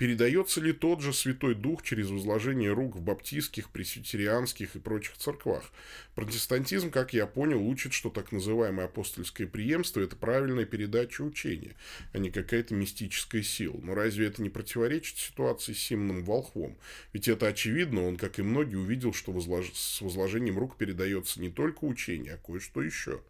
Передается 0.00 0.62
ли 0.62 0.72
тот 0.72 1.02
же 1.02 1.12
Святой 1.12 1.54
Дух 1.54 1.82
через 1.82 2.08
возложение 2.08 2.72
рук 2.72 2.96
в 2.96 3.02
баптистских, 3.02 3.68
пресвитерианских 3.68 4.74
и 4.74 4.78
прочих 4.78 5.18
церквах? 5.18 5.70
Протестантизм, 6.14 6.90
как 6.90 7.12
я 7.12 7.26
понял, 7.26 7.62
учит, 7.68 7.92
что 7.92 8.08
так 8.08 8.32
называемое 8.32 8.86
апостольское 8.86 9.46
преемство– 9.46 10.00
это 10.00 10.16
правильная 10.16 10.64
передача 10.64 11.20
учения, 11.20 11.76
а 12.14 12.18
не 12.18 12.30
какая-то 12.30 12.72
мистическая 12.72 13.42
сила. 13.42 13.78
Но 13.82 13.94
разве 13.94 14.28
это 14.28 14.40
не 14.40 14.48
противоречит 14.48 15.18
ситуации 15.18 15.74
с 15.74 15.78
Симоном 15.80 16.24
Волхвом? 16.24 16.78
Ведь 17.12 17.28
это 17.28 17.48
очевидно, 17.48 18.08
он, 18.08 18.16
как 18.16 18.38
и 18.38 18.42
многие, 18.42 18.76
увидел, 18.76 19.12
что 19.12 19.32
возлож... 19.32 19.70
с 19.74 20.00
возложением 20.00 20.58
рук 20.58 20.78
передается 20.78 21.42
не 21.42 21.50
только 21.50 21.84
учение, 21.84 22.36
а 22.36 22.38
кое-что 22.38 22.80
еще. 22.80 23.20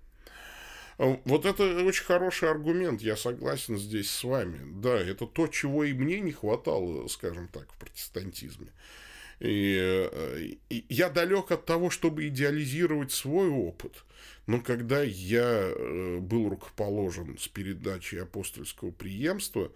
А, 1.01 1.19
вот 1.25 1.47
это 1.47 1.83
очень 1.83 2.05
хороший 2.05 2.51
аргумент, 2.51 3.01
я 3.01 3.17
согласен 3.17 3.79
здесь 3.79 4.11
с 4.11 4.23
вами. 4.23 4.61
Да, 4.83 4.99
это 4.99 5.27
то, 5.27 5.47
чего 5.47 5.85
и 5.85 5.95
мне 5.95 6.21
не 6.21 6.33
хватало, 6.33 7.09
скажем 7.09 7.49
так, 7.49 7.73
в 7.73 7.79
протестантизме. 7.79 8.71
И, 9.39 9.79
э, 9.81 10.57
и 10.69 10.85
я 10.91 11.09
далек 11.09 11.53
от 11.53 11.65
того, 11.65 11.89
чтобы 11.89 12.29
идеализировать 12.29 13.13
свой 13.13 13.49
опыт. 13.49 14.05
Но 14.47 14.61
когда 14.61 15.03
я 15.03 15.73
э, 15.75 16.19
был 16.19 16.51
рукоположен 16.51 17.39
с 17.39 17.49
передачей 17.49 18.19
апостольского 18.19 18.91
преемства, 18.91 19.73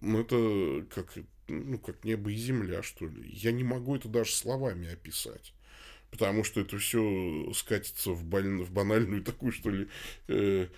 ну, 0.00 0.20
это 0.20 0.86
как, 0.94 1.12
ну, 1.48 1.76
как 1.78 2.04
небо 2.04 2.30
и 2.30 2.36
земля, 2.36 2.84
что 2.84 3.06
ли. 3.06 3.28
Я 3.32 3.50
не 3.50 3.64
могу 3.64 3.96
это 3.96 4.06
даже 4.06 4.30
словами 4.30 4.92
описать. 4.92 5.54
Потому 6.12 6.44
что 6.44 6.60
это 6.60 6.78
все 6.78 7.50
скатится 7.54 8.12
в, 8.12 8.22
баль... 8.22 8.62
в 8.62 8.70
банальную 8.70 9.24
такую, 9.24 9.50
что 9.50 9.70
ли, 9.70 9.88
э, 10.28 10.68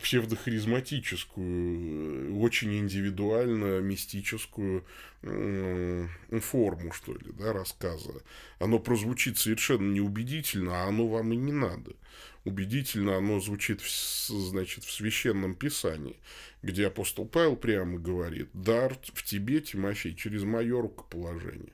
псевдохаризматическую, 0.00 2.38
очень 2.38 2.78
индивидуально 2.78 3.80
мистическую 3.80 4.84
э, 5.22 6.06
форму, 6.40 6.92
что 6.92 7.14
ли, 7.14 7.32
да, 7.32 7.52
рассказа. 7.54 8.22
Оно 8.58 8.78
прозвучит 8.78 9.38
совершенно 9.38 9.90
неубедительно, 9.90 10.82
а 10.82 10.88
оно 10.88 11.08
вам 11.08 11.32
и 11.32 11.36
не 11.36 11.52
надо. 11.52 11.92
Убедительно 12.44 13.16
оно 13.16 13.40
звучит, 13.40 13.80
в, 13.80 13.88
значит, 13.88 14.84
в 14.84 14.92
священном 14.92 15.54
писании, 15.54 16.20
где 16.62 16.88
апостол 16.88 17.26
Павел 17.26 17.56
прямо 17.56 17.98
говорит, 17.98 18.50
дар 18.52 18.98
в 19.14 19.22
тебе, 19.22 19.62
Тимофей, 19.62 20.14
через 20.14 20.42
мое 20.42 20.78
рукоположение 20.78 21.72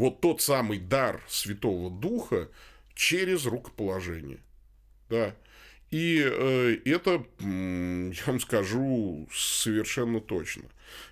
вот 0.00 0.22
тот 0.22 0.40
самый 0.40 0.78
дар 0.78 1.22
Святого 1.28 1.90
Духа 1.90 2.48
через 2.94 3.44
рукоположение. 3.44 4.40
Да. 5.10 5.36
И 5.90 6.22
э, 6.24 6.78
это, 6.86 7.26
я 7.40 8.24
вам 8.26 8.40
скажу 8.40 9.28
совершенно 9.30 10.20
точно. 10.20 10.62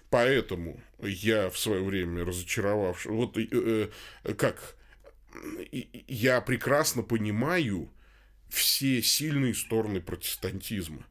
Поэтому 0.08 0.80
я 1.02 1.50
в 1.50 1.58
свое 1.58 1.84
время 1.84 2.24
разочаровавшись, 2.24 3.10
вот 3.10 3.36
э, 3.36 3.90
э, 4.24 4.34
как 4.34 4.76
я 6.06 6.40
прекрасно 6.40 7.02
понимаю 7.02 7.90
все 8.48 9.02
сильные 9.02 9.52
стороны 9.52 10.00
протестантизма 10.00 11.04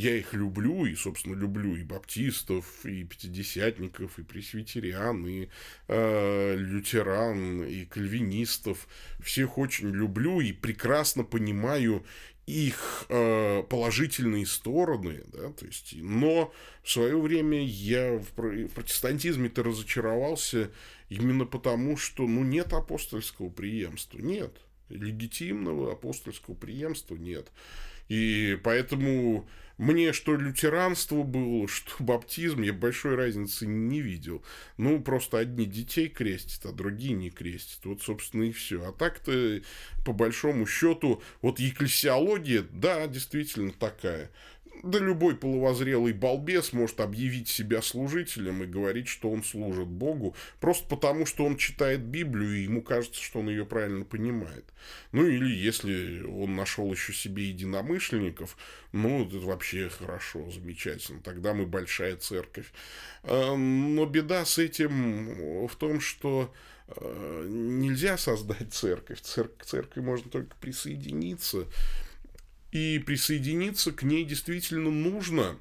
я 0.00 0.16
их 0.16 0.32
люблю, 0.32 0.86
и, 0.86 0.94
собственно, 0.94 1.34
люблю 1.34 1.76
и 1.76 1.82
баптистов, 1.82 2.64
и 2.84 3.04
пятидесятников, 3.04 4.18
и 4.18 4.22
пресвитериан, 4.22 5.26
и 5.26 5.48
э, 5.88 6.56
лютеран, 6.56 7.64
и 7.64 7.84
кальвинистов. 7.84 8.88
Всех 9.22 9.58
очень 9.58 9.90
люблю 9.90 10.40
и 10.40 10.52
прекрасно 10.52 11.22
понимаю 11.22 12.04
их 12.46 13.04
э, 13.10 13.62
положительные 13.68 14.46
стороны, 14.46 15.22
да, 15.32 15.52
то 15.52 15.66
есть, 15.66 15.94
но 15.96 16.52
в 16.82 16.90
свое 16.90 17.20
время 17.20 17.64
я 17.64 18.14
в, 18.14 18.32
в 18.36 18.68
протестантизме-то 18.68 19.62
разочаровался 19.62 20.70
именно 21.10 21.44
потому, 21.44 21.96
что, 21.96 22.26
ну, 22.26 22.42
нет 22.42 22.72
апостольского 22.72 23.50
преемства, 23.50 24.18
нет, 24.18 24.56
легитимного 24.88 25.92
апостольского 25.92 26.54
преемства 26.54 27.16
нет. 27.16 27.52
И 28.08 28.58
поэтому 28.64 29.48
мне 29.80 30.12
что 30.12 30.36
лютеранство 30.36 31.22
было, 31.22 31.66
что 31.68 31.92
баптизм, 32.04 32.60
я 32.62 32.72
большой 32.74 33.14
разницы 33.14 33.66
не 33.66 34.02
видел. 34.02 34.44
Ну, 34.76 35.00
просто 35.00 35.38
одни 35.38 35.64
детей 35.64 36.08
крестят, 36.08 36.66
а 36.66 36.72
другие 36.72 37.14
не 37.14 37.30
крестят. 37.30 37.86
Вот, 37.86 38.02
собственно, 38.02 38.42
и 38.42 38.52
все. 38.52 38.86
А 38.86 38.92
так-то, 38.92 39.62
по 40.04 40.12
большому 40.12 40.66
счету, 40.66 41.22
вот 41.40 41.60
екклесиология, 41.60 42.66
да, 42.70 43.06
действительно 43.06 43.72
такая. 43.72 44.30
Да 44.82 44.98
любой 44.98 45.36
полувозрелый 45.36 46.12
балбес 46.12 46.72
может 46.72 47.00
объявить 47.00 47.48
себя 47.48 47.82
служителем 47.82 48.62
и 48.62 48.66
говорить, 48.66 49.08
что 49.08 49.30
он 49.30 49.44
служит 49.44 49.88
Богу, 49.88 50.34
просто 50.58 50.88
потому, 50.88 51.26
что 51.26 51.44
он 51.44 51.56
читает 51.56 52.00
Библию, 52.00 52.56
и 52.56 52.62
ему 52.62 52.80
кажется, 52.80 53.22
что 53.22 53.40
он 53.40 53.50
ее 53.50 53.66
правильно 53.66 54.04
понимает. 54.04 54.64
Ну, 55.12 55.26
или 55.26 55.50
если 55.54 56.22
он 56.22 56.56
нашел 56.56 56.90
еще 56.90 57.12
себе 57.12 57.48
единомышленников, 57.48 58.56
ну, 58.92 59.26
это 59.26 59.38
вообще 59.38 59.90
хорошо, 59.90 60.50
замечательно, 60.50 61.20
тогда 61.20 61.52
мы 61.52 61.66
большая 61.66 62.16
церковь. 62.16 62.72
А, 63.22 63.54
но 63.56 64.06
беда 64.06 64.46
с 64.46 64.56
этим 64.56 65.66
в 65.66 65.76
том, 65.76 66.00
что 66.00 66.54
а, 66.88 67.46
нельзя 67.46 68.16
создать 68.16 68.72
церковь. 68.72 69.20
К 69.20 69.64
церкви 69.64 70.00
можно 70.00 70.30
только 70.30 70.56
присоединиться 70.56 71.66
и 72.72 72.98
присоединиться 72.98 73.92
к 73.92 74.02
ней 74.02 74.24
действительно 74.24 74.90
нужно 74.90 75.56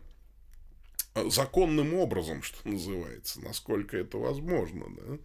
э, 1.16 1.30
законным 1.30 1.94
образом, 1.96 2.44
что 2.44 2.68
называется, 2.68 3.42
насколько 3.42 3.98
это 3.98 4.18
возможно, 4.18 4.86
да. 4.90 5.18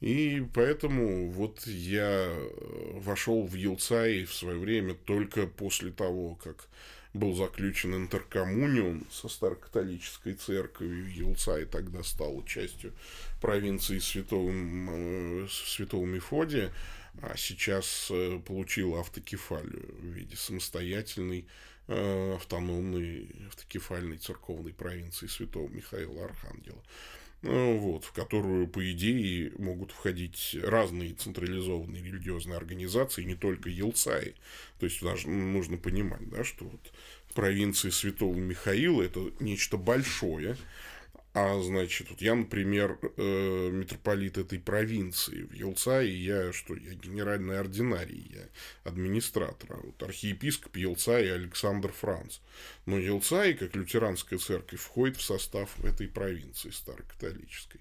И 0.00 0.46
поэтому 0.54 1.30
вот 1.30 1.66
я 1.66 2.28
э, 2.28 2.98
вошел 3.00 3.46
в 3.46 3.54
Елцай 3.54 4.24
в 4.24 4.32
свое 4.32 4.58
время 4.58 4.94
только 4.94 5.46
после 5.46 5.90
того, 5.90 6.36
как 6.36 6.68
был 7.12 7.34
заключен 7.34 7.94
интеркоммуниум 7.94 9.06
со 9.10 9.28
старокатолической 9.28 10.34
церковью. 10.34 11.12
Елцай 11.12 11.66
тогда 11.66 12.02
стал 12.02 12.42
частью 12.44 12.92
провинции 13.42 13.98
Святого, 13.98 14.50
э, 14.52 15.46
Святого 15.50 16.06
Мефодия 16.06 16.72
а 17.22 17.36
сейчас 17.36 18.08
э, 18.10 18.40
получила 18.46 19.00
автокефалию 19.00 19.94
в 19.98 20.04
виде 20.06 20.36
самостоятельной 20.36 21.46
э, 21.88 22.34
автономной 22.34 23.28
автокефальной 23.48 24.18
церковной 24.18 24.72
провинции 24.72 25.26
святого 25.26 25.68
Михаила 25.68 26.24
Архангела, 26.24 26.82
э, 27.42 27.78
вот, 27.78 28.04
в 28.04 28.12
которую, 28.12 28.68
по 28.68 28.90
идее, 28.90 29.52
могут 29.58 29.90
входить 29.92 30.56
разные 30.62 31.14
централизованные 31.14 32.02
религиозные 32.02 32.56
организации, 32.56 33.24
не 33.24 33.34
только 33.34 33.68
Елцаи. 33.68 34.34
То 34.78 34.86
есть, 34.86 35.02
даже 35.02 35.28
нужно 35.28 35.76
понимать, 35.76 36.28
да, 36.30 36.42
что 36.42 36.64
вот 36.64 36.92
провинция 37.34 37.90
святого 37.90 38.34
Михаила– 38.34 39.02
это 39.04 39.30
нечто 39.40 39.76
большое, 39.76 40.56
а, 41.32 41.60
значит, 41.62 42.10
вот 42.10 42.20
я, 42.20 42.34
например, 42.34 42.98
э, 43.16 43.70
митрополит 43.70 44.36
этой 44.36 44.58
провинции 44.58 45.42
в 45.42 45.52
Елцае, 45.52 46.24
я 46.24 46.52
что, 46.52 46.74
я 46.74 46.94
генеральный 46.94 47.60
ординарий, 47.60 48.32
я 48.34 48.48
администратор, 48.82 49.74
а 49.74 49.80
вот 49.80 50.02
архиепископ 50.02 50.76
Елцая 50.76 51.34
Александр 51.34 51.92
Франц. 51.92 52.38
Но 52.84 52.98
Елцай, 52.98 53.54
как 53.54 53.76
лютеранская 53.76 54.40
церковь, 54.40 54.80
входит 54.80 55.18
в 55.18 55.22
состав 55.22 55.78
этой 55.84 56.08
провинции 56.08 56.70
старокатолической. 56.70 57.80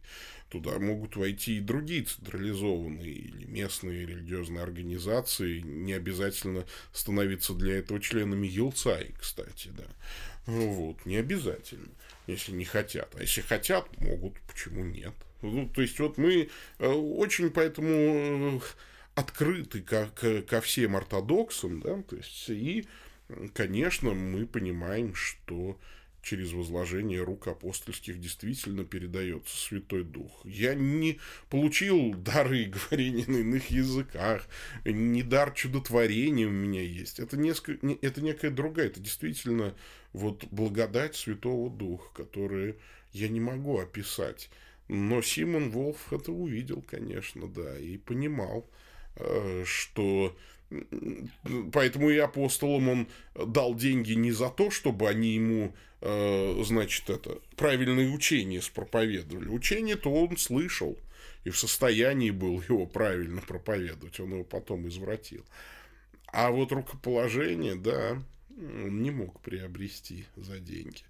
Туда 0.50 0.78
могут 0.78 1.16
войти 1.16 1.58
и 1.58 1.62
другие 1.62 2.04
централизованные 2.04 3.12
или 3.12 3.46
местные 3.46 4.06
религиозные 4.06 4.62
организации, 4.62 5.62
не 5.62 5.94
обязательно 5.94 6.66
становиться 6.94 7.56
для 7.56 7.80
этого 7.80 8.00
членами 8.00 8.46
Елцаи, 8.46 9.16
кстати, 9.20 9.70
да. 9.70 9.88
Вот, 10.46 11.04
не 11.08 11.18
обязательно 11.18 11.90
если 12.32 12.52
не 12.52 12.66
хотят. 12.66 13.16
А 13.18 13.22
если 13.22 13.42
хотят, 13.42 13.86
могут, 14.00 14.40
почему 14.42 14.84
нет? 14.84 15.14
Ну, 15.42 15.70
то 15.70 15.82
есть, 15.82 16.00
вот 16.00 16.18
мы 16.18 16.50
э, 16.80 16.88
очень 16.88 17.50
поэтому 17.50 17.90
э, 17.92 18.60
открыты 19.16 19.82
ко, 19.82 20.10
ко, 20.48 20.62
всем 20.62 20.96
ортодоксам, 20.96 21.82
да, 21.82 22.02
то 22.04 22.16
есть, 22.16 22.50
и, 22.50 22.88
конечно, 23.54 24.14
мы 24.14 24.46
понимаем, 24.46 25.16
что 25.16 25.80
через 26.22 26.52
возложение 26.54 27.24
рук 27.24 27.48
апостольских 27.48 28.20
действительно 28.20 28.84
передается 28.84 29.56
Святой 29.56 30.04
Дух. 30.04 30.42
Я 30.46 30.74
не 30.74 31.20
получил 31.50 32.14
дары 32.14 32.66
говорения 32.66 33.26
на 33.28 33.38
иных 33.38 33.70
языках, 33.72 34.48
не 34.86 35.24
дар 35.24 35.52
чудотворения 35.52 36.48
у 36.48 36.52
меня 36.52 36.82
есть. 36.82 37.20
Это, 37.20 37.38
несколько, 37.38 37.88
это 38.02 38.22
некая 38.22 38.52
другая, 38.52 38.88
это 38.88 39.00
действительно 39.00 39.76
вот 40.14 40.46
благодать 40.52 41.16
Святого 41.16 41.70
Духа, 41.70 42.24
которую 42.24 42.78
я 43.14 43.28
не 43.30 43.40
могу 43.40 43.80
описать. 43.80 44.50
Но 44.88 45.22
Симон 45.22 45.70
Волф 45.70 46.12
это 46.12 46.32
увидел, 46.32 46.82
конечно, 46.82 47.48
да, 47.48 47.78
и 47.78 47.98
понимал, 47.98 48.68
э, 49.16 49.64
что 49.66 50.36
поэтому 51.72 52.10
и 52.10 52.18
апостолам 52.18 52.90
он 52.90 53.08
дал 53.48 53.76
деньги 53.76 54.14
не 54.14 54.32
за 54.32 54.50
то, 54.50 54.70
чтобы 54.70 55.10
они 55.10 55.30
ему, 55.30 55.74
значит, 56.02 57.10
это 57.10 57.40
правильное 57.56 58.10
учение 58.10 58.62
спроповедовали. 58.62 59.50
Учение-то 59.50 60.12
он 60.12 60.38
слышал 60.38 60.98
и 61.44 61.50
в 61.50 61.58
состоянии 61.58 62.32
был 62.32 62.62
его 62.62 62.86
правильно 62.86 63.42
проповедовать, 63.42 64.20
он 64.20 64.34
его 64.34 64.44
потом 64.44 64.88
извратил. 64.88 65.46
А 66.28 66.52
вот 66.52 66.72
рукоположение, 66.72 67.76
да, 67.76 68.22
он 68.58 69.02
не 69.02 69.12
мог 69.12 69.40
приобрести 69.42 70.26
за 70.36 70.60
деньги. 70.60 71.04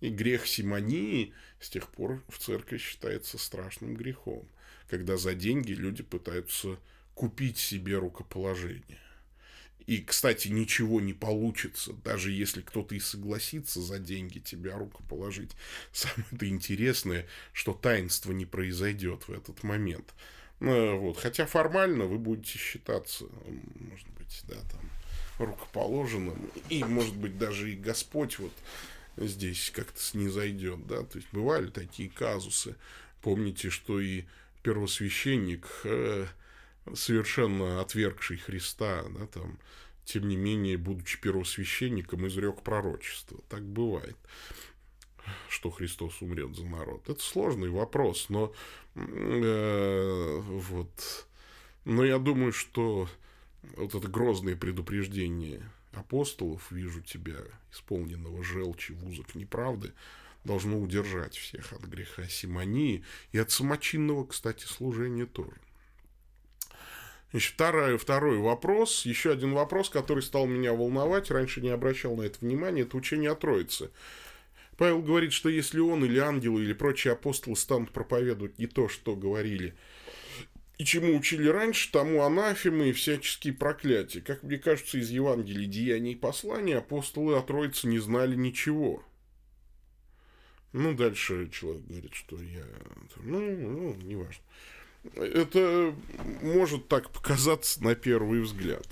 И 0.00 0.08
грех 0.08 0.46
симонии 0.46 1.32
с 1.60 1.70
тех 1.70 1.88
пор 1.88 2.22
в 2.28 2.38
церкви 2.38 2.78
считается 2.78 3.38
страшным 3.38 3.94
грехом, 3.94 4.48
когда 4.88 5.16
за 5.16 5.34
деньги 5.34 5.72
люди 5.72 6.02
пытаются 6.02 6.78
купить 7.14 7.58
себе 7.58 7.98
рукоположение. 7.98 8.98
И, 9.86 10.00
кстати, 10.00 10.48
ничего 10.48 11.00
не 11.00 11.12
получится, 11.12 11.92
даже 12.04 12.32
если 12.32 12.62
кто-то 12.62 12.94
и 12.94 13.00
согласится 13.00 13.82
за 13.82 13.98
деньги 13.98 14.38
тебя 14.38 14.78
рукоположить. 14.78 15.50
Самое-то 15.92 16.48
интересное, 16.48 17.26
что 17.52 17.74
таинство 17.74 18.32
не 18.32 18.46
произойдет 18.46 19.28
в 19.28 19.32
этот 19.32 19.62
момент. 19.62 20.14
Ну, 20.60 20.98
вот. 20.98 21.18
Хотя 21.18 21.44
формально 21.46 22.06
вы 22.06 22.18
будете 22.18 22.58
считаться, 22.58 23.24
может 23.74 24.08
быть, 24.16 24.42
да, 24.48 24.56
там, 24.70 24.90
рукоположенным. 25.38 26.50
И, 26.70 26.82
может 26.84 27.16
быть, 27.16 27.36
даже 27.36 27.72
и 27.72 27.76
Господь 27.76 28.38
вот 28.38 28.52
здесь 29.18 29.70
как-то 29.74 30.00
снизойдет, 30.00 30.86
да. 30.86 31.02
То 31.02 31.18
есть, 31.18 31.28
бывали 31.32 31.68
такие 31.68 32.08
казусы. 32.08 32.76
Помните, 33.20 33.68
что 33.68 34.00
и 34.00 34.24
первосвященник 34.62 35.66
э, 35.84 36.26
совершенно 36.92 37.80
отвергший 37.80 38.36
Христа, 38.36 39.04
да, 39.10 39.26
там, 39.26 39.58
тем 40.04 40.28
не 40.28 40.36
менее, 40.36 40.76
будучи 40.76 41.20
первосвященником, 41.20 42.26
изрек 42.26 42.62
пророчество. 42.62 43.40
Так 43.48 43.62
бывает 43.62 44.16
что 45.48 45.70
Христос 45.70 46.20
умрет 46.20 46.54
за 46.54 46.64
народ. 46.64 47.08
Это 47.08 47.20
сложный 47.20 47.70
вопрос, 47.70 48.28
но 48.28 48.52
э, 48.94 50.40
вот, 50.42 51.26
но 51.84 52.04
я 52.04 52.18
думаю, 52.18 52.52
что 52.52 53.08
вот 53.76 53.94
это 53.94 54.08
грозное 54.08 54.56
предупреждение 54.56 55.70
апостолов, 55.92 56.70
вижу 56.70 57.00
тебя, 57.00 57.38
исполненного 57.72 58.42
желчи 58.42 58.92
в 58.92 59.06
узок 59.06 59.34
неправды, 59.34 59.92
должно 60.44 60.78
удержать 60.78 61.36
всех 61.36 61.72
от 61.72 61.82
греха 61.84 62.24
симонии 62.24 63.04
и 63.32 63.38
от 63.38 63.50
самочинного, 63.50 64.26
кстати, 64.26 64.64
служения 64.64 65.26
тоже. 65.26 65.56
Значит, 67.34 67.54
второй, 67.54 67.98
второй 67.98 68.38
вопрос, 68.38 69.04
еще 69.04 69.32
один 69.32 69.54
вопрос, 69.54 69.90
который 69.90 70.22
стал 70.22 70.46
меня 70.46 70.72
волновать, 70.72 71.32
раньше 71.32 71.60
не 71.60 71.70
обращал 71.70 72.14
на 72.14 72.22
это 72.22 72.38
внимания, 72.40 72.82
это 72.82 72.96
учение 72.96 73.32
о 73.32 73.34
Троице. 73.34 73.90
Павел 74.76 75.02
говорит, 75.02 75.32
что 75.32 75.48
если 75.48 75.80
он 75.80 76.04
или 76.04 76.20
ангелы 76.20 76.62
или 76.62 76.72
прочие 76.72 77.12
апостолы 77.12 77.56
станут 77.56 77.90
проповедовать 77.90 78.60
не 78.60 78.68
то, 78.68 78.88
что 78.88 79.16
говорили 79.16 79.74
и 80.78 80.84
чему 80.84 81.16
учили 81.16 81.48
раньше, 81.48 81.90
тому 81.90 82.22
анафемы 82.22 82.90
и 82.90 82.92
всяческие 82.92 83.52
проклятия. 83.52 84.20
Как 84.20 84.44
мне 84.44 84.56
кажется, 84.56 84.98
из 84.98 85.10
Евангелия, 85.10 85.66
деяний 85.66 86.12
и 86.12 86.16
посланий 86.16 86.78
апостолы 86.78 87.36
о 87.36 87.42
Троице 87.42 87.88
не 87.88 87.98
знали 87.98 88.36
ничего. 88.36 89.02
Ну, 90.72 90.94
дальше 90.94 91.50
человек 91.50 91.82
говорит, 91.82 92.14
что 92.14 92.40
я... 92.40 92.64
Ну, 93.24 93.40
ну, 93.40 93.94
неважно. 94.04 94.44
Это 95.16 95.94
может 96.42 96.88
так 96.88 97.10
показаться 97.10 97.82
на 97.82 97.94
первый 97.94 98.40
взгляд. 98.40 98.86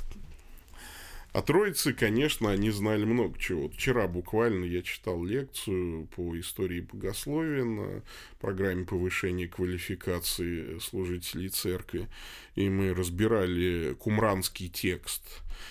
О 1.32 1.40
Троице, 1.40 1.94
конечно, 1.94 2.50
они 2.50 2.70
знали 2.70 3.04
много 3.04 3.38
чего. 3.38 3.70
Вчера 3.70 4.06
буквально 4.06 4.66
я 4.66 4.82
читал 4.82 5.24
лекцию 5.24 6.06
по 6.14 6.38
истории 6.38 6.82
богословия 6.82 7.64
на 7.64 8.02
программе 8.38 8.84
повышения 8.84 9.48
квалификации 9.48 10.78
служителей 10.78 11.48
церкви, 11.48 12.06
и 12.54 12.68
мы 12.68 12.94
разбирали 12.94 13.94
кумранский 13.98 14.68
текст. 14.68 15.22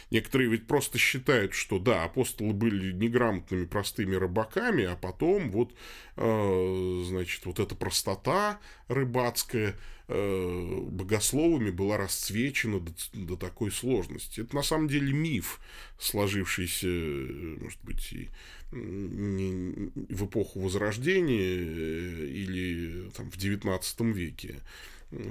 Некоторые 0.10 0.50
ведь 0.50 0.68
просто 0.68 0.98
считают, 0.98 1.54
что 1.54 1.80
да, 1.80 2.04
апостолы 2.04 2.54
были 2.54 2.92
неграмотными 2.92 3.66
простыми 3.66 4.16
рыбаками, 4.16 4.86
а 4.86 4.96
потом 4.96 5.52
вот, 5.52 5.74
э, 6.18 7.04
значит, 7.06 7.46
вот 7.46 7.60
эта 7.60 7.76
простота 7.76 8.60
рыбацкая– 8.88 9.76
Э, 10.14 10.80
богословами 10.90 11.70
была 11.70 11.96
расцвечена 11.96 12.82
до, 12.82 12.92
до 13.14 13.38
такой 13.38 13.72
сложности. 13.72 14.42
Это 14.42 14.54
на 14.54 14.62
самом 14.62 14.90
деле 14.90 15.14
миф, 15.14 15.62
сложившийся, 16.00 16.88
может 16.88 17.80
быть, 17.82 18.12
и 18.12 18.30
в 18.72 20.26
эпоху 20.26 20.60
Возрождения 20.60 21.56
э, 21.56 22.26
или 22.28 23.10
там, 23.12 23.32
в 23.32 23.38
XIX 23.38 24.12
веке 24.12 24.60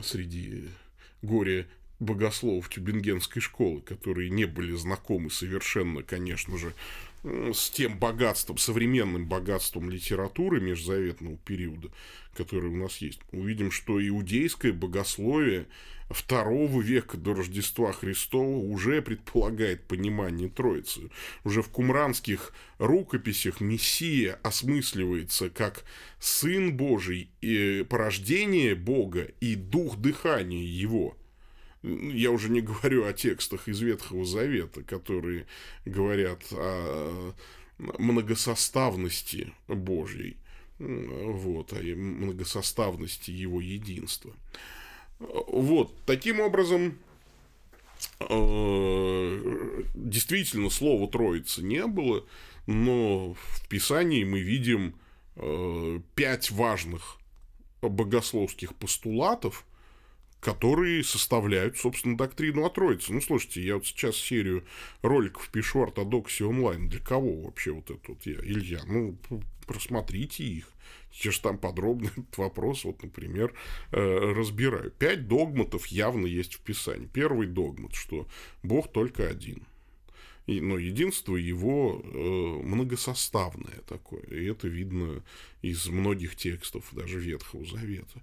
среди 0.02 0.64
горе 1.22 1.68
богословов 1.98 2.68
Тюбингенской 2.68 3.42
школы, 3.42 3.82
которые 3.82 4.30
не 4.30 4.46
были 4.46 4.74
знакомы 4.74 5.30
совершенно, 5.30 6.02
конечно 6.02 6.56
же, 6.56 6.74
с 7.22 7.70
тем 7.70 7.98
богатством, 7.98 8.56
современным 8.58 9.26
богатством 9.26 9.90
литературы 9.90 10.60
межзаветного 10.60 11.36
периода, 11.38 11.88
который 12.34 12.70
у 12.70 12.76
нас 12.76 12.98
есть. 12.98 13.20
Увидим, 13.32 13.70
что 13.70 14.06
иудейское 14.06 14.72
богословие 14.72 15.66
второго 16.08 16.80
века 16.80 17.16
до 17.16 17.34
Рождества 17.34 17.92
Христова 17.92 18.56
уже 18.56 19.02
предполагает 19.02 19.86
понимание 19.86 20.48
Троицы. 20.48 21.10
Уже 21.44 21.62
в 21.62 21.68
кумранских 21.68 22.52
рукописях 22.78 23.60
Мессия 23.60 24.38
осмысливается 24.42 25.50
как 25.50 25.84
Сын 26.18 26.76
Божий, 26.76 27.30
и 27.40 27.84
порождение 27.88 28.74
Бога 28.74 29.28
и 29.40 29.54
дух 29.54 29.98
дыхания 29.98 30.64
Его– 30.64 31.16
я 31.82 32.30
уже 32.30 32.50
не 32.50 32.60
говорю 32.60 33.06
о 33.06 33.12
текстах 33.12 33.68
из 33.68 33.80
Ветхого 33.80 34.24
Завета, 34.24 34.82
которые 34.82 35.46
говорят 35.84 36.42
о 36.52 37.32
многосоставности 37.78 39.52
Божьей, 39.66 40.36
вот, 40.78 41.72
о 41.72 41.82
многосоставности 41.82 43.30
его 43.30 43.60
единства. 43.60 44.34
Вот, 45.18 45.94
таким 46.06 46.40
образом, 46.40 46.98
э, 48.20 49.82
действительно, 49.94 50.70
слова 50.70 51.10
Троицы 51.10 51.62
не 51.62 51.86
было, 51.86 52.24
но 52.66 53.34
в 53.34 53.68
Писании 53.68 54.24
мы 54.24 54.40
видим 54.40 54.94
э, 55.36 56.00
пять 56.14 56.50
важных 56.50 57.18
богословских 57.80 58.74
постулатов– 58.74 59.64
которые 60.40 61.04
составляют, 61.04 61.76
собственно, 61.76 62.16
доктрину 62.16 62.64
о 62.64 62.70
Троице. 62.70 63.12
Ну, 63.12 63.20
слушайте, 63.20 63.62
я 63.62 63.74
вот 63.74 63.86
сейчас 63.86 64.16
серию 64.16 64.64
роликов 65.02 65.48
пишу 65.50 65.82
ортодоксии 65.82 66.44
онлайн. 66.44 66.88
Для 66.88 67.00
кого 67.00 67.42
вообще 67.42 67.72
вот 67.72 67.90
это 67.90 68.00
вот 68.08 68.24
я, 68.24 68.36
Илья? 68.36 68.80
Ну, 68.86 69.18
просмотрите 69.66 70.44
их. 70.44 70.68
Сейчас 71.12 71.38
там 71.40 71.58
подробно 71.58 72.08
этот 72.08 72.38
вопрос, 72.38 72.84
вот, 72.84 73.02
например, 73.02 73.52
э, 73.92 73.98
разбираю. 73.98 74.90
Пять 74.90 75.28
догматов 75.28 75.86
явно 75.88 76.26
есть 76.26 76.54
в 76.54 76.60
Писании. 76.60 77.08
Первый 77.12 77.46
догмат, 77.46 77.94
что 77.94 78.26
Бог 78.62 78.90
только 78.92 79.28
один. 79.28 79.64
Но 80.46 80.78
единство 80.78 81.36
его 81.36 82.02
э, 82.02 82.18
многосоставное 82.18 83.80
такое. 83.86 84.22
И 84.22 84.46
это 84.46 84.66
видно 84.66 85.22
из 85.62 85.86
многих 85.86 86.34
текстов, 86.34 86.88
даже 86.92 87.20
Ветхого 87.20 87.64
Завета. 87.64 88.22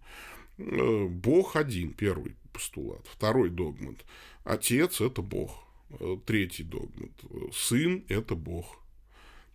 Бог 0.57 1.55
один, 1.55 1.93
первый 1.93 2.35
постулат. 2.51 3.05
Второй 3.07 3.49
догмат. 3.49 4.03
Отец– 4.43 5.01
это 5.01 5.21
Бог. 5.21 5.51
Э, 5.99 6.17
третий 6.25 6.63
догмат. 6.63 7.11
Сын– 7.53 8.03
это 8.09 8.35
Бог. 8.35 8.79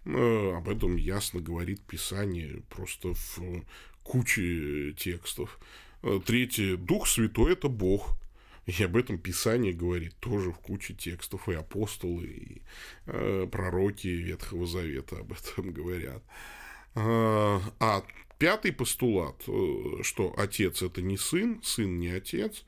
Э, 0.05 0.55
об 0.57 0.69
этом 0.69 0.97
ясно 0.97 1.41
говорит 1.41 1.81
Писание 1.83 2.63
просто 2.69 3.15
в 3.15 3.41
куче 4.05 4.93
текстов. 4.93 5.59
Третий– 6.27 6.77
Дух 6.79 7.09
Святой– 7.09 7.53
это 7.55 7.69
Бог. 7.69 8.17
И 8.67 8.83
об 8.85 8.97
этом 8.97 9.19
Писание 9.19 9.73
говорит 9.73 10.15
тоже 10.21 10.53
в 10.53 10.59
куче 10.59 10.95
текстов. 10.95 11.49
И 11.49 11.55
апостолы, 11.55 12.27
и 12.27 12.63
пророки 13.07 14.07
Ветхого 14.07 14.67
Завета 14.67 15.19
об 15.19 15.33
этом 15.33 15.73
говорят. 15.73 16.23
А 16.95 18.05
Пятый 18.43 18.73
постулат, 18.73 19.41
э, 19.47 20.03
что 20.03 20.35
отец 20.37 20.83
это 20.83 21.01
не 21.01 21.17
сын, 21.17 21.61
сын 21.63 22.01
не 22.01 22.09
отец, 22.09 22.65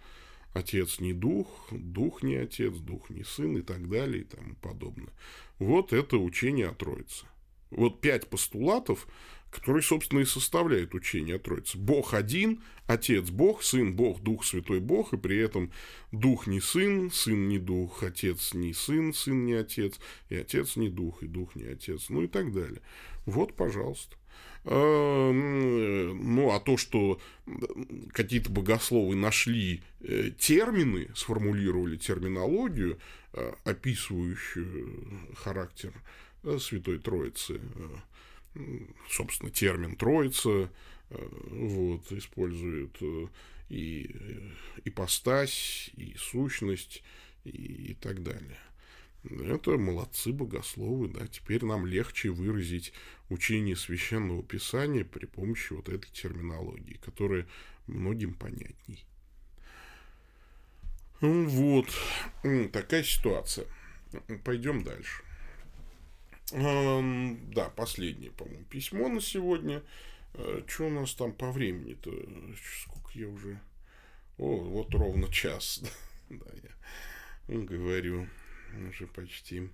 отец 0.52 1.00
не 1.00 1.12
дух, 1.12 1.48
дух 1.72 2.22
не 2.22 2.36
отец, 2.36 2.74
дух 2.74 3.10
не 3.10 3.24
сын 3.24 3.58
и 3.58 3.60
так 3.60 3.88
далее 3.88 4.22
и 4.22 4.24
тому 4.24 4.54
подобное. 4.62 5.12
Вот 5.58 5.92
это 5.92 6.16
учение 6.18 6.68
о 6.68 6.74
Троице. 6.74 7.26
Вот 7.70 8.00
пять 8.00 8.30
постулатов, 8.30 9.08
которые, 9.50 9.82
собственно, 9.82 10.20
и 10.20 10.24
составляют 10.24 10.94
учение 10.94 11.34
о 11.34 11.40
Троице. 11.40 11.76
Бог 11.76 12.14
один, 12.14 12.62
Отец 12.86 13.30
Бог, 13.30 13.64
Сын 13.64 13.96
Бог, 13.96 14.20
Дух 14.22 14.44
Святой 14.44 14.78
Бог, 14.78 15.12
и 15.12 15.16
при 15.16 15.38
этом 15.38 15.72
Дух 16.12 16.46
не 16.46 16.60
Сын, 16.60 17.10
Сын 17.10 17.48
не 17.48 17.58
Дух, 17.58 18.04
Отец 18.04 18.54
не 18.54 18.72
Сын, 18.74 19.12
Сын 19.12 19.44
не 19.44 19.54
Отец, 19.54 19.98
и 20.28 20.36
Отец 20.36 20.76
не 20.76 20.88
Дух, 20.88 21.24
и 21.24 21.26
Дух 21.26 21.56
не 21.56 21.64
Отец, 21.64 22.10
ну 22.10 22.22
и 22.22 22.28
так 22.28 22.52
далее. 22.52 22.80
Вот, 23.26 23.56
пожалуйста. 23.56 24.14
Э, 24.66 25.30
ну, 25.30 26.50
а 26.52 26.60
то, 26.60 26.76
что 26.76 27.20
какие-то 28.12 28.50
богословы 28.50 29.14
нашли 29.14 29.82
э, 30.00 30.30
термины, 30.38 31.10
сформулировали 31.14 31.96
терминологию, 31.96 32.98
э, 33.32 33.52
описывающую 33.64 35.34
характер 35.36 35.92
Святой 36.58 36.98
Троицы, 36.98 37.58
собственно, 39.08 39.50
термин 39.50 39.96
Троица, 39.96 40.70
вот, 41.08 42.12
используют 42.12 42.98
и 43.70 44.14
ипостась, 44.84 45.90
и 45.96 46.14
сущность, 46.18 47.02
и 47.44 47.96
так 47.98 48.22
далее. 48.22 48.58
Это 49.30 49.78
молодцы 49.78 50.32
богословы, 50.32 51.08
да. 51.08 51.26
Теперь 51.26 51.64
нам 51.64 51.86
легче 51.86 52.30
выразить 52.30 52.92
учение 53.30 53.74
священного 53.74 54.42
писания 54.42 55.04
при 55.04 55.24
помощи 55.24 55.72
вот 55.72 55.88
этой 55.88 56.10
терминологии, 56.10 57.00
которая 57.02 57.46
многим 57.86 58.34
понятней. 58.34 59.04
Вот. 61.20 61.88
Такая 62.72 63.02
ситуация. 63.02 63.66
Пойдем 64.44 64.82
дальше. 64.82 65.22
Да, 66.50 67.70
последнее, 67.74 68.30
по-моему, 68.30 68.64
письмо 68.64 69.08
на 69.08 69.20
сегодня. 69.22 69.82
Э, 70.34 70.62
что 70.66 70.86
у 70.86 70.90
нас 70.90 71.14
там 71.14 71.32
по 71.32 71.50
времени-то? 71.50 72.12
Сколько 72.82 73.18
я 73.18 73.28
уже... 73.28 73.58
О, 74.36 74.56
вот 74.56 74.94
ровно 74.94 75.32
час. 75.32 75.82
да, 76.28 76.46
я 77.48 77.58
говорю 77.58 78.28
уже 78.88 79.06
почти. 79.06 79.70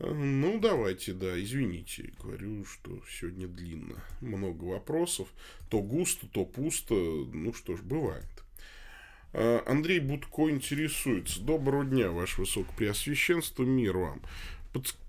Ну, 0.00 0.58
давайте, 0.58 1.12
да, 1.12 1.40
извините, 1.40 2.12
говорю, 2.20 2.64
что 2.64 3.00
сегодня 3.08 3.46
длинно. 3.46 4.02
Много 4.20 4.64
вопросов. 4.64 5.28
То 5.70 5.80
густо, 5.80 6.26
то 6.26 6.44
пусто. 6.44 6.94
Ну 6.94 7.54
что 7.54 7.76
ж, 7.76 7.82
бывает. 7.82 8.26
А, 9.32 9.62
Андрей 9.66 10.00
Будко 10.00 10.50
интересуется. 10.50 11.40
Доброго 11.40 11.84
дня, 11.84 12.10
Ваше 12.10 12.40
Высокопреосвященство, 12.40 13.62
мир 13.62 13.96
вам. 13.98 14.22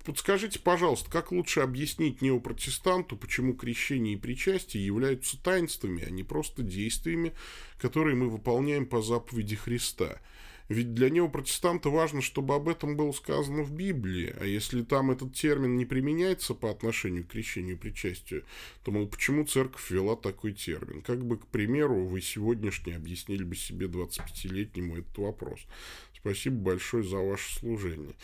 Подскажите, 0.06 0.60
пожалуйста, 0.60 1.10
как 1.10 1.32
лучше 1.32 1.62
объяснить 1.62 2.22
неопротестанту, 2.22 3.18
почему 3.18 3.56
крещение 3.56 4.14
и 4.14 4.18
причастие 4.18 4.86
являются 4.86 5.42
таинствами, 5.42 6.04
а 6.04 6.12
не 6.12 6.24
просто 6.24 6.62
действиями, 6.62 7.34
которые 7.80 8.16
мы 8.16 8.30
выполняем 8.30 8.86
по 8.86 9.02
заповеди 9.02 9.56
Христа– 9.56 10.22
ведь 10.68 10.94
для 10.96 11.10
неопротестанта 11.10 11.90
важно, 11.90 12.22
чтобы 12.22 12.56
об 12.56 12.68
этом 12.68 12.98
было 12.98 13.12
сказано 13.12 13.64
в 13.64 13.72
Библии. 13.72 14.36
А 14.40 14.46
если 14.46 14.82
там 14.82 15.12
этот 15.12 15.34
термин 15.34 15.78
не 15.78 15.86
применяется 15.86 16.56
по 16.56 16.72
отношению 16.72 17.24
к 17.24 17.30
крещению 17.30 17.76
и 17.76 17.80
причастию, 17.80 18.44
то, 18.84 18.92
мол, 18.92 19.08
почему 19.08 19.46
церковь 19.46 19.92
ввела 19.92 20.16
такой 20.16 20.54
термин? 20.54 21.02
Как 21.02 21.24
бы, 21.24 21.38
к 21.38 21.46
примеру, 21.48 22.06
вы 22.06 22.22
сегодняшний 22.22 22.94
объяснили 22.94 23.44
бы 23.44 23.56
себе 23.56 23.86
25-летнему 23.86 24.98
этот 24.98 25.18
вопрос. 25.18 25.60
Спасибо 26.16 26.56
большое 26.56 27.04
за 27.04 27.18
ваше 27.18 27.60
служение. 27.60 28.16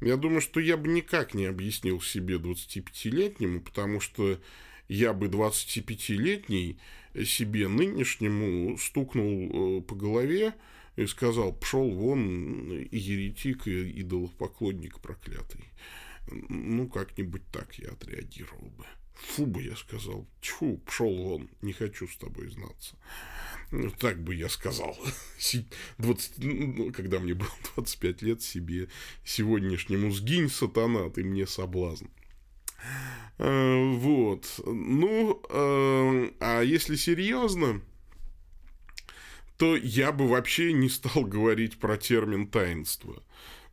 Я 0.00 0.16
думаю, 0.16 0.40
что 0.40 0.60
я 0.60 0.76
бы 0.76 0.88
никак 0.88 1.34
не 1.34 1.46
объяснил 1.46 2.00
себе 2.00 2.36
25-летнему, 2.36 3.60
потому 3.60 3.98
что 3.98 4.38
я 4.86 5.12
бы 5.12 5.26
25-летний 5.26 6.78
себе 7.24 7.66
нынешнему 7.66 8.78
стукнул 8.78 9.78
э, 9.78 9.82
по 9.82 9.96
голове, 9.96 10.54
и 10.98 11.06
сказал, 11.06 11.52
пшел 11.52 11.90
вон 11.92 12.70
еретик 12.90 13.68
и 13.68 14.00
идолопоклонник 14.00 14.98
проклятый. 14.98 15.64
Ну, 16.26 16.88
как-нибудь 16.88 17.46
так 17.52 17.78
я 17.78 17.90
отреагировал 17.92 18.70
бы. 18.70 18.84
Фу 19.14 19.46
бы 19.46 19.62
я 19.62 19.76
сказал, 19.76 20.26
тьфу, 20.40 20.78
пшел 20.86 21.14
вон, 21.14 21.50
не 21.62 21.72
хочу 21.72 22.08
с 22.08 22.16
тобой 22.16 22.48
знаться. 22.50 22.96
Ну, 23.70 23.90
так 23.90 24.20
бы 24.22 24.34
я 24.34 24.48
сказал, 24.48 24.98
20, 25.98 26.38
ну, 26.38 26.92
когда 26.92 27.20
мне 27.20 27.34
было 27.34 27.50
25 27.76 28.22
лет 28.22 28.42
себе 28.42 28.88
сегодняшнему 29.24 30.10
сгинь, 30.10 30.50
сатана, 30.50 31.10
ты 31.10 31.22
мне 31.22 31.46
соблазн. 31.46 32.06
А, 33.38 33.92
вот. 33.94 34.60
Ну, 34.66 35.40
а, 35.48 36.32
а 36.40 36.62
если 36.62 36.96
серьезно, 36.96 37.82
то 39.58 39.76
я 39.76 40.12
бы 40.12 40.28
вообще 40.28 40.72
не 40.72 40.88
стал 40.88 41.24
говорить 41.24 41.78
про 41.78 41.96
термин 41.96 42.46
таинство. 42.46 43.22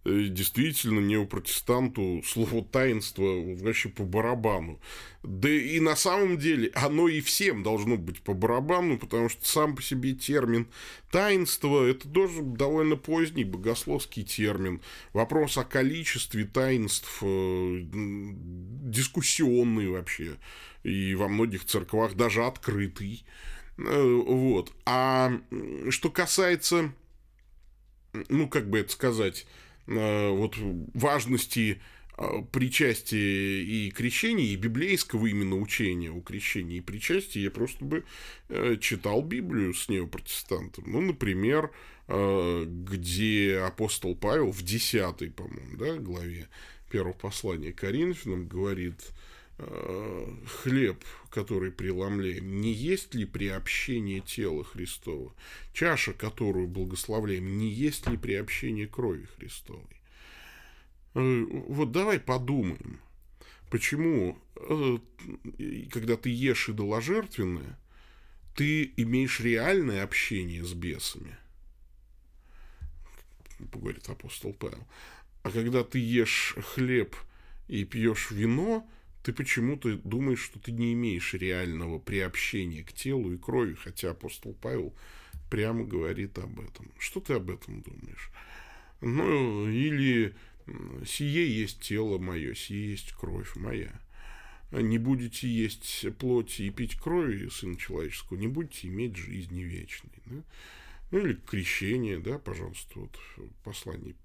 Э, 0.03 0.25
действительно, 0.29 0.99
неопротестанту 0.99 2.21
слово 2.25 2.63
таинство 2.63 3.55
вообще 3.55 3.89
по 3.89 4.03
барабану. 4.03 4.79
Да 5.23 5.49
и 5.49 5.79
на 5.79 5.95
самом 5.95 6.37
деле 6.37 6.71
оно 6.75 7.07
и 7.07 7.21
всем 7.21 7.63
должно 7.63 7.97
быть 7.97 8.21
по 8.21 8.33
барабану, 8.33 8.99
потому 8.99 9.29
что 9.29 9.47
сам 9.47 9.75
по 9.75 9.81
себе 9.81 10.13
термин 10.13 10.67
таинство– 11.11 11.85
это 11.87 12.07
тоже 12.07 12.41
довольно 12.41 12.97
поздний 12.97 13.43
богословский 13.43 14.23
термин. 14.23 14.81
Вопрос 15.13 15.57
о 15.57 15.63
количестве 15.63 16.45
таинств 16.45 17.19
э, 17.21 17.79
дискуссионный 17.83 19.89
вообще. 19.89 20.37
И 20.83 21.15
во 21.15 21.27
многих 21.27 21.65
церквах 21.65 22.15
даже 22.15 22.43
открытый. 22.43 23.23
Э, 23.77 24.21
вот. 24.25 24.71
А 24.85 25.31
что 25.89 26.09
касается, 26.09 26.93
ну, 28.29 28.47
как 28.47 28.69
бы 28.69 28.79
это 28.79 28.91
сказать, 28.91 29.45
э, 29.87 30.29
вот 30.29 30.55
важности 30.93 31.81
э, 32.17 32.23
причастия 32.51 33.63
и 33.63 33.91
крещения, 33.91 34.45
и 34.45 34.55
библейского 34.55 35.25
именно 35.27 35.57
учения 35.57 36.11
о 36.11 36.21
крещении 36.21 36.77
и 36.77 36.81
причастии, 36.81 37.39
я 37.39 37.51
просто 37.51 37.83
бы 37.83 38.05
читал 38.79 39.21
Библию 39.21 39.73
с 39.73 39.89
неопротестантом. 39.89 40.85
Ну, 40.87 41.01
например, 41.01 41.71
где 42.07 43.57
апостол 43.65 44.15
Павел 44.15 44.51
в 44.51 44.61
10, 44.61 45.33
по-моему, 45.33 45.77
да, 45.77 45.95
главе 45.95 46.47
первого 46.91 47.13
послания 47.13 47.73
Коринфянам 47.73 48.47
говорит, 48.47 49.11
хлеб, 49.57 51.03
который 51.29 51.71
преломляем, 51.71 52.59
не 52.59 52.73
есть 52.73 53.15
ли 53.15 53.25
приобщение 53.25 54.19
тела 54.19 54.63
Христова? 54.63 55.33
Чаша, 55.73 56.13
которую 56.13 56.67
благословляем, 56.67 57.57
не 57.57 57.69
есть 57.69 58.07
ли 58.07 58.17
приобщение 58.17 58.87
крови 58.87 59.27
Христовой? 59.37 59.95
Э, 61.13 61.45
вот 61.67 61.91
давай 61.91 62.19
подумаем, 62.19 62.99
почему, 63.69 64.37
э, 64.57 64.97
когда 65.91 66.17
ты 66.17 66.29
ешь 66.29 66.69
идоложертвенное, 66.69 67.79
ты 68.55 68.91
имеешь 68.97 69.39
реальное 69.39 70.03
общение 70.03 70.63
с 70.63 70.73
бесами, 70.73 71.37
говорит 73.59 74.07
апостол 74.09 74.53
Павел. 74.53 74.85
А 75.43 75.51
когда 75.51 75.83
ты 75.83 75.99
ешь 75.99 76.55
хлеб 76.73 77.15
и 77.67 77.85
пьешь 77.85 78.31
вино, 78.31 78.87
ты 79.25 79.33
почему-то 79.33 79.97
думаешь, 80.03 80.39
что 80.39 80.59
ты 80.59 80.71
не 80.71 80.93
имеешь 80.93 81.33
реального 81.33 81.97
приобщения 81.97 82.83
к 82.83 82.93
телу 82.93 83.33
и 83.33 83.37
крови, 83.39 83.73
хотя 83.73 84.11
апостол 84.11 84.53
Павел 84.61 84.93
прямо 85.49 85.83
говорит 85.83 86.37
об 86.37 86.59
этом. 86.59 86.91
Что 86.99 87.19
ты 87.19 87.33
об 87.33 87.49
этом 87.49 87.81
думаешь? 87.81 88.29
Ну, 89.01 89.67
или 89.67 90.35
«Сие 91.07 91.59
есть 91.59 91.79
тело 91.79 92.19
мое, 92.19 92.53
сие 92.53 92.91
есть 92.91 93.13
кровь 93.13 93.55
моя». 93.55 93.99
Не 94.71 94.99
будете 94.99 95.47
есть 95.47 96.05
плоти 96.19 96.63
и 96.63 96.69
пить 96.69 96.95
крови 96.99 97.49
Сына 97.49 97.77
Человеческого, 97.77 98.37
не 98.37 98.47
будете 98.47 98.87
иметь 98.89 99.15
жизни 99.15 99.61
вечной. 99.61 100.11
Да? 100.27 100.35
Ну, 101.11 101.19
или 101.19 101.33
крещение, 101.33 102.19
да, 102.19 102.39
пожалуйста, 102.39 102.99
вот 102.99 103.19
послание 103.63 104.15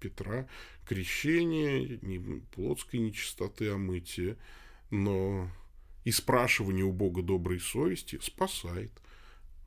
Петра. 0.00 0.48
Крещение, 0.86 1.98
не 2.02 2.18
плотской 2.54 3.00
нечистоты, 3.00 3.70
а 3.70 3.78
мытие, 3.78 4.36
но 4.90 5.50
и 6.04 6.12
спрашивание 6.12 6.84
у 6.84 6.92
Бога 6.92 7.22
доброй 7.22 7.58
совести 7.58 8.18
спасает 8.22 8.92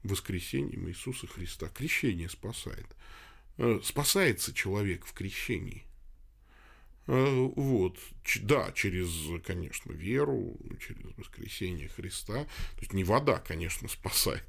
воскресением 0.03 0.87
Иисуса 0.87 1.27
Христа. 1.27 1.67
Крещение 1.69 2.29
спасает. 2.29 2.87
Э, 3.57 3.81
спасается 3.83 4.53
человек 4.53 5.05
в 5.05 5.13
крещении. 5.13 5.83
Э, 7.11 7.49
вот, 7.55 7.97
да, 8.41 8.71
через, 8.73 9.09
конечно, 9.43 9.91
веру, 9.91 10.55
через 10.79 11.17
воскресение 11.17 11.87
Христа. 11.87 12.43
То 12.43 12.81
есть 12.81 12.93
не 12.93 13.03
вода, 13.03 13.39
конечно, 13.39 13.87
спасает, 13.89 14.45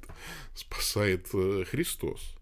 спасает 0.53 1.27
э, 1.33 1.63
Христос. 1.67 2.37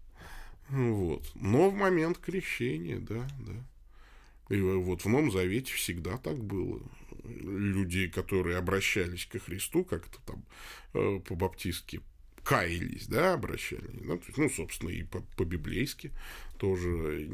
Вот. 0.68 1.26
Но 1.34 1.70
в 1.70 1.74
момент 1.74 2.18
крещения, 2.18 2.98
да, 2.98 3.26
да. 3.38 4.54
И 4.54 4.60
вот 4.60 5.02
в 5.02 5.08
Новом 5.08 5.30
Завете 5.30 5.72
всегда 5.72 6.18
так 6.18 6.36
было. 6.44 6.82
Люди, 7.24 8.06
которые 8.08 8.58
обращались 8.58 9.24
ко 9.24 9.38
Христу, 9.38 9.84
как-то 9.84 10.18
там 10.26 10.44
э, 10.92 11.20
по-баптистски 11.20 12.02
каялись, 12.44 13.06
да, 13.06 13.34
обращались. 13.34 14.00
Да? 14.02 14.16
То 14.16 14.24
есть, 14.26 14.38
ну, 14.38 14.50
собственно, 14.50 14.90
и 14.90 15.04
по-библейски 15.36 16.12
тоже 16.58 17.26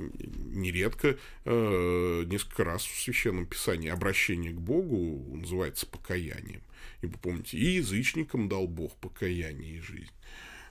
нередко, 0.52 1.18
э, 1.44 2.24
несколько 2.26 2.64
раз 2.64 2.84
в 2.84 3.00
Священном 3.00 3.46
Писании 3.46 3.88
обращение 3.88 4.52
к 4.52 4.60
Богу 4.60 5.36
называется 5.36 5.86
покаянием. 5.86 6.62
И 7.02 7.06
помните, 7.08 7.58
и 7.58 7.76
язычникам 7.76 8.48
дал 8.48 8.68
Бог 8.68 8.94
покаяние 8.96 9.78
и 9.78 9.80
жизнь. 9.80 10.12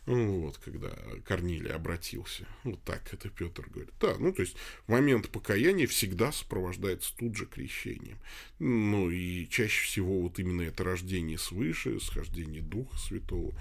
Ну, 0.05 0.41
вот, 0.41 0.57
когда 0.59 0.91
Корнилий 1.25 1.71
обратился. 1.71 2.45
Вот 2.63 2.79
так 2.83 3.11
это 3.11 3.27
Петр 3.29 3.67
говорит. 3.67 3.93
Да, 3.99 4.15
ну, 4.19 4.31
то 4.31 4.43
есть, 4.43 4.55
момент 4.86 5.29
покаяния 5.29 5.88
всегда 5.88 6.31
сопровождается 6.31 7.15
тут 7.17 7.36
же 7.36 7.47
крещением. 7.47 8.17
Ну, 8.59 9.09
и 9.09 9.47
чаще 9.49 9.83
всего 9.83 10.21
вот 10.21 10.38
именно 10.38 10.61
это 10.61 10.83
рождение 10.83 11.39
свыше, 11.39 11.99
схождение 11.99 12.61
Духа 12.61 12.95
Святого, 12.99 13.55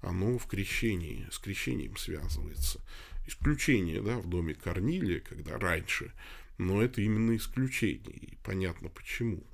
оно 0.00 0.38
в 0.38 0.46
крещении, 0.46 1.26
с 1.30 1.38
крещением 1.38 1.96
связывается. 1.96 2.80
Исключение, 3.26 4.00
да, 4.00 4.18
в 4.18 4.28
доме 4.28 4.54
Корнилия, 4.54 5.20
когда 5.20 5.58
раньше, 5.58 6.12
но 6.56 6.82
это 6.82 7.02
именно 7.02 7.36
исключение, 7.36 8.16
и 8.16 8.36
понятно 8.42 8.88
почему. 8.88 9.44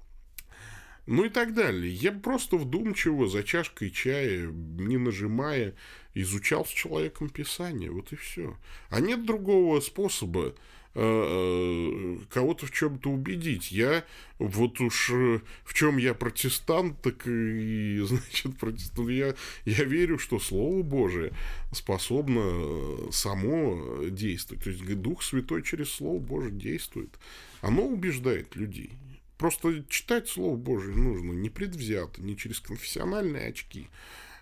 ну 1.06 1.24
и 1.24 1.28
так 1.28 1.54
далее. 1.54 1.92
Я 1.92 2.12
просто 2.12 2.56
вдумчиво 2.56 3.28
за 3.28 3.42
чашкой 3.42 3.90
чая, 3.90 4.46
не 4.46 4.96
нажимая, 4.96 5.74
изучал 6.14 6.64
с 6.64 6.70
человеком 6.70 7.28
Писание. 7.28 7.90
Вот 7.90 8.12
и 8.12 8.16
все. 8.16 8.56
А 8.88 9.00
нет 9.00 9.26
другого 9.26 9.80
способа 9.80 10.54
кого-то 10.94 12.66
в 12.66 12.70
чем-то 12.70 13.10
убедить. 13.10 13.72
Я 13.72 14.04
вот 14.38 14.80
уж 14.80 15.10
э, 15.12 15.40
в 15.64 15.74
чем 15.74 15.96
я 15.96 16.14
протестант, 16.14 17.00
так 17.02 17.26
и, 17.26 17.98
значит, 18.04 18.56
протестант. 18.58 19.10
Я, 19.10 19.34
я 19.64 19.84
верю, 19.84 20.18
что 20.18 20.38
Слово 20.38 20.82
Божие 20.82 21.32
способно 21.72 23.10
само 23.10 24.04
действовать. 24.08 24.64
То 24.64 24.70
есть 24.70 24.84
Дух 25.00 25.22
Святой 25.22 25.62
через 25.62 25.90
Слово 25.90 26.20
Божие 26.20 26.52
действует. 26.52 27.18
Оно 27.60 27.86
убеждает 27.86 28.54
людей. 28.54 28.92
Просто 29.36 29.84
читать 29.88 30.28
Слово 30.28 30.56
Божие 30.56 30.96
нужно 30.96 31.32
не 31.32 31.50
предвзято, 31.50 32.22
не 32.22 32.36
через 32.36 32.60
конфессиональные 32.60 33.48
очки, 33.48 33.88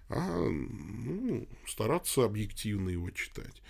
а 0.08 0.48
ну, 0.48 1.48
стараться 1.66 2.24
объективно 2.24 2.90
его 2.90 3.10
читать. 3.10 3.62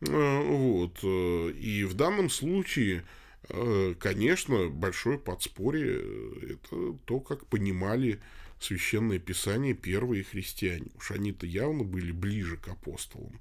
Э, 0.00 0.42
вот. 0.42 0.98
Э, 1.02 1.50
и 1.50 1.84
в 1.84 1.94
данном 1.94 2.30
случае, 2.30 3.04
э, 3.48 3.94
конечно, 3.98 4.68
большое 4.68 5.18
подспорье– 5.18 6.00
это 6.42 6.96
то, 7.04 7.20
как 7.20 7.46
понимали 7.46 8.20
Священное 8.60 9.18
Писание 9.18 9.74
первые 9.74 10.24
христиане. 10.24 10.86
Уж 10.96 11.12
они-то 11.12 11.46
явно 11.46 11.84
были 11.84 12.12
ближе 12.12 12.56
к 12.56 12.68
апостолам. 12.68 13.40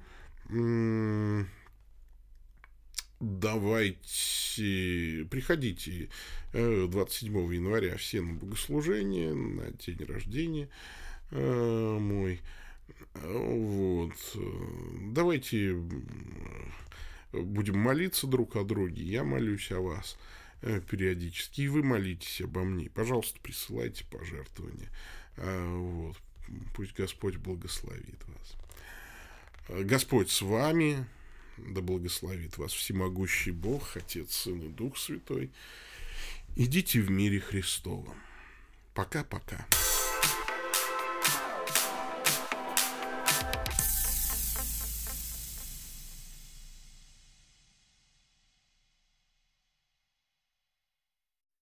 Давайте, 3.24 5.26
приходите 5.32 6.09
27 6.51 7.38
э, 7.38 7.55
января 7.55 7.95
все 7.95 8.19
на 8.19 8.34
богослужение, 8.34 9.34
на 9.34 9.71
день 9.71 10.03
рождения 10.05 10.67
э, 11.32 11.97
мой. 12.01 12.41
Вот. 13.13 14.11
Давайте 15.13 15.82
будем 17.32 17.78
молиться 17.78 18.28
друг 18.28 18.57
о 18.57 18.65
друге. 18.65 19.03
Я 19.03 19.24
молюсь 19.24 19.71
о 19.71 19.80
вас 19.80 20.17
э, 20.61 20.82
периодически, 20.82 21.61
и 21.61 21.69
вы 21.69 21.82
молитесь 21.82 22.41
обо 22.41 22.65
мне. 22.65 22.89
Пожалуйста, 22.89 23.39
присылайте 23.41 24.03
пожертвования. 24.11 24.89
А, 25.38 25.78
вот. 25.78 26.17
Пусть 26.76 26.93
Господь 26.93 27.38
благословит 27.38 28.19
вас. 28.28 28.57
Господь 29.86 30.30
с 30.30 30.41
вами, 30.41 31.05
да 31.58 31.82
благословит 31.82 32.58
вас 32.58 32.74
всемогущий 32.74 33.51
Бог, 33.51 33.95
Отец, 33.95 34.34
Сын 34.36 34.60
и 34.62 34.70
Дух 34.70 34.97
Святой. 34.97 35.51
Идите 36.56 36.99
в 36.99 37.10
мире 37.10 37.39
Христовом. 37.39 38.16
Пока-пока. 38.93 39.66